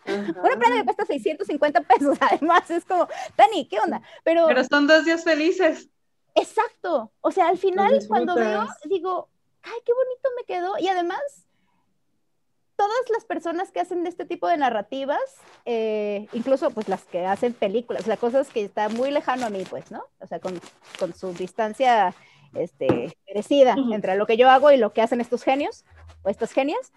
[0.05, 3.07] Una prenda que cuesta 650 pesos, además, es como,
[3.37, 4.01] Dani, ¿qué onda?
[4.23, 5.89] Pero, Pero son dos días felices.
[6.35, 7.11] Exacto.
[7.21, 9.29] O sea, al final, cuando veo, digo,
[9.63, 10.77] ay, qué bonito me quedó.
[10.79, 11.19] Y además,
[12.75, 15.19] todas las personas que hacen de este tipo de narrativas,
[15.65, 19.49] eh, incluso pues las que hacen películas, o sea, cosas que está muy lejano a
[19.49, 20.03] mí, pues, ¿no?
[20.19, 20.59] O sea, con,
[20.97, 22.15] con su distancia
[22.55, 23.95] este, merecida uh -huh.
[23.95, 25.85] entre lo que yo hago y lo que hacen estos genios
[26.23, 26.91] o estas genias,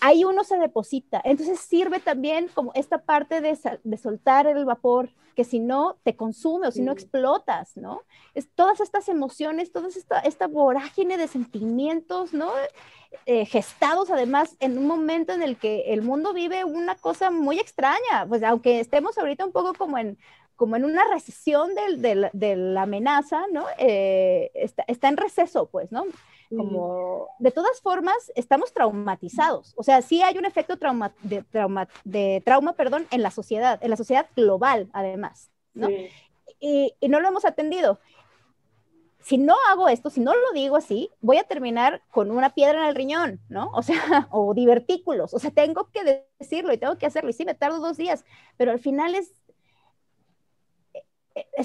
[0.00, 1.20] ahí uno se deposita.
[1.24, 6.16] Entonces sirve también como esta parte de, de soltar el vapor, que si no te
[6.16, 8.02] consume o si no explotas, ¿no?
[8.34, 12.50] Es todas estas emociones, toda esta, esta vorágine de sentimientos, ¿no?
[13.26, 17.58] Eh, gestados además en un momento en el que el mundo vive una cosa muy
[17.58, 20.18] extraña, pues aunque estemos ahorita un poco como en,
[20.56, 23.66] como en una recesión de, de, de la amenaza, ¿no?
[23.78, 26.04] Eh, está, está, en receso, pues, ¿no?
[26.48, 29.74] Como, de todas formas, estamos traumatizados.
[29.76, 33.78] O sea, sí hay un efecto trauma, de, trauma, de trauma, perdón, en la sociedad,
[33.82, 35.88] en la sociedad global, además, ¿no?
[36.60, 37.98] Y, y, no lo hemos atendido.
[39.20, 42.82] Si no hago esto, si no lo digo así, voy a terminar con una piedra
[42.82, 43.70] en el riñón, ¿no?
[43.74, 43.94] O sea,
[44.30, 45.34] o divertículos.
[45.34, 47.30] O sea, tengo que decirlo y tengo que hacerlo.
[47.30, 48.24] Y sí, me tardo dos días,
[48.56, 49.32] pero al final es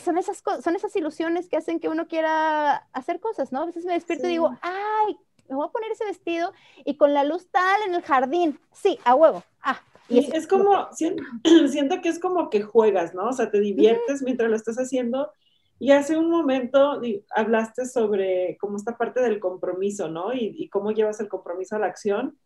[0.03, 3.61] son esas, son esas ilusiones que hacen que uno quiera hacer cosas, ¿no?
[3.61, 5.17] A veces me despierto y digo, ay,
[5.47, 6.53] me voy a poner ese vestido
[6.85, 8.59] y con la luz tal en el jardín.
[8.71, 9.43] Sí, a huevo.
[9.61, 13.29] Ah, y, es, como, siento, que es como que juegas, ¿no?
[13.29, 15.31] O sea, te diviertes mientras lo estás haciendo.
[15.77, 17.01] Y hace un momento
[17.33, 20.33] hablaste sobre como esta parte del compromiso, ¿no?
[20.33, 22.37] Y, y cómo llevas el compromiso a la acción.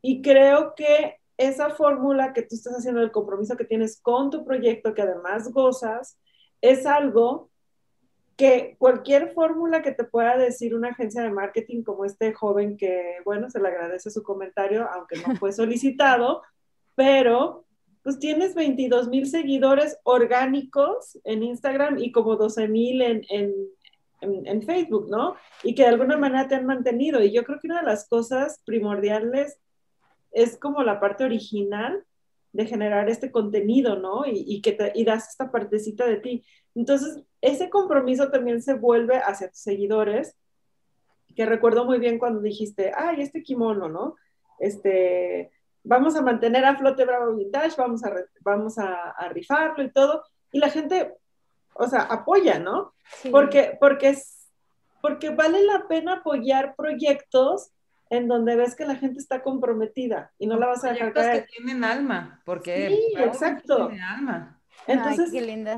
[0.00, 4.44] Y creo que esa fórmula que tú estás haciendo, el compromiso que tienes con tu
[4.44, 6.18] proyecto, que además gozas,
[6.60, 7.50] es algo
[8.36, 13.16] que cualquier fórmula que te pueda decir una agencia de marketing como este joven que,
[13.24, 16.42] bueno, se le agradece su comentario, aunque no fue solicitado,
[16.94, 17.64] pero
[18.04, 23.52] pues tienes 22 mil seguidores orgánicos en Instagram y como 12 mil en, en,
[24.20, 25.34] en, Facebook, ¿no?
[25.62, 27.22] Y que de alguna manera te han mantenido.
[27.22, 29.58] Y yo creo que una de las cosas primordiales
[30.30, 32.04] es como la parte original
[32.52, 34.22] de generar este contenido, ¿no?
[34.26, 36.44] Y, que te, y das esta partecita de ti.
[36.74, 40.36] Entonces, ese compromiso también se vuelve hacia tus seguidores,
[41.36, 44.16] que recuerdo muy bien cuando dijiste, ay, este kimono, ¿no?
[44.58, 45.50] Este,
[45.84, 50.58] vamos a mantener a flote Bravo Vintage, vamos a, vamos a, rifarlo y todo, y
[50.58, 51.14] la gente,
[51.74, 52.94] o sea, apoya, ¿no?
[53.30, 54.48] Porque, porque, es,
[55.00, 57.70] porque vale la pena apoyar proyectos
[58.10, 61.46] en donde ves que la gente está comprometida y no la vas a dejar caer.
[61.46, 63.88] que tienen alma, porque sí, exacto.
[63.88, 64.60] Tiene alma.
[64.86, 65.30] Entonces,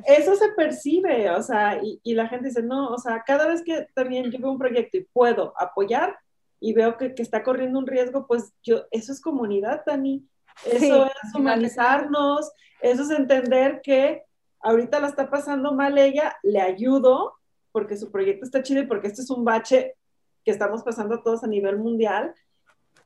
[0.06, 3.62] eso se percibe, o sea, y, y, la gente dice, no, o sea, cada vez
[3.64, 6.16] que también yo veo un proyecto y puedo apoyar
[6.60, 10.24] y veo que, que está corriendo un riesgo, pues yo, eso es comunidad, Tani.
[10.64, 14.22] Eso es humanizarnos, eso es entender que
[14.60, 17.34] ahorita la está pasando mal ella, le ayudo
[17.72, 19.96] porque su proyecto está chido y porque esto es un bache
[20.44, 22.34] que estamos pasando todos a nivel mundial.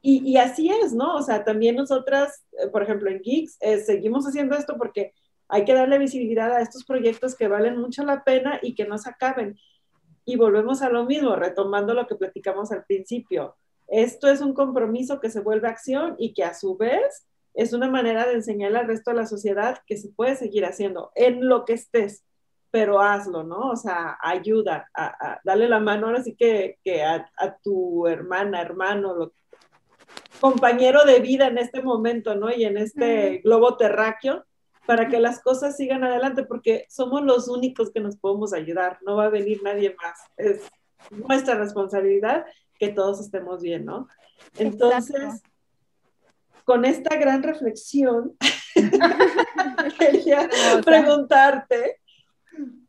[0.06, 1.16] Y, así es, ¿no?
[1.16, 5.14] O sea, también nosotras, eh, por ejemplo, en Geeks, eh, seguimos haciendo esto porque
[5.48, 8.98] hay que darle visibilidad a estos proyectos que valen mucho la pena y que no
[8.98, 9.58] se acaben.
[10.26, 13.56] Y volvemos a lo mismo, retomando lo que platicamos al principio.
[13.88, 17.88] Esto es un compromiso que se vuelve acción y que a su vez es una
[17.88, 21.64] manera de enseñarle al resto de la sociedad que se puede seguir haciendo en lo
[21.64, 22.24] que estés
[22.74, 23.70] pero hazlo, ¿no?
[23.70, 29.30] O sea, ayuda, a, dale la mano ahora sí que, a, tu hermana, hermano,
[30.40, 32.52] compañero de vida en este momento, ¿no?
[32.52, 34.44] Y en este globo terráqueo,
[34.86, 39.14] para que las cosas sigan adelante, porque somos los únicos que nos podemos ayudar, no
[39.14, 40.18] va a venir nadie más.
[40.36, 40.62] Es
[41.12, 42.44] nuestra responsabilidad
[42.76, 44.08] que todos estemos bien, ¿no?
[44.58, 45.44] Entonces,
[46.64, 48.36] con esta gran reflexión,
[49.96, 50.50] quería
[50.84, 52.00] preguntarte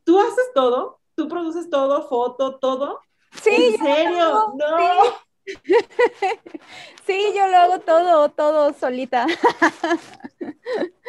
[0.06, 1.02] ¿Tú haces todo?
[1.16, 2.08] ¿Tú produces todo?
[2.08, 2.58] ¿Foto?
[2.60, 3.02] ¿Todo?
[3.42, 3.76] Sí.
[3.76, 4.54] ¿En serio?
[4.56, 5.26] no.
[7.06, 7.34] Sí.
[7.36, 9.28] yo lo hago todo, todo solita.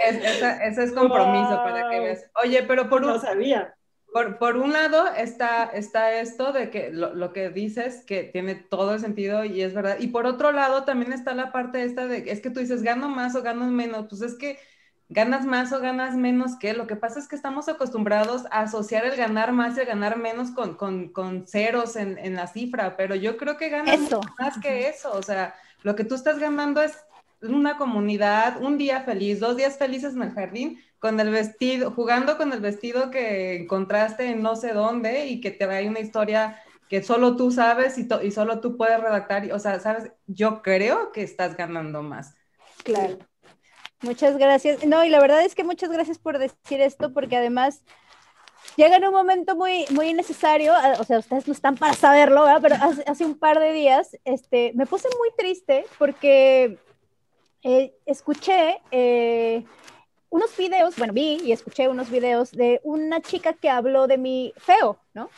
[0.05, 2.31] ese, es compromiso para que veas.
[2.43, 3.19] Oye, pero por un...
[3.19, 3.75] sabía.
[4.13, 8.55] Por, por, un lado está, está esto de que lo, lo, que dices que tiene
[8.55, 9.97] todo el sentido y es verdad.
[9.99, 13.09] Y por otro lado también está la parte esta de, es que tú dices, gano
[13.09, 14.07] más o gano menos.
[14.09, 14.59] Pues es que
[15.09, 16.75] ganas más o ganas menos que.
[16.75, 20.19] Lo que pasa es que estamos acostumbrados a asociar el ganar más y el ganar
[20.19, 24.01] menos con, con, con ceros en, en, la cifra, pero yo creo que ganas
[24.39, 25.13] más que eso.
[25.13, 26.97] O sea, lo que tú estás ganando es
[27.43, 32.37] una comunidad, un día feliz, dos días felices en el jardín, con el vestido, jugando
[32.37, 36.61] con el vestido que encontraste en no sé dónde y que te da una historia
[36.89, 39.51] que solo tú sabes y, y solo tú puedes redactar.
[39.53, 42.35] O sea, sabes, yo creo que estás ganando más.
[42.83, 43.19] Claro.
[44.03, 44.85] Muchas gracias.
[44.85, 47.83] No, y la verdad es que muchas gracias por decir esto, porque además
[48.77, 52.77] llega en un momento muy, muy necesario, o sea, ustedes no están para saberlo, pero
[53.07, 56.79] hace, un par de días este, me puse muy triste porque
[57.63, 59.65] eh, escuché eh,
[60.31, 64.53] unos videos, bueno, vi y escuché unos videos de una chica que habló de mi
[64.57, 65.31] feo, ¿no?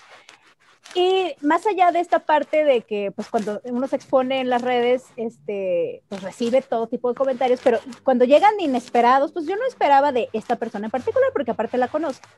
[0.95, 4.63] Y más allá de esta parte de que, pues, cuando uno se expone en las
[4.63, 9.67] redes, este, pues recibe todo tipo de comentarios, pero cuando llegan inesperados, pues yo no
[9.67, 12.29] esperaba de esta persona en particular, porque aparte la conozco.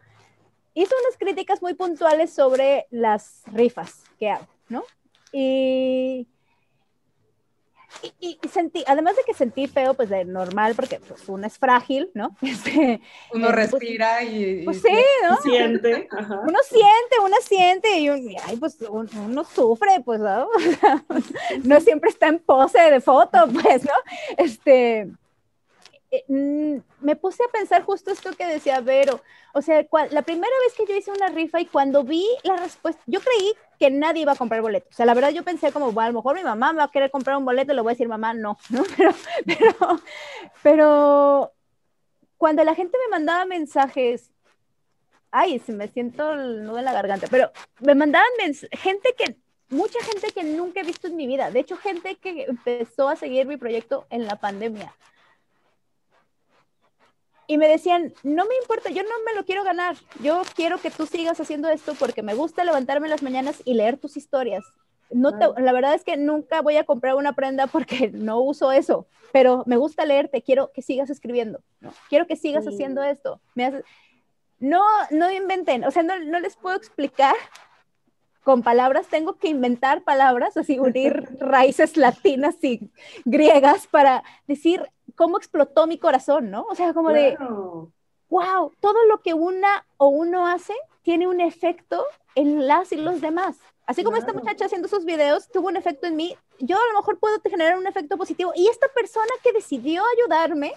[0.74, 4.84] Hizo unas críticas muy puntuales sobre las rifas que hago, ¿no?
[5.32, 6.26] Y,
[8.20, 12.10] y, sentí, además de que sentí feo, pues de normal, porque pues uno es frágil,
[12.14, 12.36] ¿no?
[12.42, 13.00] Este,
[13.32, 15.36] uno eh, pues, respira y, Pues sí, ¿no?
[15.38, 16.08] Siente.
[16.20, 20.48] Uno siente, uno siente y, ay, pues uno, sufre, pues, ¿no?
[21.64, 23.92] no siempre está en pose de foto, pues, ¿no?
[24.36, 25.08] Este,
[26.10, 29.20] eh, mm, me puse a pensar justo esto que decía Vero.
[29.52, 33.02] O sea, la primera vez que yo hice una rifa y cuando vi la respuesta,
[33.06, 34.92] yo creí que nadie iba a comprar boletos.
[34.92, 36.84] O sea, la verdad yo pensé como, bueno, a lo mejor mi mamá me va
[36.84, 38.84] a querer comprar un boleto y le voy a decir, mamá, no, ¿no?
[38.96, 39.14] Pero,
[39.46, 40.02] pero,
[40.62, 41.52] pero
[42.36, 44.30] cuando la gente me mandaba mensajes,
[45.30, 47.50] ay, se me siento el nudo en la garganta, pero
[47.80, 48.28] me mandaban
[48.72, 49.36] gente que,
[49.70, 51.50] mucha gente que nunca he visto en mi vida.
[51.50, 54.94] De hecho, gente que empezó a seguir mi proyecto en la pandemia
[57.50, 60.92] y me decían, no me importa, yo no me lo quiero ganar, yo quiero que
[60.92, 64.62] tú sigas haciendo esto porque me gusta levantarme en las mañanas y leer tus historias.
[65.10, 69.08] No la verdad es que nunca voy a comprar una prenda porque no uso eso,
[69.32, 71.92] pero me gusta leerte, quiero que sigas escribiendo, ¿no?
[72.08, 73.40] quiero que sigas haciendo esto.
[73.56, 73.82] Me
[74.60, 77.34] no, no inventen, o sea, no, no les puedo explicar
[78.44, 82.92] con palabras, tengo que inventar palabras, así unir raíces latinas y
[83.24, 86.66] griegas para decir cómo explotó mi corazón, ¿no?
[86.70, 87.36] O sea, como de,
[88.28, 92.04] wow, todo lo que una o uno hace tiene un efecto
[92.34, 93.56] en las y los demás.
[93.86, 97.00] Así como esta muchacha haciendo sus videos tuvo un efecto en mí, yo a lo
[97.00, 98.52] mejor puedo generar un efecto positivo.
[98.54, 100.74] Y esta persona que decidió ayudarme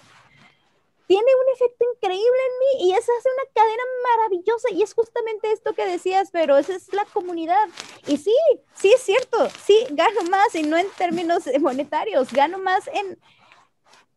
[1.06, 3.82] tiene un efecto increíble en mí y esa hace una cadena
[4.16, 7.68] maravillosa y es justamente esto que decías, pero esa es la comunidad.
[8.06, 8.34] Y sí,
[8.74, 13.18] sí es cierto, sí, gano más y no en términos monetarios, gano más en...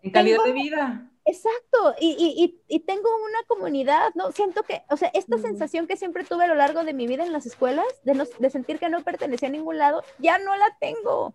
[0.01, 1.11] En calidad de vida.
[1.25, 4.31] Exacto, y, y, y, tengo una comunidad, ¿no?
[4.31, 7.25] Siento que, o sea, esta sensación que siempre tuve a lo largo de mi vida
[7.25, 10.55] en las escuelas, de, no, de sentir que no pertenecía a ningún lado, ya no
[10.55, 11.33] la tengo.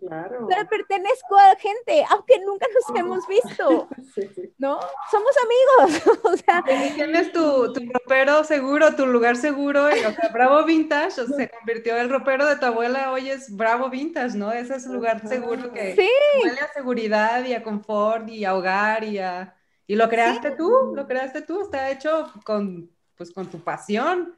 [0.00, 0.46] Claro.
[0.48, 3.88] Pero pertenezco a gente, aunque nunca nos hemos visto.
[4.58, 4.78] ¿No?
[5.10, 6.02] Somos amigos.
[6.24, 6.62] o sea,
[6.94, 9.88] tienes tu, tu, ropero seguro, tu lugar seguro.
[9.90, 13.10] Y, o sea, Bravo Vintage o se convirtió el ropero de tu abuela.
[13.12, 14.52] Hoy es Bravo Vintage, ¿no?
[14.52, 16.08] Ese es un lugar seguro que sí.
[16.44, 19.54] huele a seguridad y a confort y a hogar y a.
[19.88, 24.34] Y lo creaste tú, lo creaste tú, está hecho con, pues, con tu pasión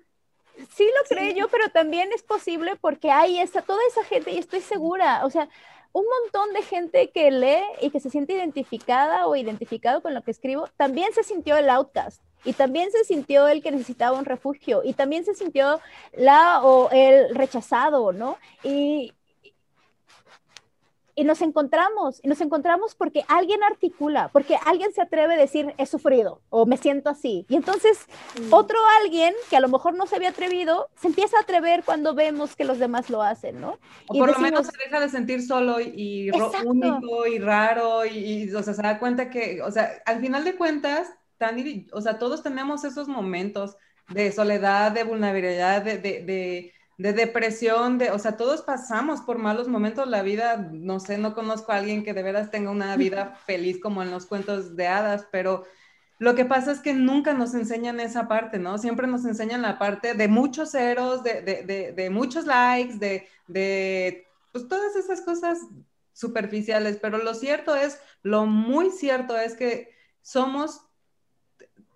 [0.74, 4.39] sí lo creo yo, pero también es posible porque hay esa, toda esa gente, y
[4.39, 5.48] estoy segura, o sea,
[5.93, 10.22] un montón de gente que lee y que se siente identificada o identificado con lo
[10.22, 12.22] que escribo, también se sintió el outcast.
[12.44, 15.80] Y también se sintió el que necesitaba un refugio, y también se sintió
[16.12, 18.39] la o el rechazado, ¿no?
[18.62, 19.12] Y,
[21.18, 25.74] y nos encontramos, y nos encontramos porque alguien articula, porque alguien se atreve a decir,
[25.76, 27.44] he sufrido o me siento así.
[27.48, 28.06] Y entonces
[28.40, 28.54] mm.
[28.54, 32.14] otro alguien que a lo mejor no se había atrevido, se empieza a atrever cuando
[32.14, 33.80] vemos que los demás lo hacen, ¿no?
[34.06, 36.30] O por lo menos se deja de sentir solo y,
[36.64, 40.54] único y raro y, o sea, se da cuenta que, o sea, al final de
[40.54, 41.08] cuentas,
[41.92, 43.76] o sea, todos tenemos esos momentos
[44.08, 49.68] de soledad, de vulnerabilidad, de, de de depresión, de, o sea, todos pasamos por malos
[49.68, 53.36] momentos la vida, no sé, no conozco a alguien que de veras tenga una vida
[53.46, 55.64] feliz como en los cuentos de hadas, pero
[56.18, 58.78] lo que pasa es que nunca nos enseñan esa parte, ¿no?
[58.78, 64.26] Siempre nos enseñan la parte de muchos ceros, de, de, de, muchos likes, de, de,
[64.50, 65.60] pues todas esas cosas
[66.12, 70.88] superficiales, pero lo cierto es, lo muy cierto es que somos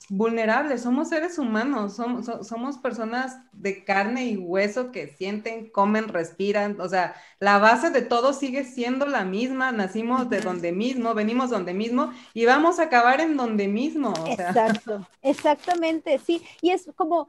[0.09, 6.81] vulnerables, somos seres humanos, somos, somos personas de carne y hueso que sienten, comen, respiran,
[6.81, 11.51] o sea, la base de todo sigue siendo la misma, nacimos de donde mismo, venimos
[11.51, 14.15] donde mismo y vamos a acabar en donde mismo.
[14.27, 17.29] Exacto, exactamente, sí, y es como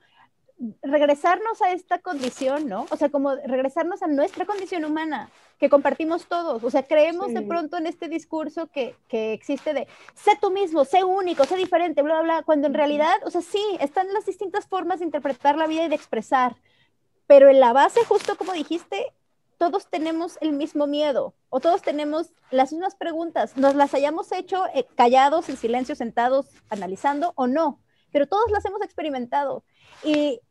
[0.82, 2.86] regresarnos a esta condición, ¿no?
[2.90, 5.30] O sea, como regresarnos a nuestra condición humana,
[5.60, 6.64] que compartimos todos.
[6.64, 10.86] O sea, creemos de pronto en este discurso que, que, existe de sé tú mismo,
[10.86, 14.26] sé único, sé diferente, bla, bla, bla, cuando en realidad, o sea, sí, están las
[14.26, 16.56] distintas formas de interpretar la vida y de expresar,
[17.28, 19.14] pero en la base, justo como dijiste,
[19.58, 24.66] todos tenemos el mismo miedo o todos tenemos las mismas preguntas, nos las hayamos hecho
[24.74, 27.80] eh, callados, en silencio, sentados, analizando o no,
[28.12, 29.64] pero todos las hemos experimentado.
[30.04, 30.42] Y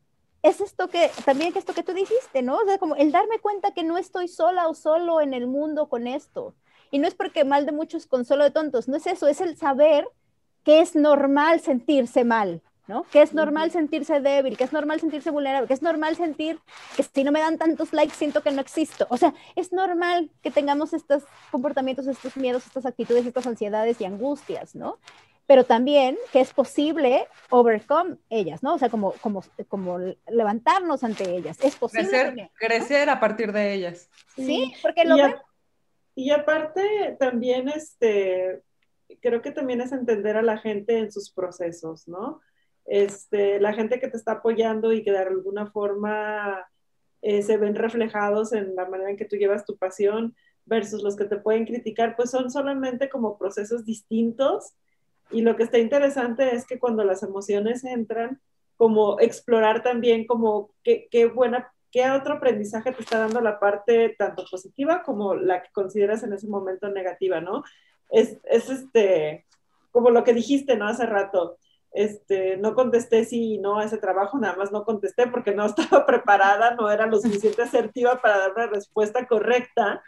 [0.43, 2.57] es esto que, también que esto que tú dijiste, ¿no?
[2.57, 5.89] O sea, como el darme cuenta que no estoy sola o solo en el mundo
[5.89, 6.55] con esto.
[6.91, 9.41] Y no es porque mal de muchos con solo de tontos, no es eso, es
[9.41, 10.07] el saber
[10.65, 13.05] que es normal sentirse mal, ¿no?
[13.05, 16.61] Que es normal sentirse débil, que es normal sentirse vulnerable, que es normal sentir
[16.97, 19.07] que si no me dan tantos likes siento que no existo.
[19.11, 24.05] O sea, es normal que tengamos estos comportamientos, estos miedos, estas actitudes, estas ansiedades y
[24.05, 24.99] angustias, ¿no?
[25.47, 28.75] Pero también que es posible overcome ellas, ¿no?
[28.75, 29.99] O sea, como, como, como
[30.29, 31.59] levantarnos ante ellas.
[31.63, 32.09] Es posible.
[32.09, 34.09] Crecer, crecer a partir de ellas.
[34.37, 35.35] Sí, porque lo ven.
[36.15, 38.63] Y aparte, también, este,
[39.21, 42.41] creo que también es entender a la gente en sus procesos, ¿no?
[42.85, 46.67] Este, la gente que te está apoyando y que de alguna forma
[47.23, 51.17] eh, se ven reflejados en la manera en que tú llevas tu pasión versus los
[51.17, 54.75] que te pueden criticar, pues son solamente como procesos distintos.
[55.33, 58.41] Y lo que está interesante es que cuando las emociones entran,
[58.77, 64.15] como explorar también como qué, qué buena, qué otro aprendizaje te está dando la parte
[64.19, 67.63] tanto positiva como la que consideras en ese momento negativa, ¿no?
[68.11, 69.47] Es, es este,
[69.93, 70.89] como lo que dijiste, ¿no?
[70.89, 71.59] Hace rato,
[71.93, 75.67] este, no contesté sí y no a ese trabajo, nada más no contesté porque no
[75.67, 80.03] estaba preparada, no era lo suficiente asertiva para dar una respuesta correcta.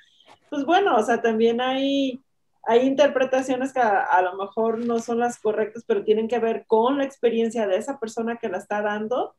[0.50, 2.23] Pues bueno, o sea, también hay,
[2.66, 6.98] hay interpretaciones que a, lo mejor no son las correctas, pero tienen que ver con
[6.98, 9.34] la experiencia de esa persona que la está dando.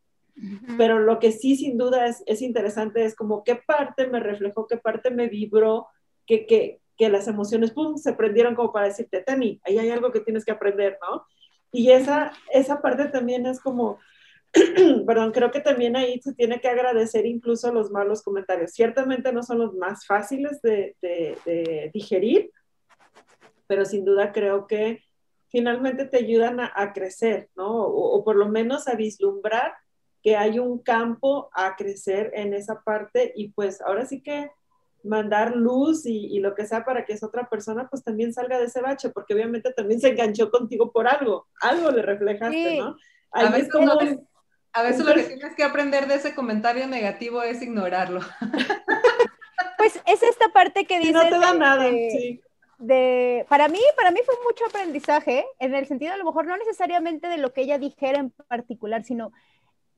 [0.77, 4.67] Pero lo que sí, sin duda, es, es interesante es como qué parte me reflejó,
[4.67, 5.87] qué parte me vibró,
[6.25, 10.11] que, que, que las emociones, pum, se prendieron como para decirte, Tani, ahí hay algo
[10.11, 11.25] que tienes que aprender, ¿no?
[11.71, 13.99] Y esa, esa parte también es como,
[15.05, 18.71] perdón, creo que también ahí se tiene que agradecer incluso los malos comentarios.
[18.71, 22.51] Ciertamente no son los más fáciles de, de, digerir,
[23.67, 25.03] pero sin duda creo que
[25.49, 27.67] finalmente te ayudan a, crecer, ¿no?
[27.67, 29.73] O, o, por lo menos a vislumbrar
[30.21, 34.51] que hay un campo a crecer en esa parte y pues ahora sí que
[35.05, 38.65] mandar luz y, lo que sea para que esa otra persona pues también salga de
[38.65, 42.97] ese bache, porque obviamente también se enganchó contigo por algo, algo le reflejaste, ¿no?
[43.31, 44.19] a veces, lo que,
[44.73, 48.21] a veces lo que tienes que aprender de ese comentario negativo es ignorarlo.
[49.77, 51.13] Pues es esta parte que dice...
[51.13, 52.41] No te da nada, sí.
[52.77, 56.57] De, para mí, para mí fue mucho aprendizaje, en el sentido a lo mejor no
[56.57, 59.31] necesariamente de lo que ella dijera en particular, sino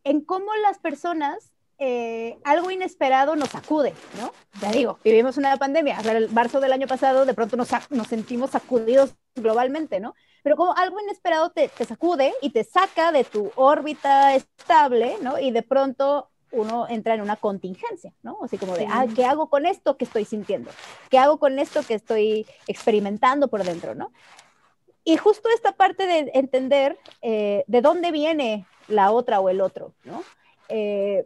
[0.03, 4.33] en cómo las personas eh, algo inesperado nos sacude, ¿no?
[4.61, 8.49] Ya digo, vivimos una pandemia, el marzo del año pasado de pronto nos, nos sentimos
[8.49, 10.15] sacudidos globalmente, ¿no?
[10.41, 15.37] Pero como algo inesperado te, te, sacude y te saca de tu órbita estable, ¿no?
[15.37, 18.39] Y de pronto uno entra en una contingencia, ¿no?
[18.43, 20.71] Así como de, ah, ¿qué hago con esto que estoy sintiendo?
[21.09, 24.11] ¿Qué hago con esto que estoy experimentando por dentro, ¿no?
[25.03, 29.93] Y justo esta parte de entender eh, de dónde viene la otra o el otro,
[30.03, 30.23] ¿no?
[30.69, 31.25] Eh,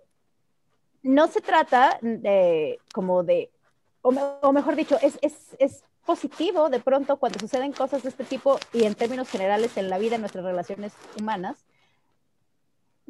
[1.04, 3.50] no se trata de, como de,
[4.02, 8.86] o, mejor dicho, es, es, positivo de pronto cuando suceden cosas de este tipo y
[8.86, 11.64] en términos generales en la vida, en nuestras relaciones humanas,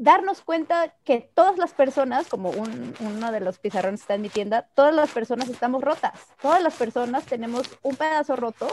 [0.01, 4.67] darnos cuenta que todas las personas, como uno de los pizarrones está en mi tienda,
[4.73, 8.67] todas las personas estamos rotas, todas las personas tenemos un pedazo roto,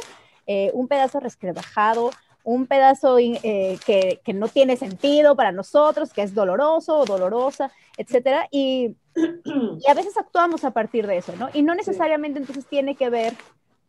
[0.47, 2.13] eh, un pedazo resquebrajado,
[2.45, 7.71] un pedazo eh, que, que, no tiene sentido para nosotros, que es doloroso o dolorosa,
[7.99, 8.97] etcétera, y,
[9.45, 11.51] y, a veces actuamos a partir de eso, ¿no?
[11.53, 13.35] Y no necesariamente entonces tiene que ver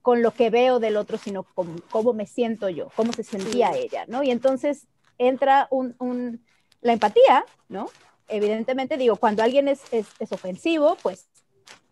[0.02, 3.72] con lo que veo del otro, sino con cómo me siento yo, cómo se sentía
[3.78, 4.24] ella, ¿no?
[4.24, 4.88] Y entonces
[5.18, 6.42] entra un, un,
[6.82, 7.90] la empatía, ¿no?
[8.28, 11.28] Evidentemente, digo, cuando alguien es, es, es ofensivo, pues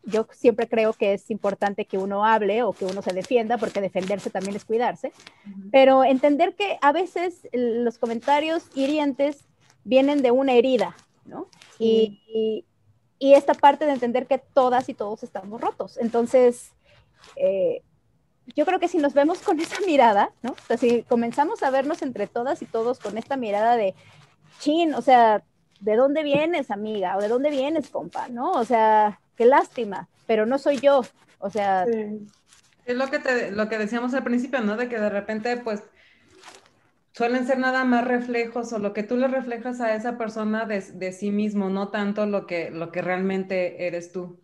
[0.08, 3.82] yo siempre creo que es importante que uno hable o que uno se defienda, porque
[3.82, 5.12] defenderse también es cuidarse,
[5.72, 9.44] pero entender que a veces los comentarios hirientes
[9.84, 10.96] vienen de una herida,
[11.26, 11.50] ¿no?
[11.78, 12.64] Y,
[13.20, 15.98] y, esta parte de entender que todas y todos estamos rotos.
[15.98, 16.72] Entonces,
[17.36, 17.82] eh,
[18.56, 20.52] yo creo que si nos vemos con esa mirada, ¿no?
[20.52, 23.94] O sea, si comenzamos a vernos entre todas y todos con esta mirada de,
[24.60, 25.44] chin, o sea,
[25.80, 27.18] ¿de dónde vienes, amiga?
[27.18, 28.28] ¿O de dónde vienes, compa?
[28.30, 28.52] ¿No?
[28.52, 31.02] O sea, qué lástima, pero no soy yo.
[31.40, 31.86] O sea...
[32.86, 34.78] Es lo que, te, lo que decíamos al principio, ¿no?
[34.78, 35.84] De que de repente, pues,
[37.12, 40.80] suelen ser nada más reflejos o lo que tú le reflejas a esa persona de,
[40.80, 44.40] de, sí mismo, no tanto lo que, lo que realmente eres tú.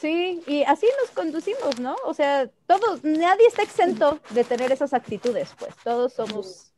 [0.00, 1.96] Sí, y así nos conducimos, ¿no?
[2.04, 6.71] O sea, todos, nadie está exento de tener esas actitudes, pues todos somos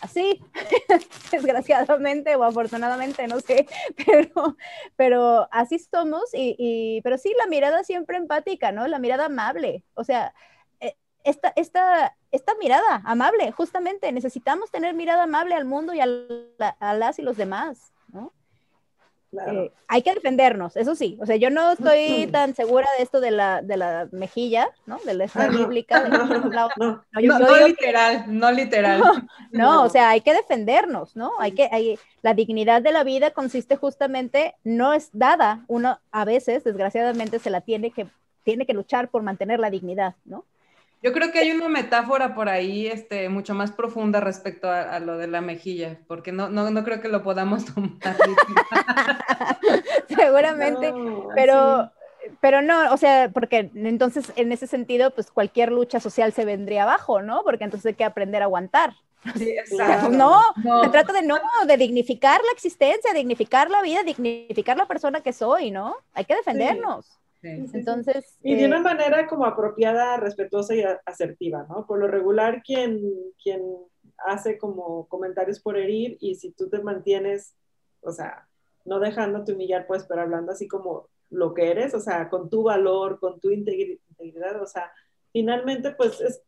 [0.00, 0.40] así,
[1.32, 3.66] desgraciadamente o afortunadamente, no sé,
[4.06, 4.56] pero,
[4.96, 8.86] pero así somos y, pero sí, la mirada siempre empática, ¿no?
[8.86, 10.34] La mirada amable, o sea,
[10.80, 16.06] eh, esta, esta, esta mirada amable, justamente, necesitamos tener mirada amable al mundo y a,
[16.80, 17.92] a las y los demás,
[19.32, 21.16] Eh, hay que defendernos, eso sí.
[21.20, 24.98] O sea, yo no estoy tan segura de esto de la, de la mejilla, ¿no?
[25.04, 26.08] De la esta bíblica.
[26.08, 27.00] no,
[27.66, 29.02] literal, no literal.
[29.52, 31.32] No, o sea, hay que defendernos, ¿no?
[31.38, 36.24] Hay que, hay, la dignidad de la vida consiste justamente, no es dada, uno a
[36.24, 38.08] veces, desgraciadamente, se la tiene que,
[38.42, 40.44] tiene que luchar por mantener la dignidad, ¿no?
[41.02, 45.16] Yo creo que hay una metáfora por ahí este, mucho más profunda respecto a, lo
[45.16, 47.98] de la mejilla, porque no, no, no creo que lo podamos tomar.
[50.08, 50.92] Seguramente,
[51.34, 51.90] pero
[52.40, 56.84] pero no, o sea, porque entonces en ese sentido, pues cualquier lucha social se vendría
[56.84, 57.42] abajo, ¿no?
[57.44, 58.94] Porque entonces hay que aprender a aguantar.
[59.36, 60.10] Sí, exacto.
[60.10, 60.40] No,
[60.82, 65.32] se trata de no, de dignificar la existencia, dignificar la vida, dignificar la persona que
[65.32, 65.96] soy, ¿no?
[66.14, 67.19] Hay que defendernos.
[67.42, 68.36] Entonces.
[68.42, 71.86] Y de una eh, manera como apropiada, respetuosa y asertiva, ¿no?
[71.86, 73.00] Por lo regular, quien,
[73.42, 73.62] quien
[74.18, 77.54] hace como comentarios por herir y si tú te mantienes,
[78.02, 78.46] o sea,
[78.84, 82.64] no dejándote humillar, pues, pero hablando así como lo que eres, o sea, con tu
[82.64, 84.92] valor, con tu integridad, o sea,
[85.32, 86.42] finalmente, pues, es,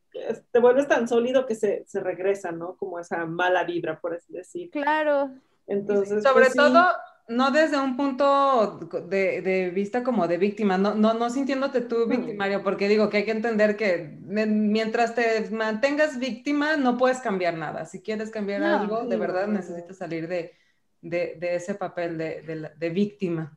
[0.50, 2.76] te vuelves tan sólido que se, se, regresa, ¿no?
[2.76, 4.70] Como esa mala vibra, por así decir.
[4.70, 5.30] Claro.
[5.66, 6.84] Entonces, sobre pues, todo,
[7.28, 8.78] no desde un punto
[9.08, 13.18] de, de, vista como de víctima, no, no, no sintiéndote tú victimario, porque digo que
[13.18, 17.86] hay que entender que mientras te mantengas víctima no puedes cambiar nada.
[17.86, 20.52] Si quieres cambiar algo, de verdad necesitas salir de,
[21.00, 23.56] de, de ese papel de, de, víctima.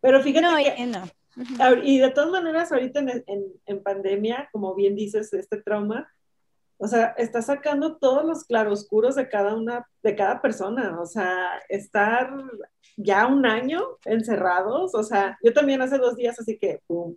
[0.00, 5.32] Pero fíjate que, y de todas maneras ahorita en, en, en pandemia, como bien dices,
[5.32, 6.08] este trauma,
[6.78, 11.00] o sea, está sacando todos los claroscuros de cada una, de cada persona.
[11.00, 12.32] O sea, estar
[12.96, 17.16] ya un año encerrados, o sea, yo también hace dos días, así que, pum,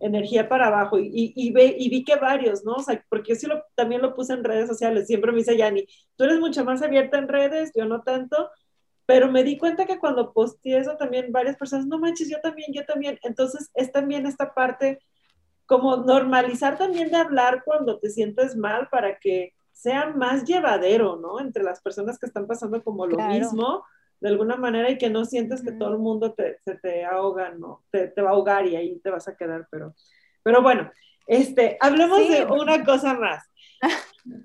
[0.00, 0.98] energía para abajo.
[0.98, 2.74] Y, y, ve, y vi que varios, ¿no?
[2.74, 5.06] O sea, porque yo sí también lo puse en redes sociales.
[5.06, 5.86] Siempre me dice Yanni,
[6.16, 8.50] tú eres mucho más abierta en redes, yo no tanto.
[9.06, 12.72] Pero me di cuenta que cuando posteé eso también varias personas, no manches, yo también,
[12.74, 13.18] yo también.
[13.22, 15.00] Entonces es también esta parte
[15.68, 21.38] como normalizar también de hablar cuando te sientes mal para que sea más llevadero, ¿no?
[21.40, 23.84] Entre las personas que están pasando como lo mismo,
[24.18, 27.50] de alguna manera, y que no sientes que todo el mundo te, se te ahoga,
[27.50, 27.84] ¿no?
[27.90, 29.94] Te, te, va a ahogar y ahí te vas a quedar, pero,
[30.42, 30.90] pero bueno,
[31.26, 33.44] este, hablemos de una cosa más.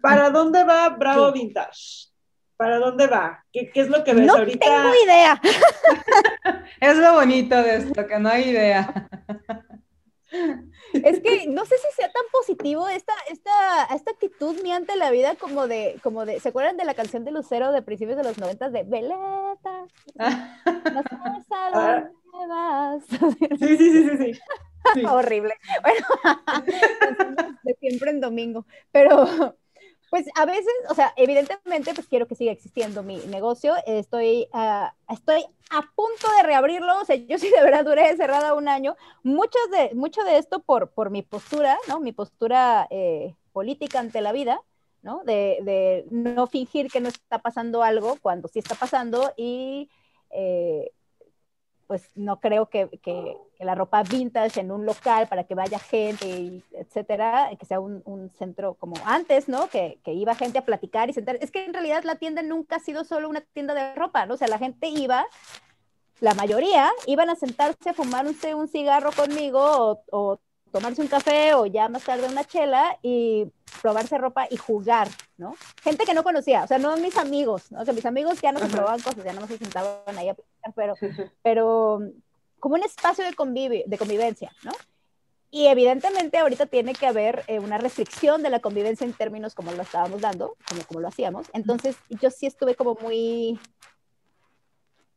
[0.02, 2.10] ¿Para dónde va Bravo Vintage?
[2.58, 3.46] ¿Para dónde va?
[3.52, 4.66] ¿Qué, qué es lo que ves no ahorita?
[4.70, 5.42] No tengo idea.
[6.82, 9.10] es lo bonito de esto, que no hay idea.
[10.94, 15.12] Es que no sé si sea tan positivo esta, esta, esta actitud mía ante la
[15.12, 18.24] vida como de, como de, ¿se acuerdan de la canción de Lucero de principios de
[18.24, 19.88] los noventas de Veleta?
[20.16, 20.16] No
[21.50, 23.04] sabes a dónde vas.
[23.60, 24.42] Sí, sí, sí, sí, sí.
[25.08, 25.54] Horrible.
[25.82, 26.06] Bueno,
[27.64, 28.66] de siempre en domingo.
[28.92, 29.56] Pero,
[30.14, 33.74] pues a veces, o sea, evidentemente, pues quiero que siga existiendo mi negocio.
[33.88, 37.02] Estoy, uh, estoy a punto de reabrirlo.
[37.02, 38.96] O sea, yo sí de verdad duré cerrada un año.
[39.24, 42.00] Muchas de, mucho de esto por, por mi postura, ¿no?
[42.00, 44.62] Mi postura eh, política ante la vida,
[45.02, 45.24] ¿no?
[45.24, 49.90] De, de, no fingir que no está pasando algo cuando sí está pasando y
[50.30, 50.92] eh,
[51.94, 56.28] pues no creo que, que, la ropa vintage en un local para que vaya gente,
[56.28, 59.68] y etcétera, que sea un, un, centro como antes, ¿no?
[59.68, 61.38] Que, que, iba gente a platicar y sentar.
[61.40, 64.34] Es que en realidad la tienda nunca ha sido solo una tienda de ropa, ¿no?
[64.34, 65.28] O sea, la gente iba,
[66.20, 70.40] la mayoría iban a sentarse a fumarse un cigarro conmigo o, o
[70.74, 73.46] tomarse un café o ya más tarde una chela y
[73.82, 75.56] probarse ropa y jugar, ¿no?
[75.84, 77.82] Gente que no conocía, o sea, no mis amigos, ¿no?
[77.82, 80.34] O sea, mis amigos ya no se probaban cosas, ya no se sentaban ahí a
[80.34, 80.96] platicar, pero,
[81.44, 82.00] pero
[82.60, 84.72] como un espacio de, convive, de convivencia, ¿no?
[85.52, 89.72] Y evidentemente ahorita tiene que haber eh, una restricción de la convivencia en términos como
[89.72, 91.46] lo estábamos dando, como, como lo hacíamos.
[91.54, 93.60] Entonces yo sí estuve como muy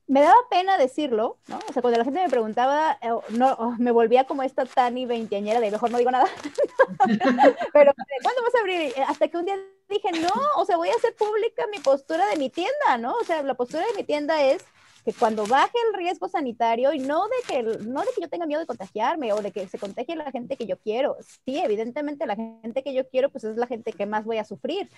[0.09, 1.59] me daba pena decirlo, ¿no?
[1.69, 5.05] O sea, cuando la gente me preguntaba, eh, no, oh, me volvía como esta Tani
[5.05, 6.29] veinteañera de mejor no digo nada.
[7.73, 7.93] Pero,
[8.23, 8.81] ¿cuándo vas a abrir?
[8.81, 9.57] Eh, hasta que un día
[9.89, 13.15] dije, no, o sea, voy a hacer pública mi postura de mi tienda, ¿no?
[13.15, 14.65] O sea, la postura de mi tienda es
[15.05, 18.45] que cuando baje el riesgo sanitario y no de que no de que yo tenga
[18.45, 21.17] miedo de contagiarme o de que se contagie la gente que yo quiero.
[21.45, 24.45] Sí, evidentemente la gente que yo quiero pues es la gente que más voy a
[24.45, 24.91] sufrir,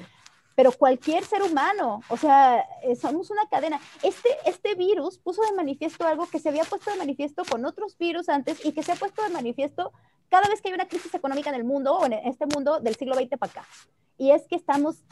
[0.59, 3.81] pero cualquier ser humano, o sea, eh, somos una cadena.
[4.03, 7.97] Este, este virus puso de manifiesto algo que se había puesto de manifiesto con otros
[7.97, 9.93] virus antes y que se ha puesto de manifiesto
[10.29, 12.97] cada vez que hay una crisis económica en el mundo o en este mundo del
[12.97, 13.69] siglo XX para acá.
[14.17, 15.05] Y es que estamos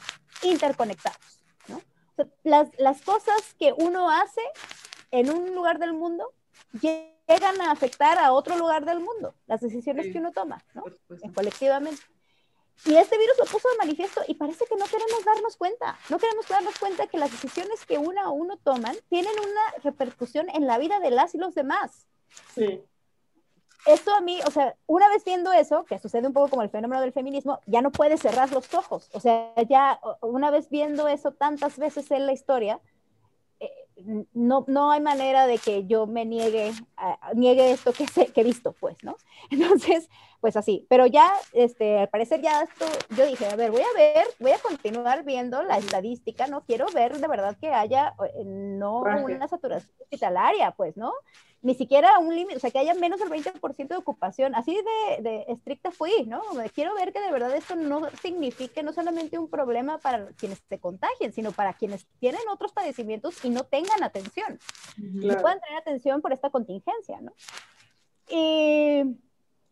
[0.43, 1.45] interconectados.
[1.69, 1.81] ¿no?
[2.43, 4.41] las, las cosas que uno hace
[5.11, 6.33] en un lugar del mundo
[6.81, 10.83] llegan a afectar a otro lugar del mundo, las decisiones que uno toma, ¿no?
[11.33, 12.01] colectivamente.
[12.85, 16.19] Y este virus lo puso de manifiesto y parece que no queremos darnos cuenta, no
[16.19, 20.67] queremos darnos cuenta que las decisiones que uno o uno toman tienen una repercusión en
[20.67, 22.07] la vida de las y los demás.
[22.53, 22.81] Sí.
[23.85, 26.69] Esto a mí, o sea, una vez viendo eso, que sucede un poco como el
[26.69, 29.09] fenómeno del feminismo, ya no puedes cerrar los ojos.
[29.13, 32.81] O sea, ya una vez viendo eso tantas veces en la historia,
[33.59, 33.71] eh,
[34.33, 36.73] no, no hay manera de que yo me niegue,
[37.33, 39.15] niegue esto que, sé, que he visto, pues, ¿no?
[39.49, 42.85] Entonces, pues así, pero ya, este, al parecer ya esto,
[43.15, 46.85] yo dije, a ver, voy a ver, voy a continuar viendo la estadística, no quiero
[46.93, 51.11] ver de verdad que haya, eh, no una saturación hospitalaria, pues, ¿no?
[51.63, 55.23] Ni siquiera un límite, o sea, que haya menos del 20% de ocupación, así de,
[55.23, 56.41] de estricta fui, ¿no?
[56.73, 60.79] Quiero ver que de verdad esto no signifique no solamente un problema para quienes se
[60.79, 64.59] contagien, sino para quienes tienen otros padecimientos y no tengan atención,
[64.97, 67.33] no puedan tener atención por esta contingencia, ¿no?
[68.29, 69.17] Y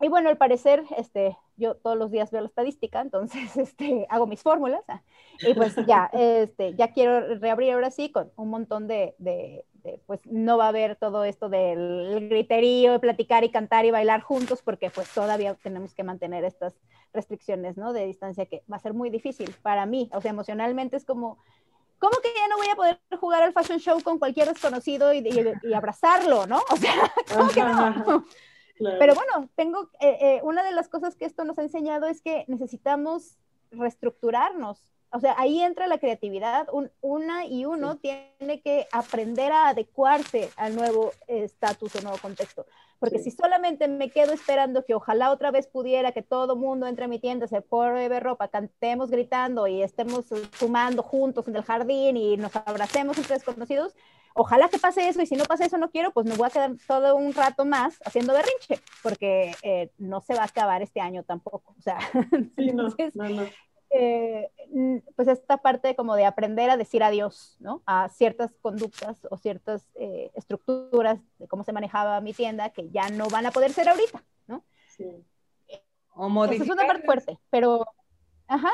[0.06, 4.28] y bueno, al parecer, este, yo todos los días veo la estadística, entonces este, hago
[4.28, 4.84] mis fórmulas.
[4.88, 5.02] Ah,
[5.40, 9.66] y pues ya, este, ya quiero reabrir ahora sí con un montón de, de,
[10.06, 14.22] pues no va a haber todo esto del griterío, de platicar y cantar y bailar
[14.22, 16.76] juntos, porque pues todavía tenemos que mantener estas
[17.12, 17.92] restricciones, ¿no?
[17.92, 20.12] De distancia que va a ser muy difícil para mí.
[20.14, 21.40] O sea, emocionalmente es como,
[21.98, 25.18] ¿cómo que ya no voy a poder jugar al fashion show con cualquier desconocido y,
[25.18, 26.62] y, y abrazarlo, ¿no?
[26.72, 26.94] O sea,
[27.36, 28.24] ¿cómo que no?
[28.78, 32.22] Pero bueno, tengo, eh, eh, una de las cosas que esto nos ha enseñado es
[32.22, 33.38] que necesitamos
[33.72, 34.82] reestructurarnos.
[35.12, 36.68] O sea, ahí entra la creatividad.
[37.02, 42.66] una y uno tiene que aprender a adecuarse al nuevo estatus o nuevo contexto.
[43.00, 47.06] Porque si solamente me quedo esperando que ojalá otra vez pudiera que todo mundo entre
[47.06, 52.18] a mi tienda, se pruebe ropa, cantemos gritando y estemos fumando juntos en el jardín
[52.18, 53.96] y nos abracemos entre desconocidos,
[54.36, 56.52] ojalá que pase eso y si no pasa eso no quiero, pues me voy a
[56.52, 61.00] quedar todo un rato más haciendo berrinche, porque eh, no se va a acabar este
[61.00, 61.74] año tampoco.
[61.78, 61.98] O sea,
[62.58, 63.48] sí, no, no,
[63.92, 64.52] eh,
[65.16, 67.82] pues esta parte como de aprender a decir adiós, ¿no?
[67.86, 73.10] A ciertas conductas o ciertas eh, estructuras de cómo se manejaba mi tienda que ya
[73.10, 74.66] no van a poder ser ahorita, ¿no?
[74.90, 75.26] Sí.
[76.14, 76.68] O modificar.
[76.68, 77.86] es una parte fuerte, pero,
[78.48, 78.72] ajá,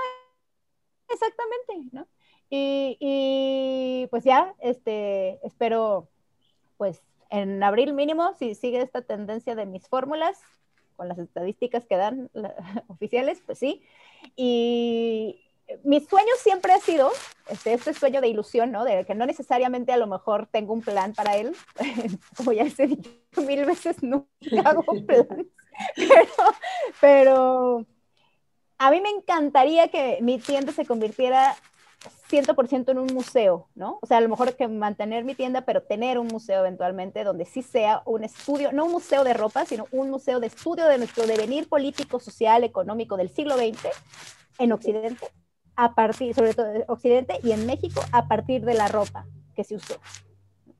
[1.08, 2.08] exactamente, ¿no?
[2.54, 6.10] Y, pues ya, este, espero,
[6.78, 10.38] pues en abril mínimo, si sigue esta tendencia de mis fórmulas,
[10.98, 12.30] con las estadísticas que dan
[12.88, 13.82] oficiales, pues sí.
[14.36, 15.42] Y
[15.86, 17.10] mi sueño siempre ha sido,
[17.48, 18.84] este, este sueño de ilusión, ¿no?
[18.84, 21.56] De que no necesariamente a lo mejor tengo un plan para él,
[22.36, 23.10] como ya les he dicho
[23.48, 24.28] mil veces, nunca
[24.66, 25.48] hago plan,
[25.96, 26.26] pero,
[27.00, 27.86] pero
[28.78, 31.56] a mí me encantaría que mi tienda se convirtiera
[32.30, 34.00] 100% en un museo, ¿no?
[34.02, 37.46] O sea, a lo mejor que mantener mi tienda, pero tener un museo eventualmente donde
[37.46, 40.98] sí sea un estudio, no un museo de ropa, sino un museo de estudio de
[40.98, 43.90] nuestro devenir político, social, económico del siglo XX
[44.60, 45.28] en Occidente,
[45.76, 49.26] a partir, sobre todo en Occidente y en México, a partir de la ropa
[49.56, 49.96] que se usó.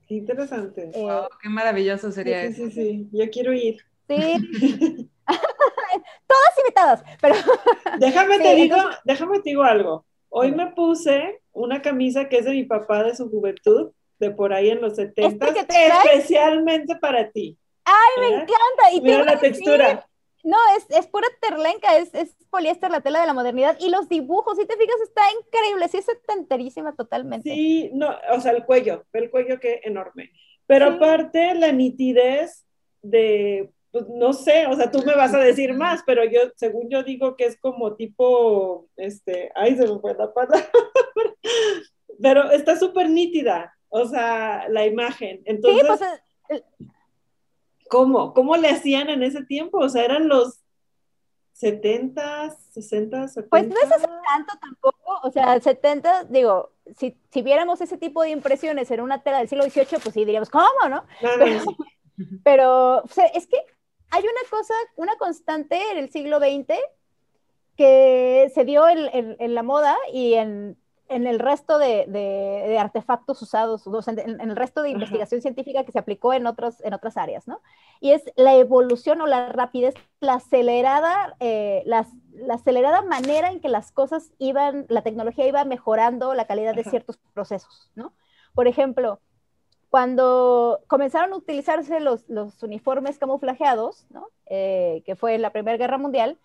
[0.06, 0.90] Qué interesante.
[0.94, 2.64] Eh, qué maravilloso sería eso.
[2.64, 3.78] Sí, sí, sí, yo quiero ir.
[4.08, 5.08] Sí.
[6.26, 7.34] Todas invitadas, pero...
[7.98, 10.04] Déjame te digo, déjame te digo algo.
[10.34, 14.54] Hoy me puse una camisa que es de mi papá de su juventud, de por
[14.54, 17.58] ahí en los 70, especialmente para ti.
[17.84, 18.92] ¡Ay, me encanta!
[18.94, 20.08] Y Mira la textura.
[20.42, 23.76] No, es, es, pura terlenca, es, es, poliéster, la tela de la modernidad.
[23.78, 25.86] Y los dibujos, si te fijas, está increíble.
[25.88, 27.52] Sí, es setenterísima totalmente.
[27.52, 30.32] Sí, no, o sea, el cuello, el cuello que enorme.
[30.66, 32.66] Pero aparte, la nitidez
[33.02, 36.88] de pues no sé, o sea, tú me vas a decir más, pero yo, según
[36.88, 40.66] yo digo que es como tipo, este, ay, se me fue la palabra,
[42.20, 45.42] pero está súper nítida, o sea, la imagen.
[45.44, 46.06] Entonces, sí,
[46.48, 46.64] pues,
[47.88, 48.32] ¿cómo?
[48.32, 49.78] ¿Cómo le hacían en ese tiempo?
[49.78, 50.62] O sea, eran los
[51.52, 53.50] 70, 60, 70.
[53.50, 58.22] Pues no es hace tanto tampoco, o sea, 70, digo, si, si viéramos ese tipo
[58.22, 61.04] de impresiones en una tela del siglo XVIII, pues sí diríamos, ¿cómo, no?
[61.20, 61.60] pero,
[62.44, 63.58] pero o sea, es que
[64.12, 66.74] hay una cosa, una constante en el siglo XX
[67.76, 70.76] que se dio en, la moda y en,
[71.08, 76.46] el resto de, artefactos usados, en, el resto de investigación científica que se aplicó en,
[76.46, 77.62] otros, en otras áreas, ¿no?
[78.00, 82.06] Y es la evolución o la rapidez, la acelerada, eh, la,
[82.50, 87.18] acelerada manera en que las cosas iban, la tecnología iba mejorando la calidad de ciertos
[87.32, 88.12] procesos, ¿no?
[88.54, 89.20] Por ejemplo,
[89.92, 94.28] cuando comenzaron a utilizarse los, los uniformes camuflajeados, ¿no?
[94.46, 96.38] Eh, que fue en la Primera Guerra Mundial,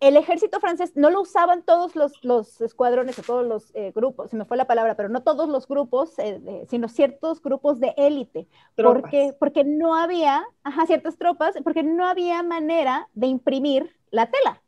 [0.00, 4.30] el ejército francés no lo usaban todos los, los escuadrones o todos los eh, grupos,
[4.30, 7.92] se me fue la palabra, pero no todos los grupos, eh, sino ciertos grupos de
[7.98, 8.48] élite.
[8.76, 14.62] Porque, porque no había, ajá, ciertas tropas, porque no había manera de imprimir la tela.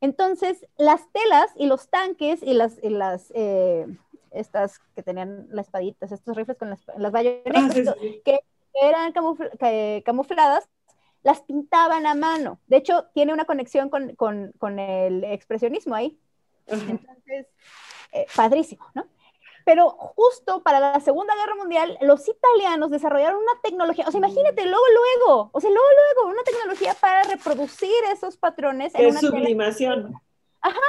[0.00, 3.32] Entonces, las telas y los tanques y las, y las
[4.30, 7.94] estas que tenían las espaditas, estos rifles con las, las bayonetas, ah,
[8.24, 8.40] que
[8.82, 9.12] eran
[10.02, 10.68] camufladas,
[11.22, 12.60] las pintaban a mano.
[12.66, 16.18] De hecho, tiene una conexión con, con, el expresionismo ahí.
[16.66, 17.46] Entonces,
[18.12, 19.06] eh, padrísimo, ¿no?
[19.68, 24.64] pero justo para la Segunda Guerra Mundial, los italianos desarrollaron una tecnología, o sea, imagínate,
[24.64, 28.94] luego, luego, o sea, luego, luego, una tecnología para reproducir esos patrones.
[28.94, 30.14] en una sublimación.
[30.60, 30.80] Ajá,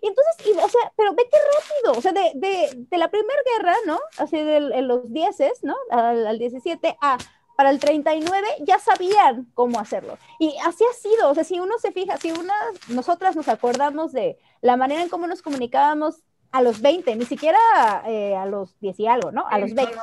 [0.00, 3.40] y entonces, o sea, pero ve qué rápido, o sea, de, de, de la Primera
[3.56, 4.00] Guerra, ¿no?
[4.18, 5.76] Así de, en los 10, ¿no?
[5.90, 7.18] Al, al 17, a
[7.56, 10.18] para el 39 ya sabían cómo hacerlo.
[10.38, 12.54] Y así ha sido, o sea, si uno se fija, si una,
[12.88, 17.58] nosotras nos acordamos de la manera en cómo nos comunicábamos a los 20, ni siquiera
[18.06, 19.46] eh, a los 10 y algo, ¿no?
[19.48, 19.94] A los 20,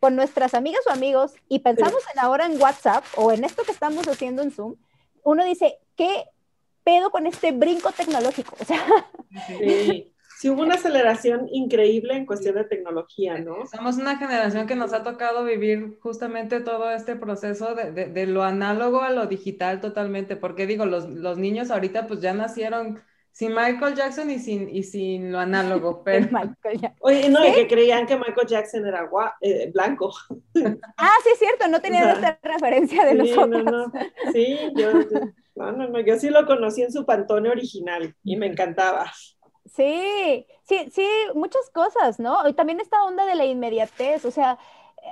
[0.00, 3.72] con nuestras amigas o amigos, y pensamos en ahora en WhatsApp o en esto que
[3.72, 4.76] estamos haciendo en Zoom,
[5.22, 6.24] uno dice, ¿qué
[6.84, 8.56] pedo con este brinco tecnológico?
[8.60, 8.84] O sea,
[9.46, 13.64] sí sí hubo una aceleración increíble en cuestión de tecnología, ¿no?
[13.66, 18.42] Somos una generación que nos ha tocado vivir justamente todo este proceso de, de, lo
[18.42, 23.00] análogo a lo digital totalmente, porque digo, los, los, niños ahorita pues ya nacieron
[23.30, 26.28] sin Michael Jackson y sin, y sin lo análogo, pero...
[26.98, 29.08] Oye, no, y que creían que Michael Jackson era
[29.42, 30.12] eh, blanco.
[30.96, 33.64] Ah, sí, es cierto, no tenían esta referencia de sí, nosotros.
[33.64, 33.92] No, no.
[34.32, 34.90] Sí, yo,
[35.54, 39.12] no, no, no, yo sí lo conocí en su Pantone original y me encantaba.
[39.66, 42.48] Sí, sí, sí, muchas cosas, ¿no?
[42.48, 44.58] Y también esta onda de la inmediatez, o sea,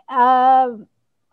[0.08, 0.68] ah,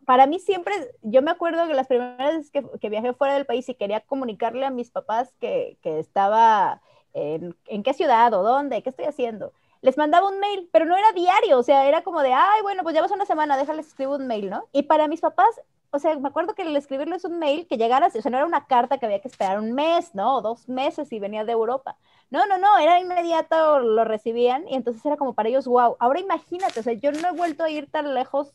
[0.05, 3.67] para mí siempre, yo me acuerdo que las primeras veces que, viajé fuera del país
[3.69, 6.81] y quería comunicarle a mis papás que, estaba
[7.13, 10.95] en, en, qué ciudad o dónde, qué estoy haciendo, les mandaba un mail, pero no
[10.95, 13.87] era diario, o sea, era como de, ay, bueno, pues ya vas una semana, déjales
[13.87, 14.67] escribir un mail, ¿no?
[14.71, 15.49] Y para mis papás
[15.97, 18.45] o sea, me acuerdo que el escribirles un mail que llegara, o sea, no era
[18.45, 20.37] una carta que había que esperar un mes, ¿no?
[20.37, 21.97] O dos meses y venía de Europa.
[22.29, 25.95] No, no, no, era inmediato, lo recibían y entonces era como para ellos, wow.
[25.99, 28.53] Ahora imagínate, o sea, yo no he vuelto a ir tan lejos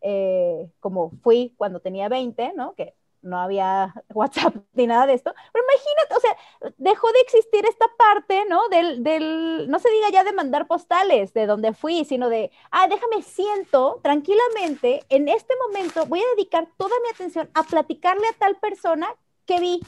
[0.00, 2.74] eh, como fui cuando tenía 20, ¿no?
[2.74, 7.66] Que no había WhatsApp ni nada de esto, pero imagínate, o sea, dejó de existir
[7.66, 8.68] esta parte, ¿no?
[8.68, 12.86] Del, del, no se diga ya de mandar postales de donde fui, sino de, ah,
[12.88, 18.38] déjame siento tranquilamente, en este momento voy a dedicar toda mi atención a platicarle a
[18.38, 19.08] tal persona
[19.46, 19.80] que vi,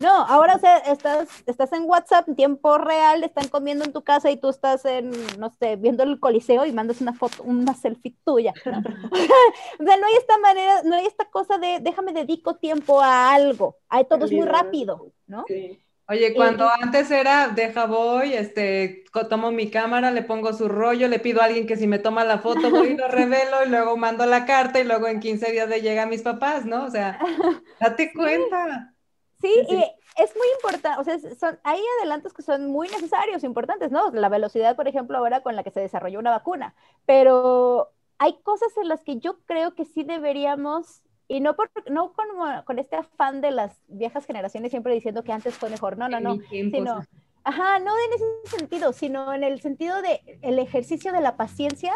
[0.00, 4.02] no, ahora o sea, estás, estás en WhatsApp en tiempo real, están comiendo en tu
[4.02, 7.74] casa y tú estás en, no sé, viendo el coliseo y mandas una foto, una
[7.74, 8.52] selfie tuya.
[8.64, 13.32] o sea, no hay esta manera, no hay esta cosa de déjame dedico tiempo a
[13.32, 13.76] algo.
[13.88, 15.44] Hay todo es muy rápido, ¿no?
[15.48, 15.78] Sí.
[16.10, 21.18] Oye, cuando antes era, deja voy, este, tomo mi cámara, le pongo su rollo, le
[21.18, 23.98] pido a alguien que si me toma la foto, voy y lo revelo y luego
[23.98, 26.84] mando la carta y luego en 15 días le llega a mis papás, ¿no?
[26.84, 27.18] O sea,
[27.80, 28.94] date cuenta.
[29.40, 29.76] Sí, y
[30.22, 34.10] es muy importante, o sea, son, hay adelantos que son muy necesarios, importantes, ¿no?
[34.10, 36.74] La velocidad, por ejemplo, ahora con la que se desarrolló una vacuna,
[37.06, 42.12] pero hay cosas en las que yo creo que sí deberíamos, y no, por, no
[42.14, 42.26] con,
[42.64, 46.18] con este afán de las viejas generaciones siempre diciendo que antes fue mejor, no, no,
[46.18, 47.00] no, sino,
[47.44, 51.94] ajá, no en ese sentido, sino en el sentido de el ejercicio de la paciencia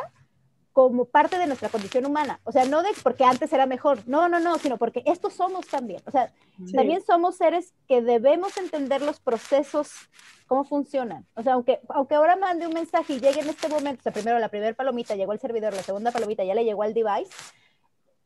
[0.73, 2.41] como parte de nuestra condición humana.
[2.45, 5.67] O sea, no de porque antes era mejor, no, no, no, sino porque estos somos
[5.67, 6.01] también.
[6.07, 6.33] O sea,
[6.75, 9.93] también somos seres que debemos entender los procesos,
[10.47, 11.27] cómo funcionan.
[11.35, 14.13] O sea, aunque, aunque ahora mande un mensaje y llegue en este momento, o sea,
[14.13, 17.33] primero la primera palomita llegó al servidor, la segunda palomita ya le llegó al device,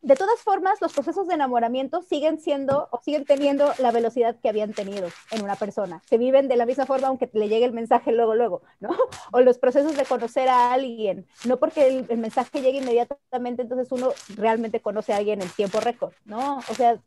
[0.06, 4.48] de todas formas, los procesos de enamoramiento siguen siendo o siguen teniendo la velocidad que
[4.48, 6.00] habían tenido en una persona.
[6.08, 8.90] Se viven de la misma forma aunque le llegue el mensaje luego, luego, ¿no?
[9.32, 14.10] O los procesos de conocer a alguien, no porque el, mensaje llegue inmediatamente, entonces uno
[14.36, 16.58] realmente conoce a alguien en tiempo récord, ¿no?
[16.70, 17.00] O sea,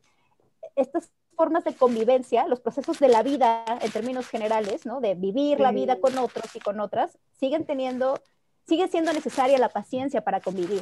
[0.76, 5.00] estas formas de convivencia, los procesos de la vida en términos generales, ¿no?
[5.00, 8.22] De vivir la vida con otros y con otras, siguen teniendo,
[8.68, 10.82] sigue siendo necesaria la paciencia para convivir,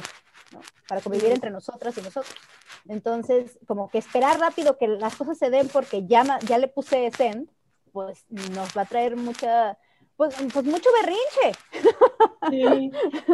[0.88, 2.34] para convivir entre nosotras y nosotros.
[2.88, 7.10] Entonces, como que esperar rápido que las cosas se den porque ya, ya le puse
[7.16, 7.50] send,
[7.92, 9.78] pues nos va a traer mucha,
[10.16, 11.58] pues, pues mucho berrinche.
[12.50, 12.90] Sí,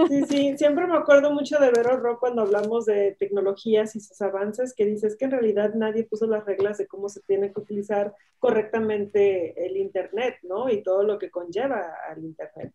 [0.09, 4.21] sí, sí, siempre me acuerdo mucho de Vero Rock cuando hablamos de tecnologías y sus
[4.23, 7.61] avances, que dices que en realidad nadie puso las reglas de cómo se tiene que
[7.61, 10.69] utilizar correctamente el Internet, ¿no?
[10.69, 12.73] Y todo lo que conlleva al Internet.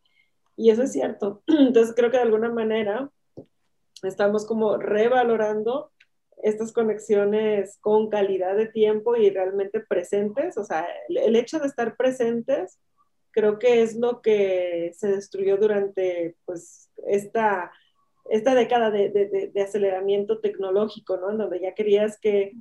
[0.55, 1.43] Y eso es cierto.
[1.47, 3.09] Entonces creo que de alguna manera
[4.03, 5.91] estamos como revalorando
[6.41, 10.57] estas conexiones con calidad de tiempo y realmente presentes.
[10.57, 12.79] O sea, el, hecho de estar presentes
[13.31, 17.71] creo que es lo que se destruyó durante pues esta,
[18.29, 19.09] esta década de,
[19.53, 21.31] de, aceleramiento tecnológico, ¿no?
[21.31, 22.53] En donde ya querías que,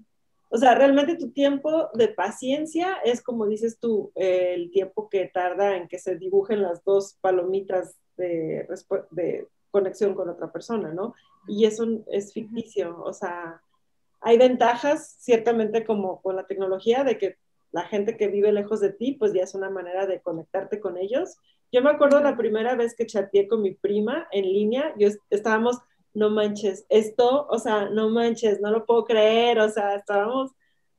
[0.50, 5.76] o sea, realmente tu tiempo de paciencia es como dices tú, el tiempo que tarda
[5.76, 8.66] en que se dibujen las dos palomitas de,
[9.12, 11.14] de conexión con otra persona, ¿no?
[11.46, 13.62] Y eso es ficticio, o sea,
[14.20, 17.36] hay ventajas ciertamente como con la tecnología de que
[17.70, 20.96] la gente que vive lejos de ti, pues ya es una manera de conectarte con
[20.96, 21.36] ellos.
[21.70, 25.78] Yo me acuerdo la primera vez que chateé con mi prima en línea, yo estábamos,
[26.14, 30.52] no manches, esto, o sea, no manches, no lo puedo creer, o sea, estábamos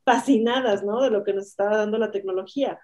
[0.06, 1.02] fascinadas, ¿no?
[1.02, 2.80] De lo que nos estaba dando la tecnología.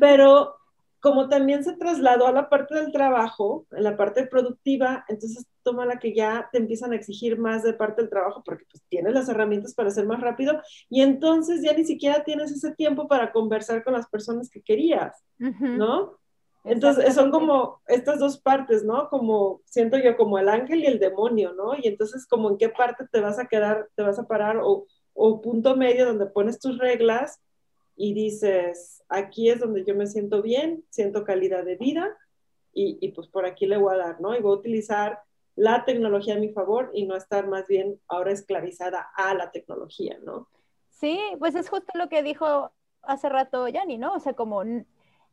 [0.00, 0.56] Pero
[1.00, 5.86] como también se trasladó a la parte del trabajo, en la parte productiva, entonces toma
[5.86, 9.12] la que ya te empiezan a exigir más de parte del trabajo porque pues tienes
[9.12, 13.32] las herramientas para ser más rápido y entonces ya ni siquiera tienes ese tiempo para
[13.32, 16.18] conversar con las personas que querías, ¿no?
[16.64, 19.08] Entonces son como estas dos partes, ¿no?
[19.08, 21.74] Como siento yo como el ángel y el demonio, ¿no?
[21.76, 24.86] Y entonces como en qué parte te vas a quedar, te vas a parar o,
[25.14, 27.40] o punto medio donde pones tus reglas
[27.98, 32.16] y dices, aquí es donde yo me siento bien, siento calidad de vida
[32.72, 34.36] y, pues por aquí le voy a dar, ¿no?
[34.36, 35.18] Y voy a utilizar
[35.56, 40.16] la tecnología a mi favor y no estar más bien ahora esclavizada a la tecnología,
[40.22, 40.48] ¿no?
[40.90, 42.70] Sí, pues es justo lo que dijo
[43.02, 44.14] hace rato Yanni, ¿no?
[44.14, 44.62] O sea, como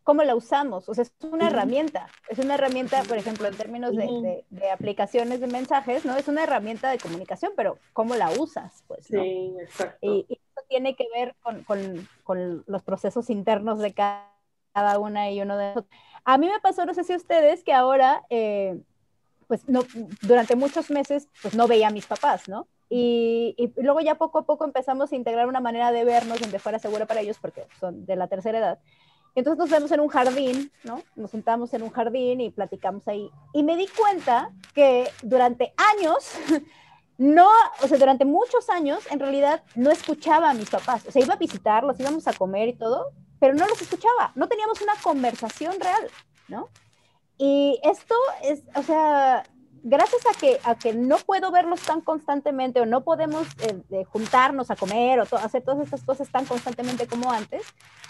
[0.06, 0.88] cómo la usamos.
[0.88, 2.08] O sea, es una herramienta.
[2.30, 6.16] Es una herramienta, por ejemplo, en términos de, de, aplicaciones de mensajes, ¿no?
[6.16, 8.84] Es una herramienta de comunicación, pero ¿cómo la usas?
[8.88, 9.24] Pues, ¿no?
[9.24, 9.98] Sí, exacto.
[10.02, 15.42] Y, eso tiene que ver con, con, con, los procesos internos de cada una y
[15.42, 16.00] uno de nosotros.
[16.24, 18.80] A mí me pasó, no sé si ustedes, que ahora, eh,
[19.48, 19.82] pues, no,
[20.22, 22.68] durante muchos meses, pues, no veía a mis papás, ¿no?
[22.90, 26.60] Y, y, luego ya poco a poco empezamos a integrar una manera de vernos donde
[26.60, 28.80] fuera segura para ellos, porque son de la tercera edad.
[29.36, 31.02] Entonces nos vemos en un jardín, ¿no?
[31.16, 33.30] Nos sentamos en un jardín y platicamos ahí.
[33.54, 36.32] Y me di cuenta que durante años,
[37.18, 37.50] no,
[37.84, 41.06] o sea, durante muchos años, en realidad no escuchaba a mis papás.
[41.06, 44.32] O sea, iba a visitarlos, íbamos a comer y todo, pero no los escuchaba.
[44.36, 46.10] No teníamos una conversación real,
[46.48, 46.70] ¿no?
[47.38, 49.44] Y esto es, o sea,
[49.86, 54.72] gracias a que, a que no puedo verlos tan constantemente o no podemos eh, juntarnos
[54.72, 57.62] a comer o hacer todas estas cosas tan constantemente como antes,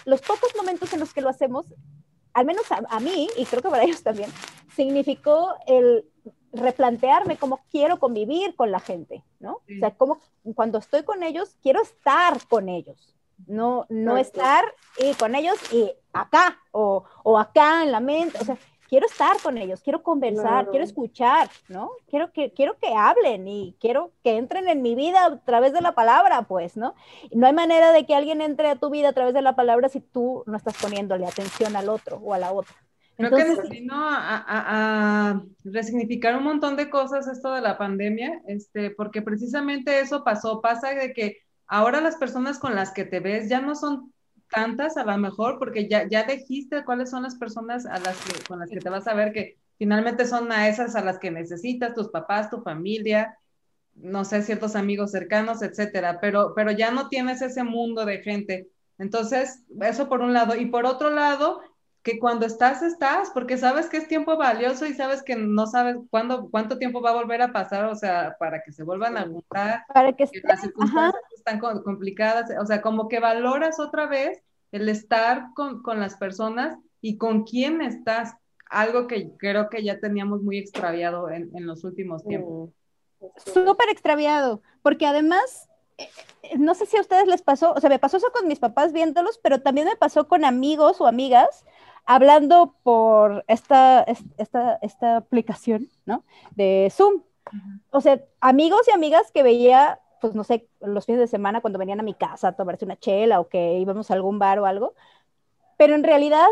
[0.06, 1.66] los pocos momentos en los que lo hacemos,
[2.34, 4.30] al menos a, mí, y creo que para ellos también,
[4.74, 6.06] significó el
[6.54, 9.56] replantearme cómo quiero convivir con la gente, ¿no?
[9.56, 10.20] O sea, cómo
[10.56, 14.64] cuando estoy con ellos, quiero estar con ellos, no, no estar
[14.98, 18.58] y con ellos y acá o, o acá en la mente, o sea,
[18.88, 21.92] quiero estar con ellos, quiero conversar, quiero escuchar, ¿no?
[22.10, 25.82] Quiero que, quiero que hablen y quiero que entren en mi vida a través de
[25.82, 26.96] la palabra, pues, ¿no?
[27.32, 29.90] No hay manera de que alguien entre a tu vida a través de la palabra
[29.90, 32.76] si tú no estás poniéndole atención al otro o a la otra.
[33.18, 38.42] Creo que nos vino a, a, resignificar un montón de cosas esto de la pandemia,
[38.46, 43.22] este, porque precisamente eso pasó, pasa de que ahora las personas con las que te
[43.22, 44.14] ves ya no son
[44.50, 48.44] tantas a lo mejor, porque ya, ya dijiste cuáles son las personas a las que,
[48.48, 51.32] con las que te vas a ver, que finalmente son a esas a las que
[51.32, 53.38] necesitas, tus papás, tu familia,
[53.96, 58.70] no sé, ciertos amigos cercanos, etcétera, pero, pero ya no tienes ese mundo de gente.
[58.98, 60.56] Entonces, eso por un lado.
[60.56, 61.62] Y por otro lado,
[62.06, 65.98] que cuando estás, estás, porque sabes que es tiempo valioso y sabes que no sabes
[66.12, 69.26] cuándo, cuánto tiempo va a volver a pasar, o sea, para que se vuelvan a
[69.26, 74.40] juntar, para que, las circunstancias están complicadas, o sea, como que valoras otra vez
[74.72, 78.36] el estar con, con las personas y con quién estás,
[78.70, 82.70] algo que creo que ya teníamos muy extraviado en, en los últimos tiempos.
[83.38, 86.10] Súper extraviado, porque además eh,
[86.44, 88.60] eh, no sé si a ustedes les pasó, o sea, me pasó eso con mis
[88.60, 91.66] papás viéndolos, pero también me pasó con amigos o amigas
[92.06, 94.04] hablando por esta,
[94.38, 96.24] esta, esta aplicación, ¿no?
[96.56, 97.22] De Zoom.
[97.92, 101.80] O sea, amigos y amigas que veía, pues no sé, los fines de semana cuando
[101.80, 104.66] venían a mi casa a tomarse una chela o que íbamos a algún bar o
[104.66, 104.94] algo.
[105.78, 106.48] Pero en realidad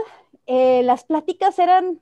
[0.46, 2.00] eh, las pláticas eran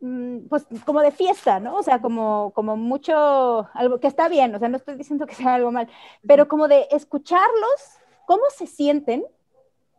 [0.00, 1.76] mm, pues como de fiesta, ¿no?
[1.76, 5.34] O sea, como, como mucho, algo que está bien, o sea, no estoy diciendo que
[5.34, 5.88] sea algo mal,
[6.26, 9.24] pero como de escucharlos, cómo se sienten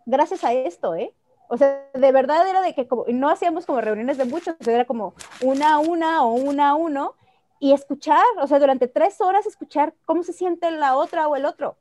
[0.06, 1.14] gracias a esto, ¿eh?
[1.48, 4.86] O sea, de verdad era de que como, no hacíamos como reuniones de muchos, era
[4.86, 7.16] como una a una o una a uno
[7.60, 11.46] y escuchar, o sea, durante tres horas escuchar cómo se siente la otra o el
[11.46, 11.78] otro.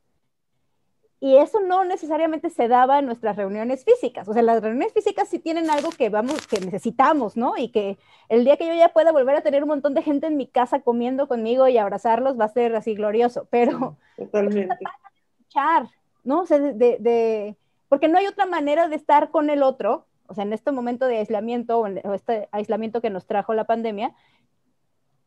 [1.19, 4.27] Y eso no necesariamente se daba en nuestras reuniones físicas.
[4.27, 7.57] O sea, las reuniones físicas sí tienen algo que vamos, que necesitamos, ¿no?
[7.57, 7.97] Y que
[8.29, 10.45] el día que yo ya pueda volver a tener un montón de gente en mi
[10.45, 13.47] casa comiendo conmigo y abrazarlos va a ser así glorioso.
[13.49, 14.77] Pero totalmente.
[15.39, 15.87] escuchar,
[16.23, 16.41] ¿no?
[16.41, 17.55] O sea, de, de
[17.89, 21.05] porque no hay otra manera de estar con el otro, o sea, en este momento
[21.05, 24.13] de aislamiento o este aislamiento que nos trajo la pandemia,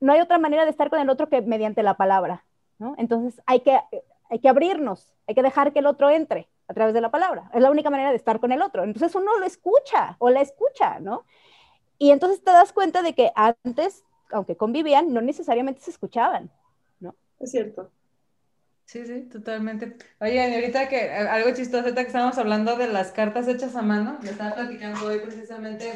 [0.00, 2.44] no hay otra manera de estar con el otro que mediante la palabra,
[2.78, 2.94] ¿no?
[2.98, 3.78] Entonces hay que,
[4.30, 7.50] hay que abrirnos, hay que dejar que el otro entre a través de la palabra.
[7.54, 8.84] Es la única manera de estar con el otro.
[8.84, 11.24] Entonces uno lo escucha o la escucha, ¿no?
[11.98, 16.50] Y entonces te das cuenta de que antes, aunque convivían, no necesariamente se escuchaban,
[17.00, 17.14] ¿no?
[17.40, 17.90] Es cierto.
[18.88, 19.98] Sí, sí, totalmente.
[20.18, 23.82] Oye, ahorita que eh, algo chistoso, ahorita que estábamos hablando de las cartas hechas a
[23.82, 25.92] mano, me estaba platicando hoy precisamente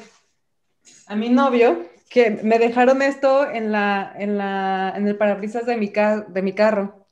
[1.06, 5.78] a mi novio que me dejaron esto en la, en la, en el parabrisas de
[5.78, 7.08] mi, de mi carro.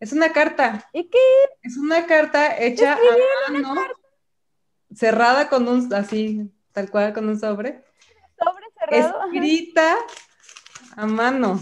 [0.00, 0.86] Es una carta.
[0.92, 1.18] ¿Y qué?
[1.62, 3.74] Es una carta hecha a mano,
[4.94, 7.82] cerrada con un, así, tal cual, con un sobre.
[8.38, 9.24] Sobre cerrado.
[9.32, 9.96] Escrita
[10.94, 11.58] a mano.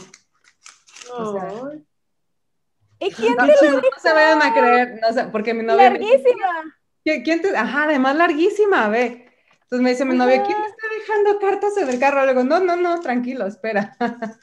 [3.01, 5.91] ¿Y quién te lo No se vayan a creer, no sé, porque mi novia...
[5.91, 6.77] Larguísima.
[7.03, 9.27] ¿Quién te, ajá, además larguísima, ve.
[9.63, 12.27] Entonces me dice mi novia, ¿quién te está dejando cartas en el carro?
[12.27, 13.97] Le digo, no, no, no, tranquilo, espera.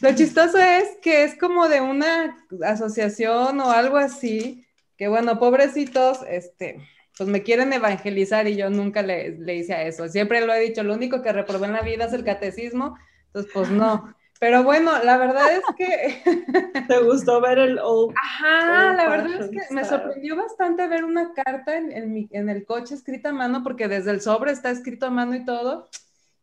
[0.00, 4.64] Lo chistoso es que es como de una asociación o algo así,
[4.96, 6.80] que bueno, pobrecitos, este,
[7.16, 10.06] pues me quieren evangelizar y yo nunca le, le hice a eso.
[10.08, 12.96] Siempre lo he dicho, lo único que reprobé en la vida es el catecismo,
[13.26, 14.14] entonces pues no.
[14.40, 16.22] Pero bueno, la verdad es que...
[16.88, 18.14] ¿Te gustó ver el old?
[18.22, 22.94] Ajá, la verdad es que me sorprendió bastante ver una carta en, en, el coche
[22.94, 25.88] escrita a mano, porque desde el sobre está escrito a mano y todo.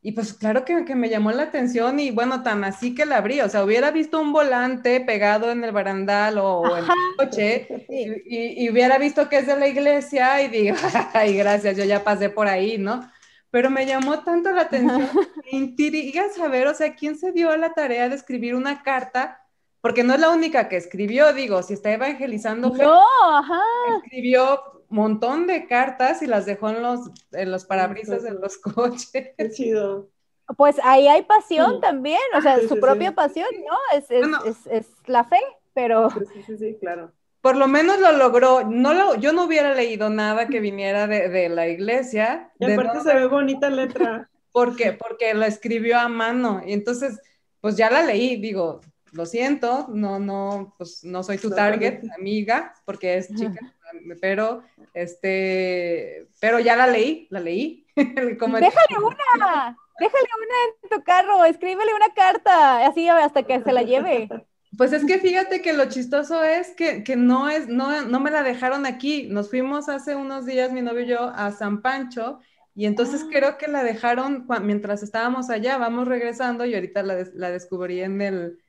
[0.02, 3.18] Y pues claro que, que, me llamó la atención y bueno, tan así que la
[3.18, 3.42] abrí.
[3.42, 8.66] O sea, hubiera visto un volante pegado en el barandal o, en el coche y,
[8.66, 10.76] y, hubiera visto que es de la iglesia y digo,
[11.14, 13.10] ay, gracias, yo ya pasé por ahí, ¿no?
[13.56, 15.10] Pero me llamó tanto la atención,
[15.46, 19.48] me intriga saber, o sea, quién se dio a la tarea de escribir una carta,
[19.80, 23.62] porque no es la única que escribió, digo, si está evangelizando, no, ajá.
[24.04, 24.60] escribió
[24.90, 27.00] un montón de cartas y las dejó en los,
[27.32, 29.14] en los parabrisas de los coches.
[29.14, 30.10] Qué chido.
[30.58, 33.98] Pues ahí hay pasión también, o sea, su propia pasión, ¿no?
[33.98, 35.40] Es, es, es, la fe,
[35.74, 36.10] pero...
[36.10, 37.14] Sí, sí, sí, claro
[37.46, 38.64] por lo menos lo logró.
[38.68, 42.52] No lo, yo no hubiera leído nada que viniera de, la iglesia.
[42.58, 44.28] Y aparte se ve bonita letra.
[44.52, 44.94] ¿Por qué?
[44.94, 46.64] Porque la escribió a mano.
[46.66, 47.22] Y entonces,
[47.62, 48.82] pues ya la leí, digo,
[49.12, 53.76] lo siento, no, no, pues no soy tu target, amiga, porque es chica,
[54.20, 54.64] pero
[54.96, 57.86] este, pero ya la leí, la leí.
[57.96, 63.84] déjale una, déjale una en tu carro, escríbele una carta, así hasta que se la
[63.84, 64.30] lleve.
[64.78, 68.44] Pues es que fíjate que lo chistoso es que, no es, no, no me la
[68.44, 69.28] dejaron aquí.
[69.30, 72.40] Nos fuimos hace unos días, mi novio y yo, a San Pancho,
[72.74, 73.30] y entonces ah.
[73.32, 78.22] creo que la dejaron mientras estábamos allá, vamos regresando, y ahorita la, la descubrí en
[78.22, 78.60] el,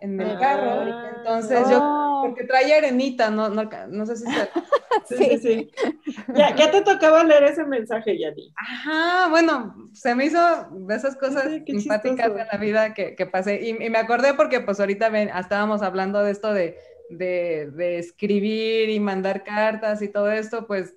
[0.00, 0.92] en el carro.
[0.92, 1.12] Ah.
[1.16, 2.22] Entonces yo, oh.
[2.24, 4.48] porque trae arenita, no, no, no sé si se...
[5.06, 5.70] sí, sí, sí.
[6.34, 8.52] Ya, ya, te tocaba leer ese mensaje, Yanni.
[8.56, 10.38] Ajá, bueno, se me hizo
[10.70, 13.60] de esas cosas simpáticas de la vida que, que pasé.
[13.62, 16.78] Y, y, me acordé porque pues ahorita ven, estábamos hablando de esto de,
[17.10, 20.94] de, de, escribir y mandar cartas y todo esto, pues...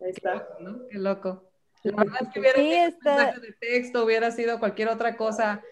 [0.00, 0.48] Ahí está.
[0.58, 1.48] Qué loco, Qué loco.
[1.84, 5.62] La verdad es que hubiera sido un mensaje de texto, hubiera sido cualquier otra cosa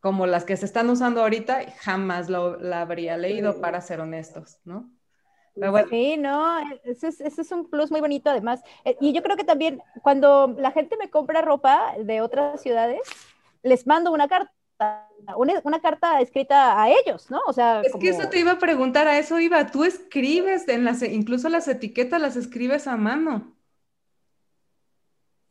[0.00, 4.58] como las que se están usando ahorita, jamás lo, la habría leído, para ser honestos,
[4.64, 4.90] ¿no?
[5.90, 8.62] Sí, no, ese es, un plus muy bonito además.
[8.84, 13.00] Eh, y yo creo que también cuando la gente me compra ropa de otras ciudades,
[13.62, 14.52] les mando una carta,
[15.36, 17.40] una, carta escrita a ellos, ¿no?
[17.46, 20.84] O sea, es que eso te iba a preguntar, a eso iba, tú escribes, en
[20.84, 23.57] las, incluso las etiquetas las escribes a mano.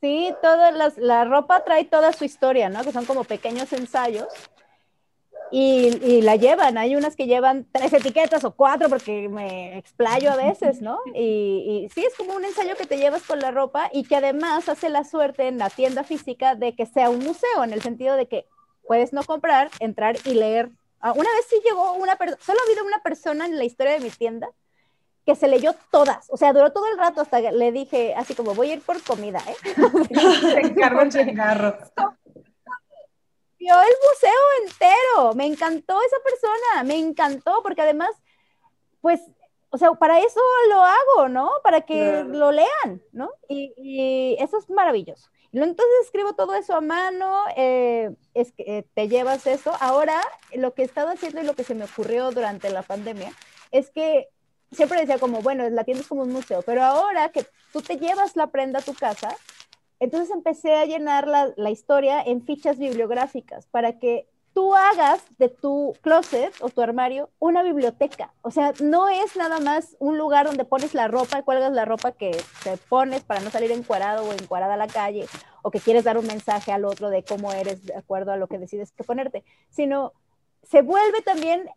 [0.02, 2.84] Sí, toda la ropa trae toda su historia, ¿no?
[2.84, 4.28] Que son como pequeños ensayos.
[5.50, 10.36] Y, la llevan, hay unas que llevan tres etiquetas o cuatro porque me explayo a
[10.36, 11.00] veces, ¿no?
[11.16, 14.18] Y, y, sí, es como un ensayo que te llevas con la ropa y que
[14.18, 17.82] además hace la suerte en la tienda física de que sea un museo, en el
[17.82, 18.46] sentido de que
[18.86, 20.70] puedes no comprar, entrar y leer.
[21.00, 23.94] Ah, una vez sí llegó una persona, solo ha habido una persona en la historia
[23.94, 24.50] de mi tienda
[25.28, 28.34] que se leyó todas, o sea, duró todo el rato hasta que le dije así
[28.34, 29.56] como voy a ir por comida, ¿eh?
[30.64, 31.78] encargo, encargo.
[33.60, 34.32] Vio el museo
[34.64, 38.12] entero, me encantó esa persona, me encantó, porque además,
[39.02, 39.20] pues,
[39.70, 40.40] o sea, para eso
[40.70, 41.52] lo hago, ¿no?
[41.62, 43.30] Para que lo lean, ¿no?
[43.50, 45.28] Y, eso es maravilloso.
[45.52, 49.74] Entonces escribo todo eso a mano, eh, es que eh, te llevas eso.
[49.82, 50.22] Ahora,
[50.54, 53.34] lo que he estado haciendo y lo que se me ocurrió durante la pandemia
[53.72, 54.30] es que
[54.72, 57.98] siempre decía como, bueno, la tienda es como un museo, pero ahora que tú te
[57.98, 59.36] llevas la prenda a tu casa,
[60.00, 64.28] entonces empecé a llenar la, la historia en fichas bibliográficas para que
[64.58, 68.34] tú hagas de tu closet o tu armario una biblioteca.
[68.42, 72.12] O sea, no es nada más un lugar donde pones la ropa, cuelgas la ropa
[72.12, 72.32] que
[72.64, 75.28] te pones para no salir encuadrado o encuadrada a la calle,
[75.62, 78.48] o que quieres dar un mensaje al otro de cómo eres de acuerdo a lo
[78.48, 80.14] que decides que ponerte, sino
[80.64, 81.70] se vuelve también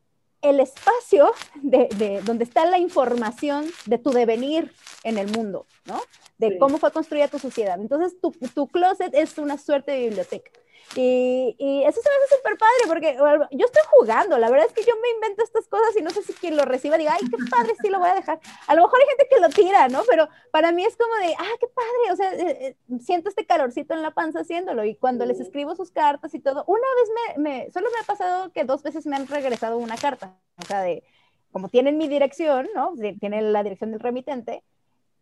[0.43, 4.73] el espacio de, donde está la información de tu devenir
[5.05, 6.01] en el mundo, ¿no?
[6.39, 7.79] de cómo fue construida tu sociedad.
[7.79, 10.51] Entonces, tu, tu closet es una suerte de biblioteca.
[10.97, 13.17] Y, y, eso se me hace súper padre porque
[13.53, 16.23] yo estoy jugando, la verdad es que yo me invento estas cosas y no sé
[16.23, 18.41] si quien lo reciba diga, ay, qué padre, sí lo voy a dejar.
[18.67, 20.03] A lo mejor hay gente que lo tira, ¿no?
[20.09, 23.47] Pero para mí es como de, ah, qué padre, o sea, eh, eh, siento este
[23.47, 27.37] calorcito en la panza haciéndolo y cuando les escribo sus cartas y todo, una vez
[27.37, 30.67] me, me, solo me ha pasado que dos veces me han regresado una carta, o
[30.67, 31.05] sea, de,
[31.53, 32.95] como tienen mi dirección, ¿no?
[33.21, 34.65] Tienen la dirección del remitente,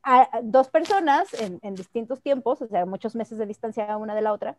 [0.03, 4.23] a dos personas en, en distintos tiempos, o sea, muchos meses de distancia una de
[4.23, 4.57] la otra,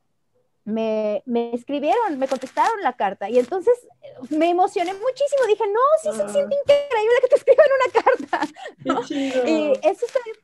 [0.70, 3.76] me, me, escribieron, me contestaron la carta y entonces
[4.30, 5.46] me emocioné muchísimo.
[5.48, 6.60] Dije, no, sí se siente ah.
[6.64, 8.48] increíble que te escriban una carta.
[9.48, 10.38] Y eso está bien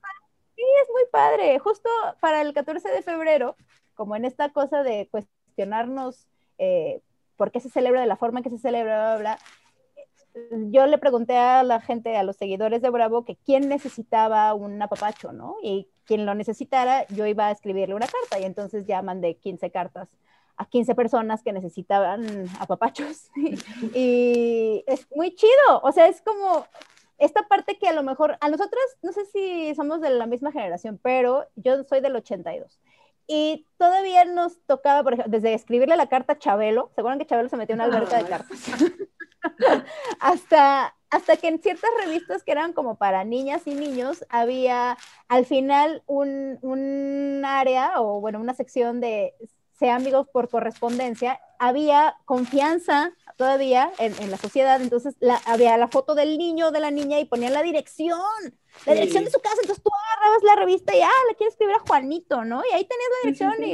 [0.56, 1.60] Sí, es muy padre.
[1.60, 1.90] Justo
[2.22, 3.56] para el 14 de febrero,
[3.94, 6.28] como en esta cosa de cuestionarnos
[6.58, 7.02] eh,
[7.36, 9.40] por qué se celebra de la forma en que se celebra, bla, bla,
[10.70, 14.82] yo le pregunté a la gente, a los seguidores de Bravo, que quién necesitaba un
[14.82, 15.56] apapacho, ¿no?
[15.62, 19.72] Y quien lo necesitara, yo iba a escribirle una carta y entonces ya mandé 15
[19.72, 20.10] cartas
[20.58, 23.30] a 15 personas que necesitaban apapachos.
[23.94, 26.66] y es muy chido, o sea, es como
[27.18, 30.52] esta parte que a lo mejor a nosotros, no sé si somos de la misma
[30.52, 32.80] generación, pero yo soy del 82.
[33.28, 37.26] Y todavía nos tocaba, por ejemplo, desde escribirle la carta a Chabelo, ¿se acuerdan que
[37.26, 38.60] Chabelo se metió en una alberca de cartas?
[40.20, 45.46] hasta, hasta que en ciertas revistas que eran como para niñas y niños, había al
[45.46, 49.34] final un, un área o bueno, una sección de
[49.78, 55.90] sea amigos por correspondencia, había confianza todavía en, en la sociedad, entonces la, había la
[55.90, 58.20] foto del niño o de la niña y ponían la dirección,
[58.86, 61.76] la dirección de su casa, entonces tú agarrabas la revista y, ah, le quiero escribir
[61.76, 62.62] a Juanito, ¿no?
[62.72, 63.74] Y ahí tenías la dirección y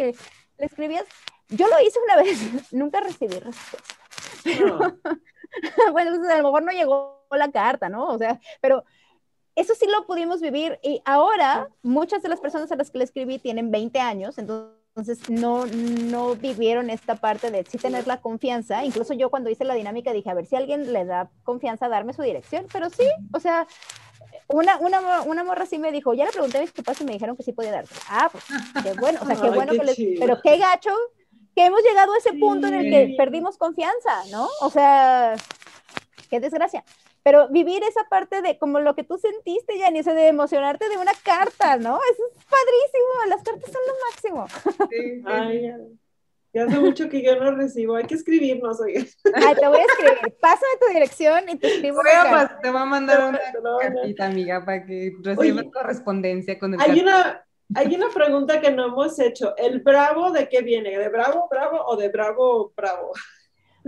[0.58, 1.06] le escribías.
[1.50, 3.96] Yo lo hice una vez, nunca recibí respuesta.
[5.92, 8.08] bueno, pues, a lo mejor no llegó la carta, ¿no?
[8.08, 8.84] O sea, pero
[9.56, 13.04] eso sí lo pudimos vivir y ahora muchas de las personas a las que le
[13.04, 18.84] escribí tienen 20 años, entonces no, no vivieron esta parte de sí tener la confianza.
[18.86, 21.90] Incluso yo cuando hice la dinámica dije, a ver si alguien le da confianza a
[21.90, 23.68] darme su dirección, pero sí, o sea,
[24.48, 27.14] una, una, una morra sí me dijo, ya le pregunté a mis papás y me
[27.14, 27.96] dijeron que sí podía darse.
[28.10, 28.44] Ah, pues
[28.84, 29.98] qué bueno, o sea, qué bueno que les...
[30.20, 30.92] Pero qué gacho
[31.62, 34.48] que hemos llegado a ese punto en el que perdimos confianza, ¿no?
[34.62, 35.36] O sea,
[36.30, 36.84] qué desgracia.
[37.24, 40.98] Pero vivir esa parte de como lo que tú sentiste, ya ni de emocionarte de
[40.98, 42.00] una carta, ¿no?
[42.12, 44.88] Eso es padrísimo, las cartas son lo máximo.
[44.90, 45.72] Sí, Ay,
[46.52, 49.08] ya, hace mucho que yo no recibo, hay que escribirnos, oye.
[49.36, 52.86] Ay, te voy a escribir, pásame tu dirección y te escribo una Te voy a
[52.86, 53.40] mandar una
[53.80, 58.86] cartita, amiga, para que recibas correspondencia con el Hay una hay una pregunta que no
[58.86, 59.56] hemos hecho.
[59.58, 60.98] ¿El bravo de qué viene?
[60.98, 63.12] ¿De bravo, bravo o de bravo, bravo?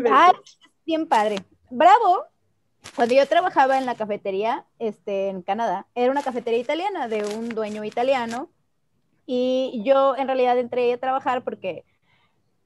[0.09, 0.31] Ah,
[0.87, 1.35] bien padre.
[1.69, 2.25] Bravo,
[2.95, 7.49] cuando yo trabajaba en la cafetería este, en Canadá, era una cafetería italiana de un
[7.49, 8.49] dueño italiano
[9.27, 11.85] y yo en realidad entré a trabajar porque,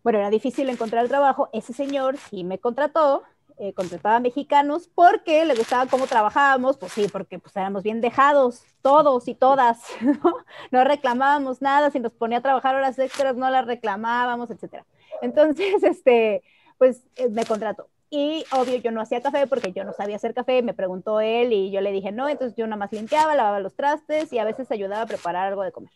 [0.04, 1.50] bueno, era difícil encontrar trabajo.
[1.52, 3.24] Ese señor sí me contrató
[3.60, 8.64] eh, contrataba mexicanos porque le gustaba cómo trabajábamos, pues sí, porque pues éramos bien dejados,
[8.84, 10.38] todos y todas, ¿no?
[10.70, 14.86] no reclamábamos nada, si nos ponía a trabajar horas extras no las reclamábamos, etcétera.
[15.22, 16.44] Entonces, este,
[16.78, 17.90] pues eh, me contrató.
[18.10, 21.52] Y obvio, yo no hacía café porque yo no sabía hacer café, me preguntó él
[21.52, 24.46] y yo le dije no, entonces yo nada más limpiaba, lavaba los trastes y a
[24.46, 25.92] veces ayudaba a preparar algo de comer.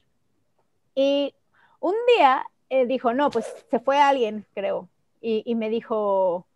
[0.95, 1.33] Y
[1.79, 4.89] un día eh, dijo, no, pues se fue alguien, creo,
[5.21, 6.47] y, y me dijo,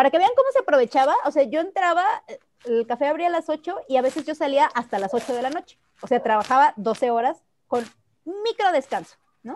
[0.00, 2.02] para que vean cómo se aprovechaba, o sea, yo entraba,
[2.64, 5.42] el café abría a las 8 y a veces yo salía hasta las 8 de
[5.42, 5.78] la noche.
[6.00, 7.84] O sea, trabajaba 12 horas con
[8.24, 9.54] micro descanso, ¿no?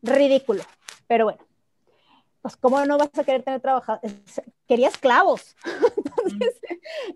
[0.00, 0.62] Ridículo.
[1.08, 1.40] Pero bueno,
[2.42, 4.00] pues cómo no vas a querer tener trabajado,
[4.66, 5.56] quería esclavos.
[5.96, 6.60] Entonces,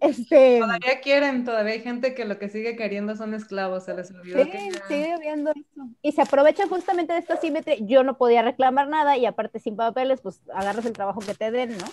[0.00, 0.60] este...
[0.60, 4.44] Todavía quieren, todavía hay gente que lo que sigue queriendo son esclavos, se les olvidó.
[4.44, 5.88] Sí, sigue viendo eso.
[6.00, 7.76] Y se aprovecha justamente de esta simetría.
[7.80, 11.50] Yo no podía reclamar nada y aparte sin papeles, pues agarras el trabajo que te
[11.50, 11.86] den, ¿no?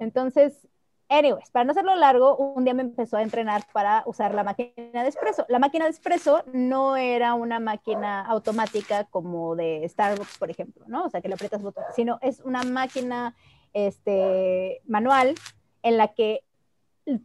[0.00, 0.66] Entonces,
[1.08, 5.02] Anyways, para no hacerlo largo, un día me empezó a entrenar para usar la máquina
[5.02, 5.46] de espresso.
[5.48, 11.04] La máquina de espresso no era una máquina automática como de Starbucks, por ejemplo, ¿no?
[11.04, 13.36] O sea, que le aprietas botones, sino es una máquina
[13.72, 15.36] este, manual
[15.82, 16.42] en la que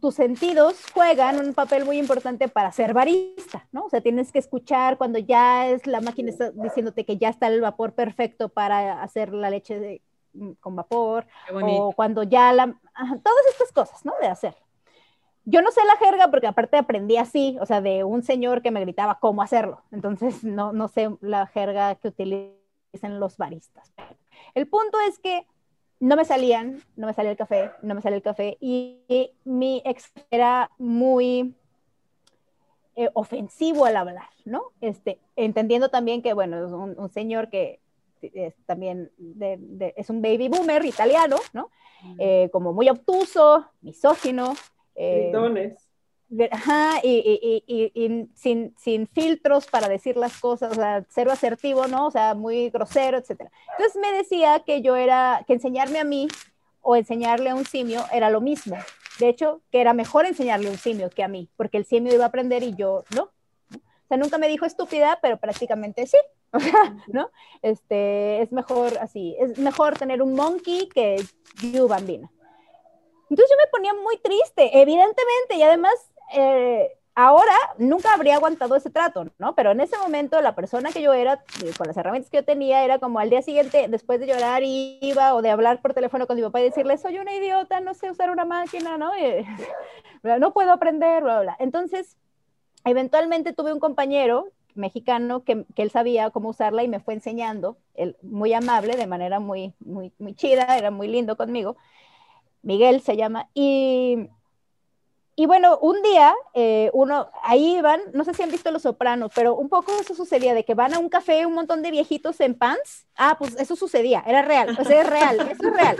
[0.00, 3.86] tus sentidos juegan un papel muy importante para ser barista, ¿no?
[3.86, 7.48] O sea, tienes que escuchar cuando ya es la máquina está diciéndote que ya está
[7.48, 10.02] el vapor perfecto para hacer la leche de,
[10.60, 12.66] con vapor, o cuando ya la...
[12.66, 14.14] todas estas cosas, ¿no?
[14.20, 14.56] De hacer.
[15.44, 18.70] Yo no sé la jerga porque aparte aprendí así, o sea, de un señor que
[18.70, 19.82] me gritaba cómo hacerlo.
[19.90, 23.92] Entonces, no, no sé la jerga que utilizan los baristas.
[24.54, 25.46] El punto es que
[26.02, 29.80] no me salían, no me salía el café, no me salía el café, y, mi
[29.84, 31.54] ex era muy
[32.96, 34.64] eh, ofensivo al hablar, ¿no?
[34.80, 37.78] Este, entendiendo también que, bueno, es un, señor que
[38.34, 39.10] es también
[39.96, 41.70] es un baby boomer italiano, ¿no?
[42.18, 44.54] Eh, como muy obtuso, misógino.
[44.94, 45.28] Eh,
[46.50, 51.86] Ajá, y, y, y, sin, sin, filtros para decir las cosas, o sea, cero asertivo,
[51.88, 52.06] ¿no?
[52.06, 53.50] O sea, muy grosero, etc.
[53.72, 56.28] Entonces me decía que yo era, que enseñarme a mí
[56.80, 58.76] o enseñarle a un simio era lo mismo.
[59.18, 62.14] De hecho, que era mejor enseñarle a un simio que a mí, porque el simio
[62.14, 63.24] iba a aprender y yo no.
[63.24, 66.16] O sea, nunca me dijo estúpida, pero prácticamente sí.
[66.54, 67.30] O sea, ¿no?
[67.62, 71.16] Este, es mejor así, es mejor tener un monkey que
[71.62, 72.30] you bambina.
[73.30, 75.94] Entonces yo me ponía muy triste, evidentemente, y además
[76.34, 79.54] eh, ahora nunca habría aguantado ese trato, ¿no?
[79.54, 82.44] Pero en ese momento la persona que yo era, eh, con las herramientas que yo
[82.44, 86.26] tenía, era como al día siguiente, después de llorar, iba o de hablar por teléfono
[86.26, 89.12] con mi papá y decirle, soy una idiota, no sé usar una máquina, ¿no?
[90.38, 91.56] no puedo aprender, bla, bla.
[91.58, 92.18] Entonces,
[92.84, 97.78] eventualmente tuve un compañero mexicano que, que, él sabía cómo usarla y me fue enseñando,
[97.94, 101.76] él, muy amable, de manera muy, muy, muy chida, era muy lindo conmigo.
[102.62, 104.28] Miguel se llama, y
[105.34, 109.32] y bueno, un día, eh, uno, ahí van, no sé si han visto Los Sopranos,
[109.34, 112.38] pero un poco eso sucedía, de que van a un café un montón de viejitos
[112.40, 113.06] en pants.
[113.16, 115.96] Ah, pues eso sucedía, era real, o sea, es real, eso es real.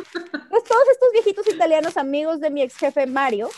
[0.51, 3.49] Pues todos estos viejitos italianos, amigos de mi ex jefe Mario,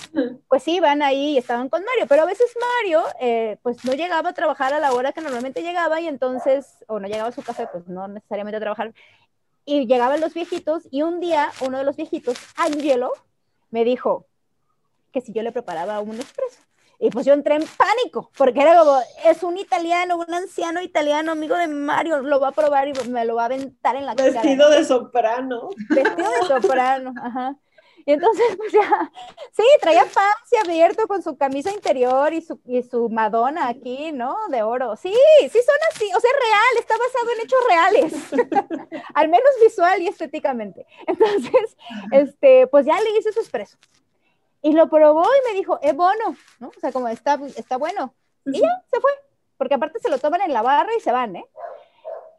[0.49, 4.31] pues van ahí y estaban con Mario, pero a veces Mario, eh, pues no llegaba
[4.31, 7.43] a trabajar a la hora que normalmente llegaba y entonces, o no llegaba a su
[7.43, 8.95] café, pues no necesariamente a trabajar.
[9.65, 13.13] Y llegaban los viejitos y un día uno de los viejitos, Angelo,
[13.71, 14.27] me dijo,
[15.15, 16.59] que si yo le preparaba un expreso.
[16.99, 21.33] Y pues yo entré en pánico, porque era como, es un italiano, un anciano italiano,
[21.33, 24.15] amigo de Mario, lo va a probar y me lo va a aventar en la
[24.15, 24.31] cara.
[24.31, 25.71] Vestido de soprano.
[25.89, 27.57] Vestido de soprano, ajá.
[28.07, 29.11] Y entonces, pues ya,
[29.53, 34.37] sí, traía pants abierto con su camisa interior y su, y su Madonna aquí, ¿no?
[34.51, 34.95] De oro.
[34.97, 40.03] Sí, sí son así, o sea, real, está basado en hechos reales, al menos visual
[40.03, 40.87] y estéticamente.
[41.07, 41.77] Entonces,
[42.13, 43.79] este, pues ya le hice su expreso.
[44.65, 46.69] Y lo probó y me dijo, es bueno, ¿no?
[46.69, 48.15] O sea, como está, está bueno.
[48.47, 49.11] Y ya, se fue.
[49.59, 51.45] Porque aparte se lo toman en la barra y se van, ¿eh?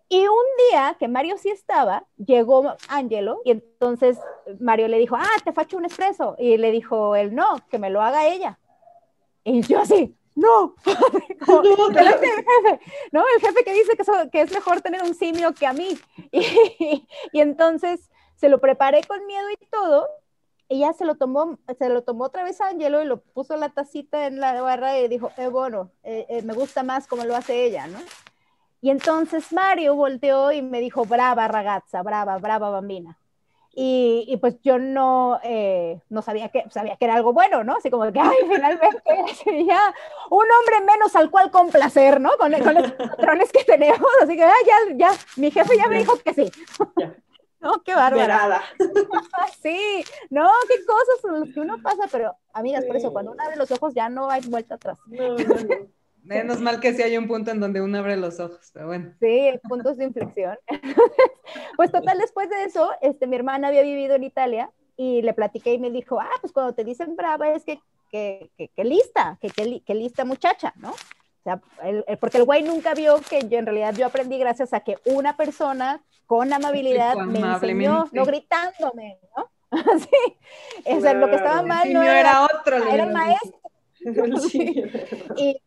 [0.09, 4.17] Y un día que Mario sí estaba, llegó Angelo y entonces
[4.59, 6.35] Mario le dijo, ah, te facho un espresso.
[6.39, 8.57] Y le dijo él, no, que me lo haga ella.
[9.43, 10.73] Y yo así, no,
[11.47, 12.79] no, el jefe,
[13.11, 13.23] ¿no?
[13.35, 15.95] El jefe que dice que, que, es mejor tener un simio que a mí.
[16.31, 20.07] Y, y entonces se lo preparé con miedo y todo,
[20.69, 23.69] ella se lo tomó, se lo tomó otra vez a Angelo y lo puso la
[23.69, 27.35] tacita en la barra y dijo, eh, bueno, eh, eh, me gusta más como lo
[27.35, 27.99] hace ella, ¿no?
[28.81, 33.17] Y entonces Mario volteó y me dijo, brava ragazza, brava, brava bambina.
[33.77, 37.75] Y, y pues yo no, eh, no sabía que, sabía que era algo bueno, ¿no?
[37.75, 39.03] Así como que, ay, finalmente,
[39.67, 39.93] ya
[40.29, 42.37] un hombre menos al cual complacer, ¿no?
[42.37, 45.97] Con, con los patrones que tenemos, así que, ah, ya, ya, mi jefe ya me
[45.97, 46.51] dijo que sí.
[47.65, 48.61] No, qué bárbara.
[49.61, 53.41] sí, no, qué cosas son las que uno pasa, pero amigas, por eso cuando uno
[53.43, 54.99] abre los ojos ya no hay vuelta atrás.
[56.21, 59.13] Menos mal que sí hay un punto en donde uno abre los ojos, pero bueno.
[59.19, 60.57] Sí, puntos de inflexión.
[61.77, 65.73] pues total, después de eso, este, mi hermana había vivido en Italia y le platiqué
[65.73, 67.79] y me dijo, ah, pues cuando te dicen brava es que,
[68.11, 69.49] que, que, lista, que,
[69.81, 70.93] que, lista muchacha, ¿no?
[71.45, 71.61] Sea,
[72.19, 75.37] porque el güey nunca vio que yo en realidad yo aprendí gracias a que una
[75.37, 79.51] persona con amabilidad me enseñó, no gritándome, ¿no?
[79.99, 80.37] sí,
[80.85, 83.59] es lo que estaba mal no era, otro, era el maestro.
[85.37, 85.61] y,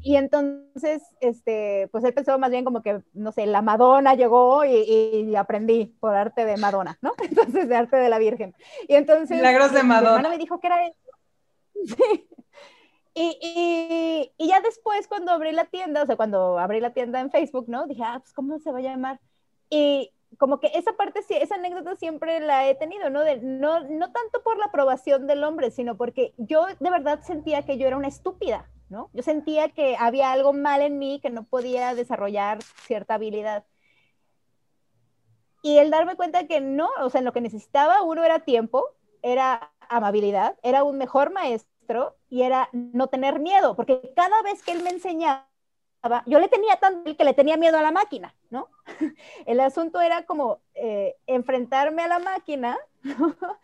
[0.00, 4.64] y entonces, este, pues él pensó más bien como que, no sé, la Madonna llegó
[4.64, 7.12] y, y, aprendí por arte de Madonna, ¿no?
[7.22, 8.54] Entonces, de arte de la Virgen.
[8.88, 9.36] Y entonces...
[9.36, 10.00] Milagros de Madonna.
[10.00, 10.96] Mi hermana me dijo que era eso.
[11.96, 12.28] Sí.
[13.18, 17.30] Y, y, ya después, cuando abrí la tienda, o sea, cuando abrí la tienda en
[17.30, 17.86] Facebook, ¿no?
[17.86, 19.20] Dije, ah, pues, ¿cómo se va a llamar?
[19.70, 23.22] Y como que esa parte, esa anécdota siempre la he tenido, ¿no?
[23.22, 27.62] De, no, no tanto por la aprobación del hombre, sino porque yo de verdad sentía
[27.62, 29.08] que yo era una estúpida, ¿no?
[29.14, 33.64] Yo sentía que había algo mal en mí, que no podía desarrollar cierta habilidad.
[35.62, 38.84] Y el darme cuenta que no, o sea, lo que necesitaba uno era tiempo,
[39.22, 41.75] era amabilidad, era un mejor maestro
[42.28, 45.46] y era no tener miedo, porque cada vez que él me enseñaba,
[46.26, 48.68] yo le tenía tanto que le tenía miedo a la máquina, ¿no?
[49.46, 52.78] El asunto era como eh, enfrentarme a la máquina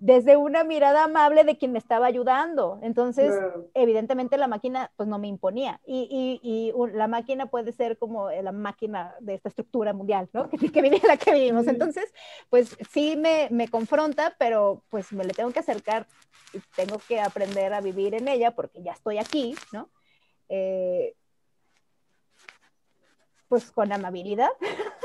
[0.00, 2.78] desde una mirada amable de quien me estaba ayudando.
[2.82, 3.34] Entonces,
[3.74, 5.80] evidentemente la máquina pues no me imponía.
[5.86, 10.48] Y, y, la máquina puede ser como la máquina de esta estructura mundial, ¿no?
[10.58, 11.66] Que, que vive la que vivimos.
[11.66, 12.12] Entonces,
[12.50, 16.06] pues sí me, me confronta, pero pues me le tengo que acercar
[16.52, 19.90] y tengo que aprender a vivir en ella porque ya estoy aquí, ¿no?
[20.48, 21.14] Eh,
[23.48, 24.50] pues con amabilidad,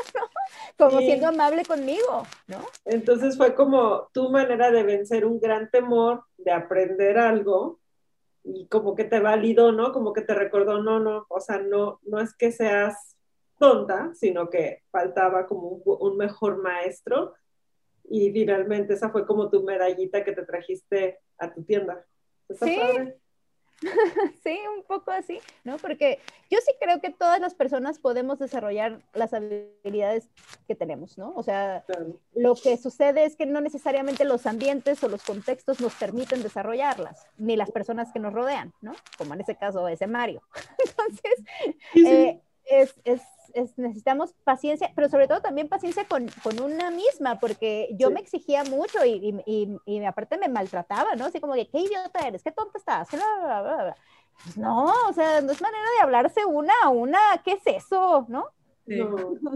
[0.78, 2.60] como siendo amable conmigo, ¿no?
[2.86, 7.80] Entonces fue como tu manera de vencer un gran temor, de aprender algo
[8.44, 9.92] y como que te validó, ¿no?
[9.94, 13.16] Como que te recordó, no, no, o sea, no, no es que seas
[13.58, 17.34] tonta, sino que faltaba como un, mejor maestro
[18.04, 22.06] y finalmente esa fue como tu medallita que te trajiste a tu tienda.
[22.50, 22.80] sí,
[24.44, 25.78] sí, un poco así, ¿no?
[25.78, 26.20] Porque
[26.50, 30.30] yo sí creo que todas las personas podemos desarrollar las habilidades
[30.68, 31.34] que tenemos, ¿no?
[31.36, 31.84] O sea,
[32.34, 37.28] lo que sucede es que no necesariamente los ambientes o los contextos nos permiten desarrollarlas,
[37.38, 38.94] ni las personas que nos rodean, ¿no?
[39.18, 40.42] Como en ese caso ese Mario.
[40.86, 41.34] Entonces,
[41.96, 43.22] eh, es, es
[43.78, 48.64] necesitamos paciencia, pero sobre todo también paciencia con, con una misma, porque yo me exigía
[48.64, 51.26] mucho y, y, y, aparte me maltrataba, ¿no?
[51.26, 55.62] Así como que, qué idiota eres, qué tonta estás, pues no, o sea, no es
[55.62, 58.48] manera de hablarse una a una, ¿qué es eso, no?
[58.88, 59.00] Sí.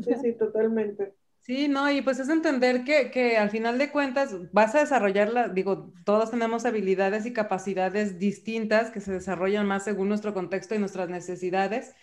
[0.06, 1.16] sí, sí, totalmente.
[1.42, 5.48] Sí, no, y pues es entender que, que, al final de cuentas vas a desarrollarla,
[5.48, 10.80] digo, todos tenemos habilidades y capacidades distintas que se desarrollan más según nuestro contexto y
[10.80, 11.96] nuestras necesidades.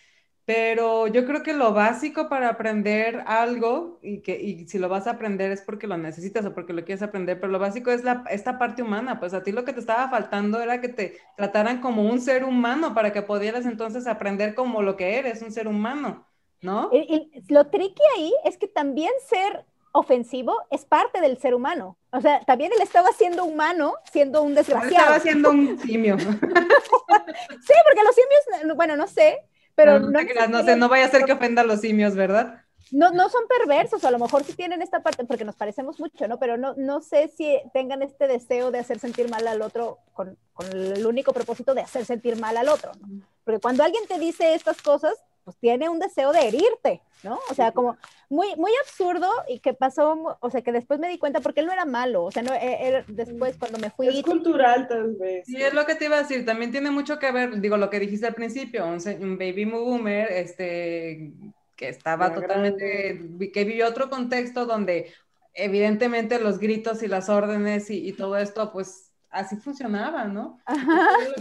[0.47, 5.07] Pero yo creo que lo básico para aprender algo, y que y si lo vas
[5.07, 8.05] a aprender es porque lo necesitas o porque lo quieres aprender, pero lo básico es
[8.05, 11.17] la, esta parte humana, pues a ti lo que te estaba faltando era que te
[11.39, 15.51] trataran como un ser humano para que pudieras entonces aprender como lo que eres, un
[15.51, 16.27] ser humano,
[16.61, 16.91] ¿no?
[16.93, 21.97] Y, lo tricky ahí es que también ser ofensivo es parte del ser humano.
[22.11, 24.97] O sea, también él estaba siendo humano, siendo un desgraciado.
[24.97, 26.19] estaba siendo un simio.
[26.19, 29.39] sí, porque los simios, bueno, no sé,
[29.75, 30.11] pero no,
[30.49, 32.63] no, sé, no vaya a ser que ofenda a los simios, ¿verdad?
[32.91, 36.29] No, no son perversos, a lo mejor sí tienen esta parte, porque nos parecemos mucho,
[36.29, 36.39] ¿no?
[36.39, 40.37] Pero no, no sé si tengan este deseo de hacer sentir mal al otro con,
[40.53, 43.23] con el único propósito de hacer sentir mal al otro, ¿no?
[43.43, 45.15] Porque cuando alguien te dice estas cosas,
[45.45, 47.39] pues tiene un deseo de herirte, ¿no?
[47.51, 47.97] O sea, como
[48.31, 51.67] muy, muy absurdo y que pasó, o sea, que después me di cuenta porque él
[51.67, 54.09] no era malo, o sea, no, e, era después cuando me fui.
[54.09, 55.47] Es cultural tal vez.
[55.47, 57.91] Sí, es lo que te iba a decir, también tiene mucho que ver, digo, lo
[57.91, 61.33] que dijiste al principio, un, baby boomer, este,
[61.77, 63.21] que estaba totalmente,
[63.53, 65.13] que vivió otro contexto donde
[65.53, 70.59] evidentemente los gritos y las órdenes y, y todo esto, pues así funcionaba, ¿no?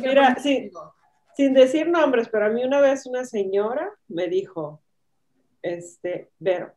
[0.02, 0.70] Mira, sí
[1.36, 4.82] sin decir nombres, pero a mí una vez una señora me dijo,
[5.62, 6.74] este, Vero,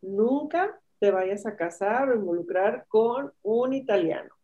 [0.00, 4.37] nunca te vayas a casar o involucrar con un italiano.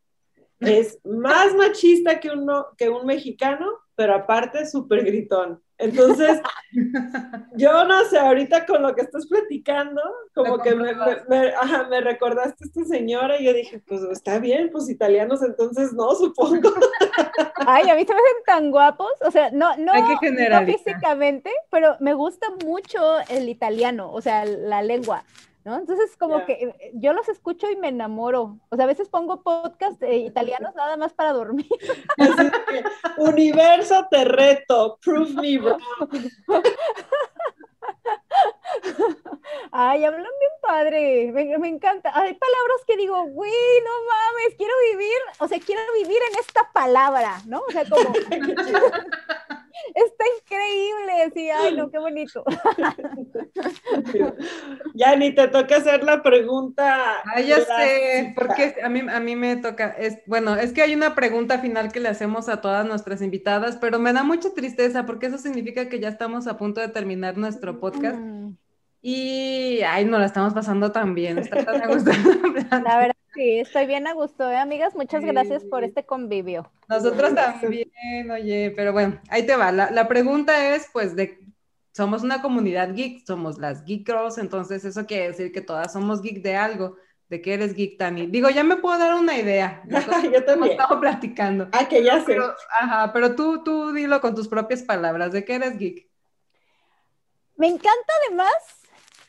[0.60, 5.60] Es más machista que, uno, que un mexicano, pero aparte súper gritón.
[5.76, 6.40] Entonces,
[7.56, 10.00] yo no sé, ahorita con lo que estás platicando,
[10.32, 10.94] como que me,
[11.28, 16.14] me, recordaste a esta señora y yo dije, pues está bien, pues italianos entonces no,
[16.14, 16.70] supongo.
[17.66, 21.96] Ay, a mí se me hacen tan guapos, o sea, no, no, no físicamente, pero
[21.98, 25.24] me gusta mucho el italiano, o sea, la lengua.
[25.64, 25.78] ¿No?
[25.78, 28.58] Entonces, como que eh, yo los escucho y me enamoro.
[28.68, 31.66] O sea, a veces pongo podcast italianos nada más para dormir.
[33.16, 35.80] universo te reto, prove me wrong.
[39.70, 42.10] Ay, hablan bien padre, me, me, encanta.
[42.14, 43.52] Hay palabras que digo, güey,
[43.84, 47.60] no mames, quiero vivir, o sea, quiero vivir en esta palabra, ¿no?
[47.60, 48.12] O sea, como...
[49.94, 52.44] Está increíble, sí, ay, no, qué bonito.
[54.94, 57.22] ya ni te toca hacer la pregunta.
[57.24, 60.94] Ay, ya sé, porque a mí, a mí me toca, es, bueno, es que hay
[60.94, 65.06] una pregunta final que le hacemos a todas nuestras invitadas, pero me da mucha tristeza
[65.06, 68.18] porque eso significa que ya estamos a punto de terminar nuestro podcast.
[68.18, 68.56] Mm.
[69.06, 72.10] Y, ay, nos la estamos pasando tan bien, está tan a gusto.
[72.70, 74.94] La verdad, sí, estoy bien a gusto, ¿eh, amigas?
[74.94, 76.70] Muchas gracias por este convivio.
[76.88, 79.72] Nosotros también, oye, pero bueno, ahí te va.
[79.72, 81.38] La, la, pregunta es, pues, de,
[81.92, 86.22] somos una comunidad geek, somos las Geek Girls, entonces eso quiere decir que todas somos
[86.22, 86.96] geek de algo.
[87.28, 88.26] ¿De qué eres geek, Tani?
[88.26, 89.82] Digo, ya me puedo dar una idea.
[90.32, 90.72] Yo también.
[90.72, 91.68] Estamos platicando.
[91.72, 92.36] Ah, que ya sé.
[92.78, 95.32] ajá, pero tú, tú dilo con tus propias palabras.
[95.32, 96.08] ¿De qué eres geek?
[97.56, 98.52] Me encanta además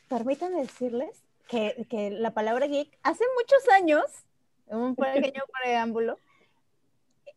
[0.08, 4.04] permítanme decirles que, que, la palabra geek, hace muchos años,
[4.68, 6.18] un pequeño preámbulo,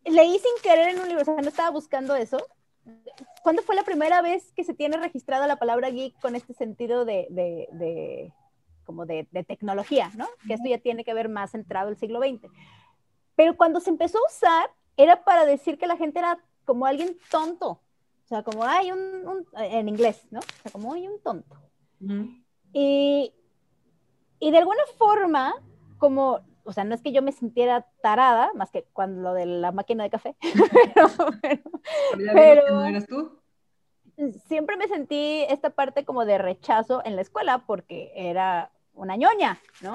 [0.04, 2.38] leí sin querer en un libro, o sea, no estaba buscando eso.
[3.42, 7.04] ¿Cuándo fue la primera vez que se tiene registrada la palabra geek con este sentido
[7.04, 8.32] de, de, de
[8.84, 10.26] como de, de, tecnología, ¿no?
[10.46, 12.50] Que esto ya tiene que ver más entrado el siglo XX.
[13.36, 17.16] Pero cuando se empezó a usar, era para decir que la gente era como alguien
[17.30, 17.80] tonto.
[18.24, 20.40] O sea, como hay un, un, en inglés, ¿no?
[20.40, 21.56] O sea, como hay un tonto.
[22.72, 23.32] y,
[24.40, 25.54] y de alguna forma,
[25.98, 29.46] como o sea, no es que yo me sintiera tarada, más que cuando lo de
[29.46, 30.36] la máquina de café,
[30.94, 31.08] pero,
[31.40, 31.62] pero,
[32.34, 33.40] pero no eres tú.
[34.48, 39.58] Siempre me sentí esta parte como de rechazo en la escuela porque era una ñoña,
[39.80, 39.94] ¿no?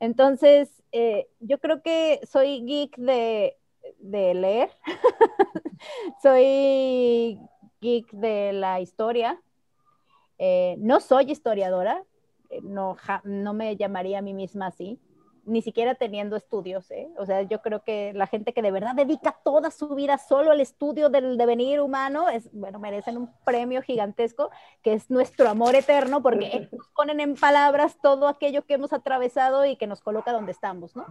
[0.00, 3.58] Entonces, eh, yo creo que soy geek de,
[3.98, 4.70] de leer,
[6.22, 7.38] soy
[7.82, 9.42] geek de la historia,
[10.38, 12.02] eh, no soy historiadora,
[12.52, 15.00] eh, no, no me llamaría a mí misma así,
[15.44, 17.08] ni siquiera teniendo estudios, ¿eh?
[17.16, 20.50] O sea, yo creo que la gente que de verdad dedica toda su vida solo
[20.50, 24.50] al estudio del devenir humano, es, bueno, merecen un premio gigantesco,
[24.82, 29.76] que es nuestro amor eterno, porque ponen en palabras todo aquello que hemos atravesado y
[29.76, 31.06] que nos coloca donde estamos, ¿no?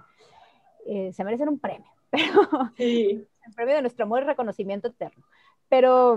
[0.85, 3.27] Eh, se merecen un premio, pero sí.
[3.47, 5.25] el premio de nuestro amor y reconocimiento eterno.
[5.69, 6.15] Pero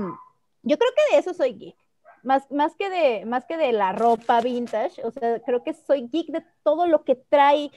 [0.62, 1.83] yo creo que de eso soy geek.
[2.24, 6.08] Más, más, que de, más que de la ropa vintage, o sea, creo que soy
[6.10, 7.70] geek de todo lo que trae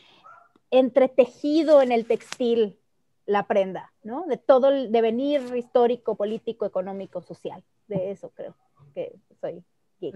[0.72, 2.80] entretejido en el textil
[3.26, 4.26] la prenda, ¿no?
[4.26, 7.64] De todo el devenir histórico, político, económico, social.
[7.88, 8.56] De eso creo
[8.96, 9.64] que soy
[10.00, 10.16] geek.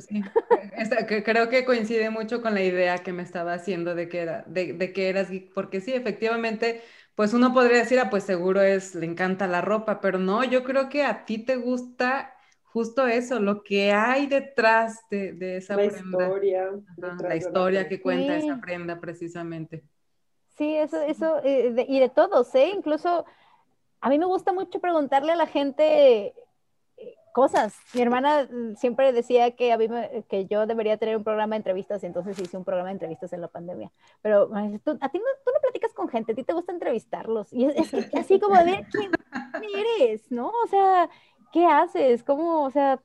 [0.76, 4.94] Pues creo que coincide mucho con la idea que me estaba haciendo de que, de,
[4.94, 6.82] que eras geek, porque sí, efectivamente,
[7.16, 10.64] pues uno podría decir, ah, pues seguro es, le encanta la ropa, pero no, yo
[10.64, 12.34] creo que a ti te gusta
[12.74, 16.24] justo eso, lo que hay detrás de, esa la prenda.
[16.24, 19.84] Historia, la historia que cuenta esa prenda precisamente.
[20.58, 22.72] Sí, eso, eso, eh, y de todos, ¿eh?
[22.76, 23.26] Incluso
[24.00, 26.34] a mí me gusta mucho preguntarle a la gente eh,
[27.34, 27.76] cosas.
[27.94, 29.88] Mi hermana siempre decía que, a mí
[30.30, 33.34] que yo debería tener un programa de entrevistas y entonces hice un programa de entrevistas
[33.34, 33.92] en la pandemia.
[34.22, 34.48] Pero
[34.84, 37.52] tú, a ti no, tú no platicas con gente, a ti te gusta entrevistarlos.
[37.54, 39.12] Y es, así como de ver quién
[40.00, 40.50] eres, ¿no?
[40.50, 41.10] O sea,
[41.52, 42.24] ¿qué haces?
[42.24, 43.00] ¿Cómo, o sea...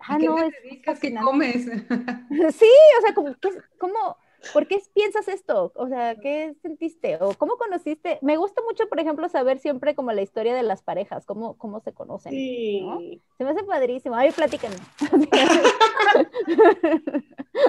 [0.00, 0.54] Ah, no, es,
[1.00, 1.66] ¿Qué comes?
[2.54, 3.34] Sí, o sea, como,
[3.78, 4.16] ¿cómo,
[4.52, 5.72] ¿por qué piensas esto?
[5.74, 7.18] O sea, ¿qué sentiste?
[7.20, 8.18] ¿O cómo conociste?
[8.22, 11.80] Me gusta mucho, por ejemplo, saber siempre como la historia de las parejas, cómo, cómo
[11.80, 12.32] se conocen.
[12.32, 13.20] Sí.
[13.36, 14.14] Se me hace padrísimo.
[14.14, 14.76] Ay, platíquenme.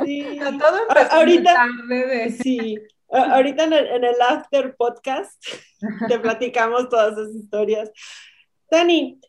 [0.05, 0.39] Sí.
[0.59, 0.77] Todo
[1.11, 1.67] ahorita,
[2.41, 2.77] sí.
[3.09, 5.43] Ahorita en el, en el After Podcast
[6.07, 7.91] te platicamos todas esas historias.
[8.69, 9.19] Dani,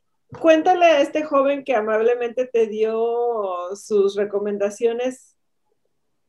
[0.41, 5.33] cuéntale a este joven que amablemente te dio sus recomendaciones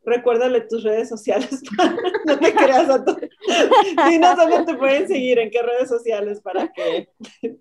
[0.06, 1.62] recuérdale tus redes sociales
[2.26, 3.16] no te creas a tu...
[4.10, 7.10] Dinos dónde te pueden seguir, en qué redes sociales para que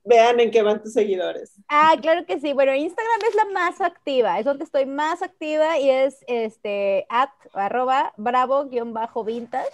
[0.05, 1.55] vean en qué van tus seguidores.
[1.69, 2.53] Ah, claro que sí.
[2.53, 7.31] Bueno, Instagram es la más activa, es donde estoy más activa y es este at
[7.53, 9.71] arroba bravo-vintage.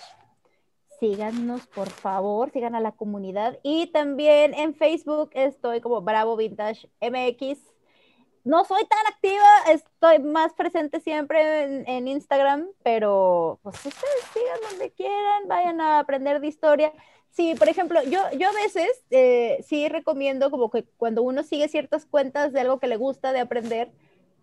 [1.01, 3.59] Síganos, por favor, sigan a la comunidad.
[3.63, 7.59] Y también en Facebook estoy como Bravo Vintage MX
[8.49, 14.91] no soy tan activa, estoy más presente siempre en, Instagram, pero pues ustedes sigan donde
[14.93, 16.93] quieran, vayan a aprender de historia.
[17.29, 21.69] Sí, por ejemplo, yo, yo a veces eh, sí recomiendo como que cuando uno sigue
[21.69, 23.93] ciertas cuentas de algo que le gusta de aprender,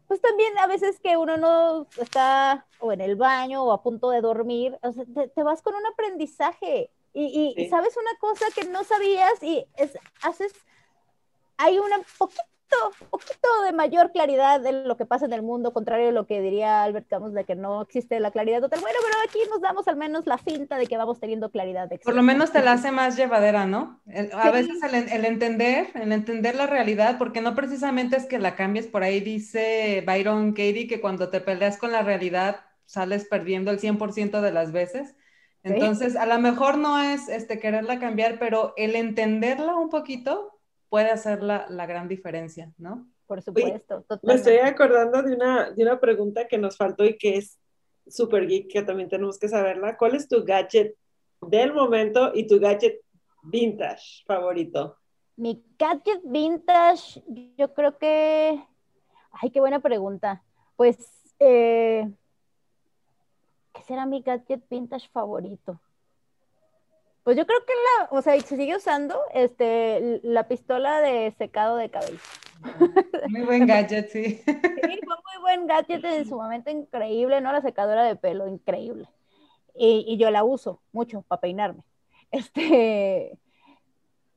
[0.07, 4.09] pues también a veces que uno no está o en el baño o a punto
[4.09, 8.67] de dormir, o sea, te, vas con un aprendizaje y, y sabes una cosa que
[8.67, 10.53] no sabías y es, haces,
[11.57, 12.43] hay una poquita
[13.01, 16.25] un poquito de mayor claridad de lo que pasa en el mundo, contrario a lo
[16.25, 18.81] que diría Albert Camus de que no existe la claridad total.
[18.81, 21.87] Bueno, pero aquí nos damos al menos la cinta de que vamos teniendo claridad.
[21.87, 24.01] De Por lo menos te la hace más llevadera, ¿no?
[24.33, 28.87] a veces el, entender, el entender la realidad, porque no precisamente es que la cambies,
[28.87, 33.79] por ahí dice Byron Katie que cuando te peleas con la realidad sales perdiendo el
[33.79, 35.15] 100% de las veces.
[35.63, 40.54] Entonces, a lo mejor no es este, quererla cambiar, pero el entenderla un poquito
[40.95, 43.05] puede hacer la, la gran diferencia, ¿no?
[43.27, 44.05] Por supuesto.
[44.23, 47.59] me estoy acordando de una, de una pregunta que nos faltó y que es
[48.07, 49.97] súper geek, que también tenemos que saberla.
[49.97, 50.95] ¿Cuál es tu gadget
[51.41, 53.01] del momento y tu gadget
[53.43, 54.95] vintage favorito?
[55.35, 57.21] Mi gadget vintage,
[57.57, 58.63] yo creo que...
[59.31, 60.45] Ay, qué buena pregunta.
[60.77, 60.97] Pues,
[61.39, 62.09] eh...
[63.73, 65.77] ¿qué será mi gadget vintage favorito?
[67.25, 71.75] Pues yo creo que la, o sea, se sigue usando este, la pistola de secado
[71.75, 72.19] de cabello.
[73.29, 74.43] Muy buen gadget, sí.
[74.45, 77.51] Sí, fue muy buen gadget en su momento increíble, ¿no?
[77.51, 79.07] La secadora de pelo, increíble.
[79.73, 81.81] Y, y yo la uso mucho para peinarme.
[82.29, 83.39] Este,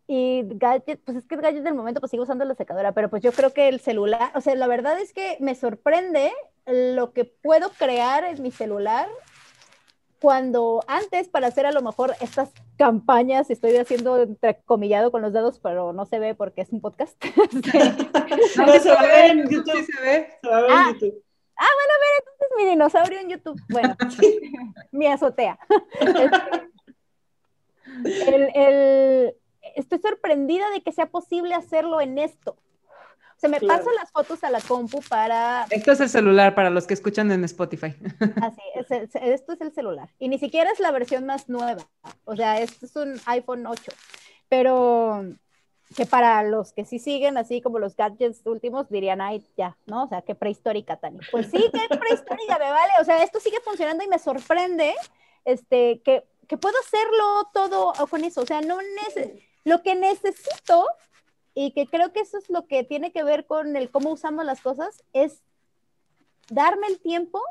[0.06, 3.10] y gadget, pues es que el gadget del momento, pues sigo usando la secadora, pero
[3.10, 6.32] pues yo creo que el celular, o sea, la verdad es que me sorprende
[6.64, 9.10] lo que puedo crear en mi celular
[10.20, 15.60] cuando antes para hacer a lo mejor estas campañas, estoy haciendo entrecomillado con los dedos,
[15.60, 17.16] pero no se ve porque es un podcast.
[18.56, 19.86] no, se va a ver en YouTube.
[19.86, 20.28] se ve.
[20.42, 21.24] Se va a ver en YouTube.
[21.60, 23.60] Ah, bueno, a ver, entonces mi dinosaurio en YouTube.
[23.68, 23.96] Bueno,
[24.92, 25.58] mi azotea.
[28.04, 29.34] el,
[29.74, 32.56] estoy sorprendida de que sea posible hacerlo en esto.
[33.38, 35.64] Se me pasan las fotos a la compu para...
[35.70, 37.94] Esto es el celular para los que escuchan en Spotify.
[38.42, 40.10] Así, esto es el celular.
[40.18, 41.84] Y ni siquiera es la versión más nueva.
[42.24, 43.92] O sea, esto es un iPhone 8.
[44.48, 45.24] Pero
[45.96, 50.04] que para los que sí siguen, así como los gadgets últimos, dirían, ay, ya, ¿no?
[50.04, 51.20] O sea, qué prehistórica, Tani.
[51.30, 52.92] Pues sí, qué prehistórica, me vale.
[53.00, 54.94] O sea, esto sigue funcionando y me sorprende
[55.44, 58.40] este, que, que puedo hacerlo todo con eso.
[58.40, 58.78] O sea, no
[59.64, 60.88] lo que necesito
[61.60, 64.44] y que creo que eso es lo que tiene que ver con el cómo usamos
[64.44, 65.42] las cosas, es
[66.48, 67.42] darme el tiempo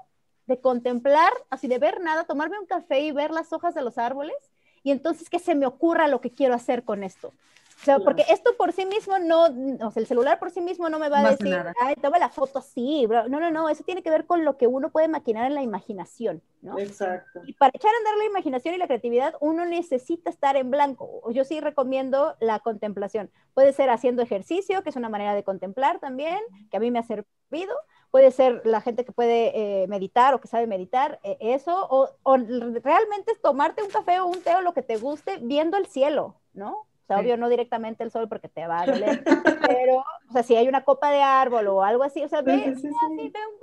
[0.46, 3.98] de contemplar, así de ver nada, tomarme un café y ver las hojas de los
[3.98, 4.38] árboles
[4.82, 7.34] y entonces que se me ocurra lo que quiero hacer con esto.
[7.80, 10.90] O sea, porque esto por sí mismo no, o sea, el celular por sí mismo
[10.90, 13.30] no me va a decir, ay, toma la foto así, bro.
[13.30, 15.62] No, no, no, eso tiene que ver con lo que uno puede maquinar en la
[15.62, 16.80] imaginación, ¿no?
[16.80, 17.42] Exacto.
[17.46, 21.32] Y para echar a andar la imaginación y la creatividad, uno necesita estar en blanco.
[21.32, 23.30] Yo sí recomiendo la contemplación.
[23.54, 26.40] Puede ser haciendo ejercicio, que es una manera de contemplar también,
[26.72, 27.76] que a mí me ha servido.
[28.10, 32.10] Puede ser la gente que puede eh, meditar o que sabe meditar, eh, eso, o,
[32.24, 35.86] o realmente tomarte un café o un té o lo que te guste viendo el
[35.86, 36.88] cielo, ¿no?
[37.08, 39.24] O sea, obvio, no directamente el sol porque te va a doler,
[39.72, 42.76] pero, o sea, si hay una copa de árbol o algo así, o sea, ve,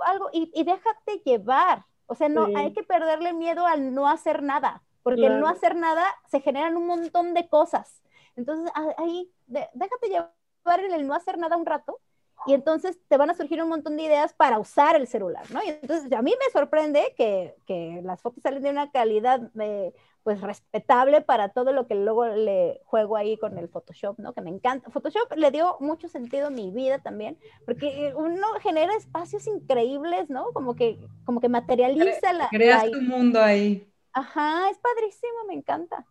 [0.07, 1.85] algo y, y, déjate llevar.
[2.07, 5.75] O sea, no, hay que perderle miedo al no hacer nada, porque el no hacer
[5.75, 8.01] nada se generan un montón de cosas.
[8.35, 11.99] Entonces, ahí, déjate llevar en el no hacer nada un rato
[12.47, 15.63] y entonces te van a surgir un montón de ideas para usar el celular, ¿no?
[15.63, 19.93] Y entonces a mí me sorprende que, que las fotos salen de una calidad eh,
[20.23, 24.33] pues respetable para todo lo que luego le juego ahí con el Photoshop, ¿no?
[24.33, 24.89] Que me encanta.
[24.89, 30.51] Photoshop le dio mucho sentido a mi vida también, porque uno genera espacios increíbles, ¿no?
[30.53, 32.49] Como que, como que materializa la...
[32.49, 33.87] Creas tu mundo ahí.
[34.13, 36.05] Ajá, es padrísimo, me encanta.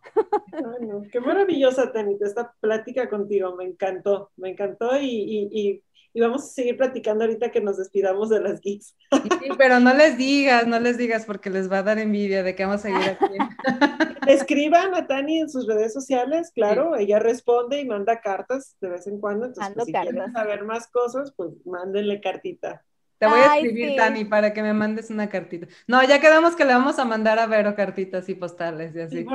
[1.11, 5.83] qué maravillosa, Tenita, esta plática contigo, me encantó, me encantó y, y y
[6.21, 8.95] vamos a seguir platicando ahorita que nos despidamos de las geeks.
[9.45, 12.55] Sí, pero no les digas, no les digas porque les va a dar envidia de
[12.55, 13.37] que vamos a seguir aquí.
[14.27, 19.07] Escriban a Tani en sus redes sociales, claro, ella responde y manda cartas de vez
[19.07, 22.83] en cuando, entonces pues, si quieren saber más cosas, pues mándenle cartita.
[23.17, 25.67] Te voy a escribir, Tani, para que me mandes una cartita.
[25.87, 29.17] No, ya quedamos que le vamos a mandar a Vero cartitas y postales y así.
[29.23, 29.25] Sí,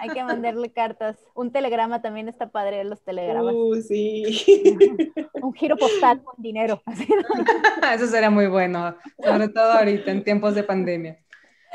[0.00, 1.18] hay que mandarle cartas.
[1.34, 3.54] Un telegrama también está padre, los telegramas.
[3.54, 4.22] Uh, sí.
[5.42, 6.80] Un giro postal con dinero.
[7.94, 11.18] Eso sería muy bueno, sobre todo ahorita, en tiempos de pandemia.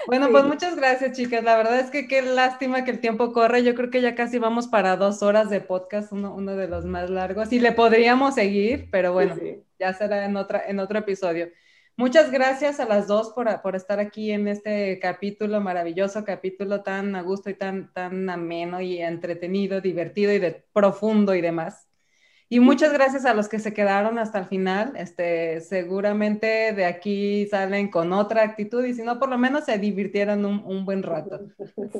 [0.07, 1.43] Bueno, pues muchas gracias, chicas.
[1.43, 3.63] La verdad es que qué lástima que el tiempo corre.
[3.63, 6.85] Yo creo que ya casi vamos para dos horas de podcast, uno, uno de los
[6.85, 7.51] más largos.
[7.53, 9.35] Y le podríamos seguir, pero bueno,
[9.83, 11.49] ya será en, otra, en otro episodio.
[11.97, 17.15] Muchas gracias a las dos por, por, estar aquí en este capítulo, maravilloso capítulo tan
[17.15, 21.87] a gusto y tan, tan ameno y entretenido, divertido y profundo y demás.
[22.53, 24.93] Y muchas gracias a los que se quedaron hasta el final.
[24.95, 29.79] Este, seguramente de aquí salen con otra actitud y si no, por lo menos se
[29.79, 31.39] divirtieron un, buen rato.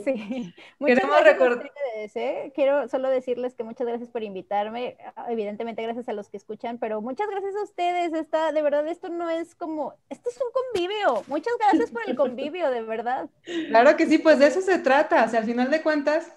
[0.04, 0.54] Sí.
[0.80, 1.66] Muchas Queremos
[2.14, 2.52] ¿eh?
[2.54, 4.96] Quiero solo decirles que muchas gracias por invitarme.
[5.28, 8.14] Evidentemente, gracias a los que escuchan, pero muchas gracias a ustedes.
[8.14, 11.24] Esta, de verdad, esto no es como, esto es un convivio.
[11.30, 13.28] Muchas gracias por el convivio, de verdad.
[13.70, 15.24] Claro que sí, pues de eso se trata.
[15.24, 16.32] O sea, al final de cuentas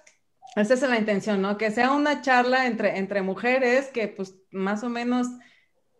[0.61, 1.57] esa es la intención, ¿no?
[1.57, 5.27] Que sea una charla entre, entre mujeres que pues más o menos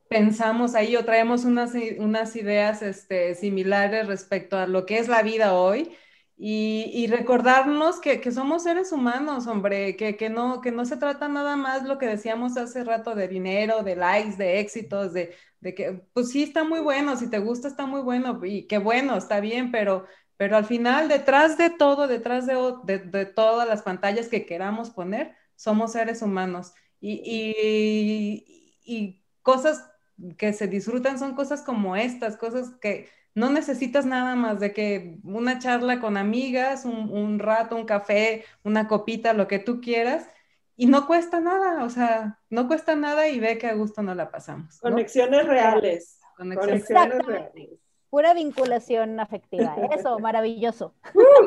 [0.10, 5.22] pensamos ahí o traemos unas, unas ideas este, similares respecto a lo que es la
[5.22, 5.92] vida hoy
[6.40, 11.28] y, recordarnos que, que, somos seres humanos, hombre, que, que, no, que no se trata
[11.28, 15.74] nada más lo que decíamos hace rato de dinero, de likes, de éxitos, de, de
[15.74, 19.18] que pues sí está muy bueno, si te gusta está muy bueno y qué bueno,
[19.18, 20.06] está bien, pero
[20.38, 25.36] pero al final, detrás de todo, detrás de, de, todas las pantallas que queramos poner,
[25.56, 26.74] somos seres humanos.
[27.00, 29.90] Y, y, y, cosas
[30.38, 35.20] que se disfrutan son cosas como estas, cosas que no necesitas nada más de que
[35.24, 40.28] una charla con amigas, un, un rato, un café, una copita, lo que tú quieras,
[40.76, 44.14] y no cuesta nada, o sea, no cuesta nada y ve que a gusto no
[44.14, 44.80] la pasamos.
[44.80, 46.20] Conexiones reales.
[46.36, 47.87] Conexiones reales.
[48.10, 49.76] Pura vinculación afectiva.
[49.98, 50.94] Eso, maravilloso.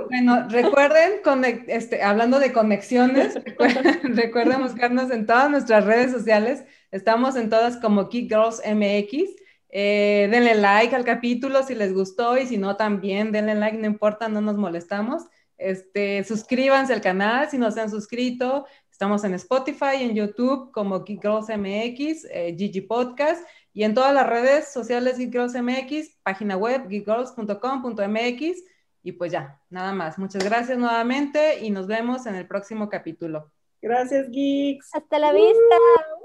[0.08, 1.20] Bueno, recuerden,
[1.68, 3.34] este, hablando de conexiones,
[4.02, 6.64] recuerden, buscarnos en todas nuestras redes sociales.
[6.90, 9.36] Estamos en todas como Kick Girls MX
[9.72, 13.86] Eh, denle like al capítulo si les gustó y si no también denle like, no
[13.86, 15.22] importa, no nos molestamos.
[15.56, 18.66] Este, suscríbanse al canal si no se han suscrito.
[18.90, 23.42] Estamos en Spotify, en YouTube como Geek Girls MX, eh, Gigi Podcast
[23.72, 28.62] y en todas las redes sociales Geek Girls MX, página web geekgirls.com.mx
[29.02, 30.18] y pues ya, nada más.
[30.18, 33.50] Muchas gracias nuevamente y nos vemos en el próximo capítulo.
[33.82, 34.94] Gracias, Geeks.
[34.94, 35.76] Hasta la vista.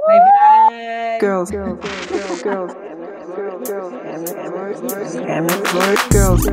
[0.07, 0.19] Bye
[0.69, 1.19] bye.
[1.21, 1.79] girls, girls,
[2.11, 2.73] girls, girls,
[3.63, 3.93] girls,
[6.11, 6.45] girls,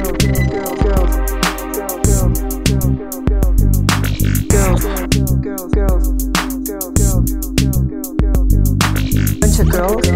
[5.42, 6.31] girls, girls,
[9.60, 10.12] girls,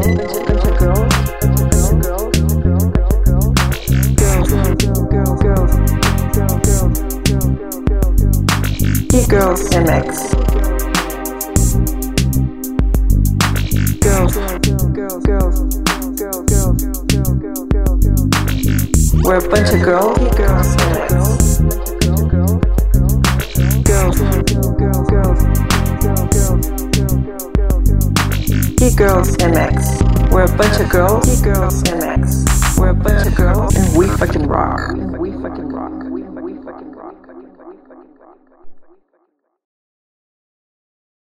[28.94, 30.30] girls, MX.
[30.30, 32.78] We're a bunch of girls, girls MX.
[32.78, 34.92] We're a bunch of girls, and we fucking rock.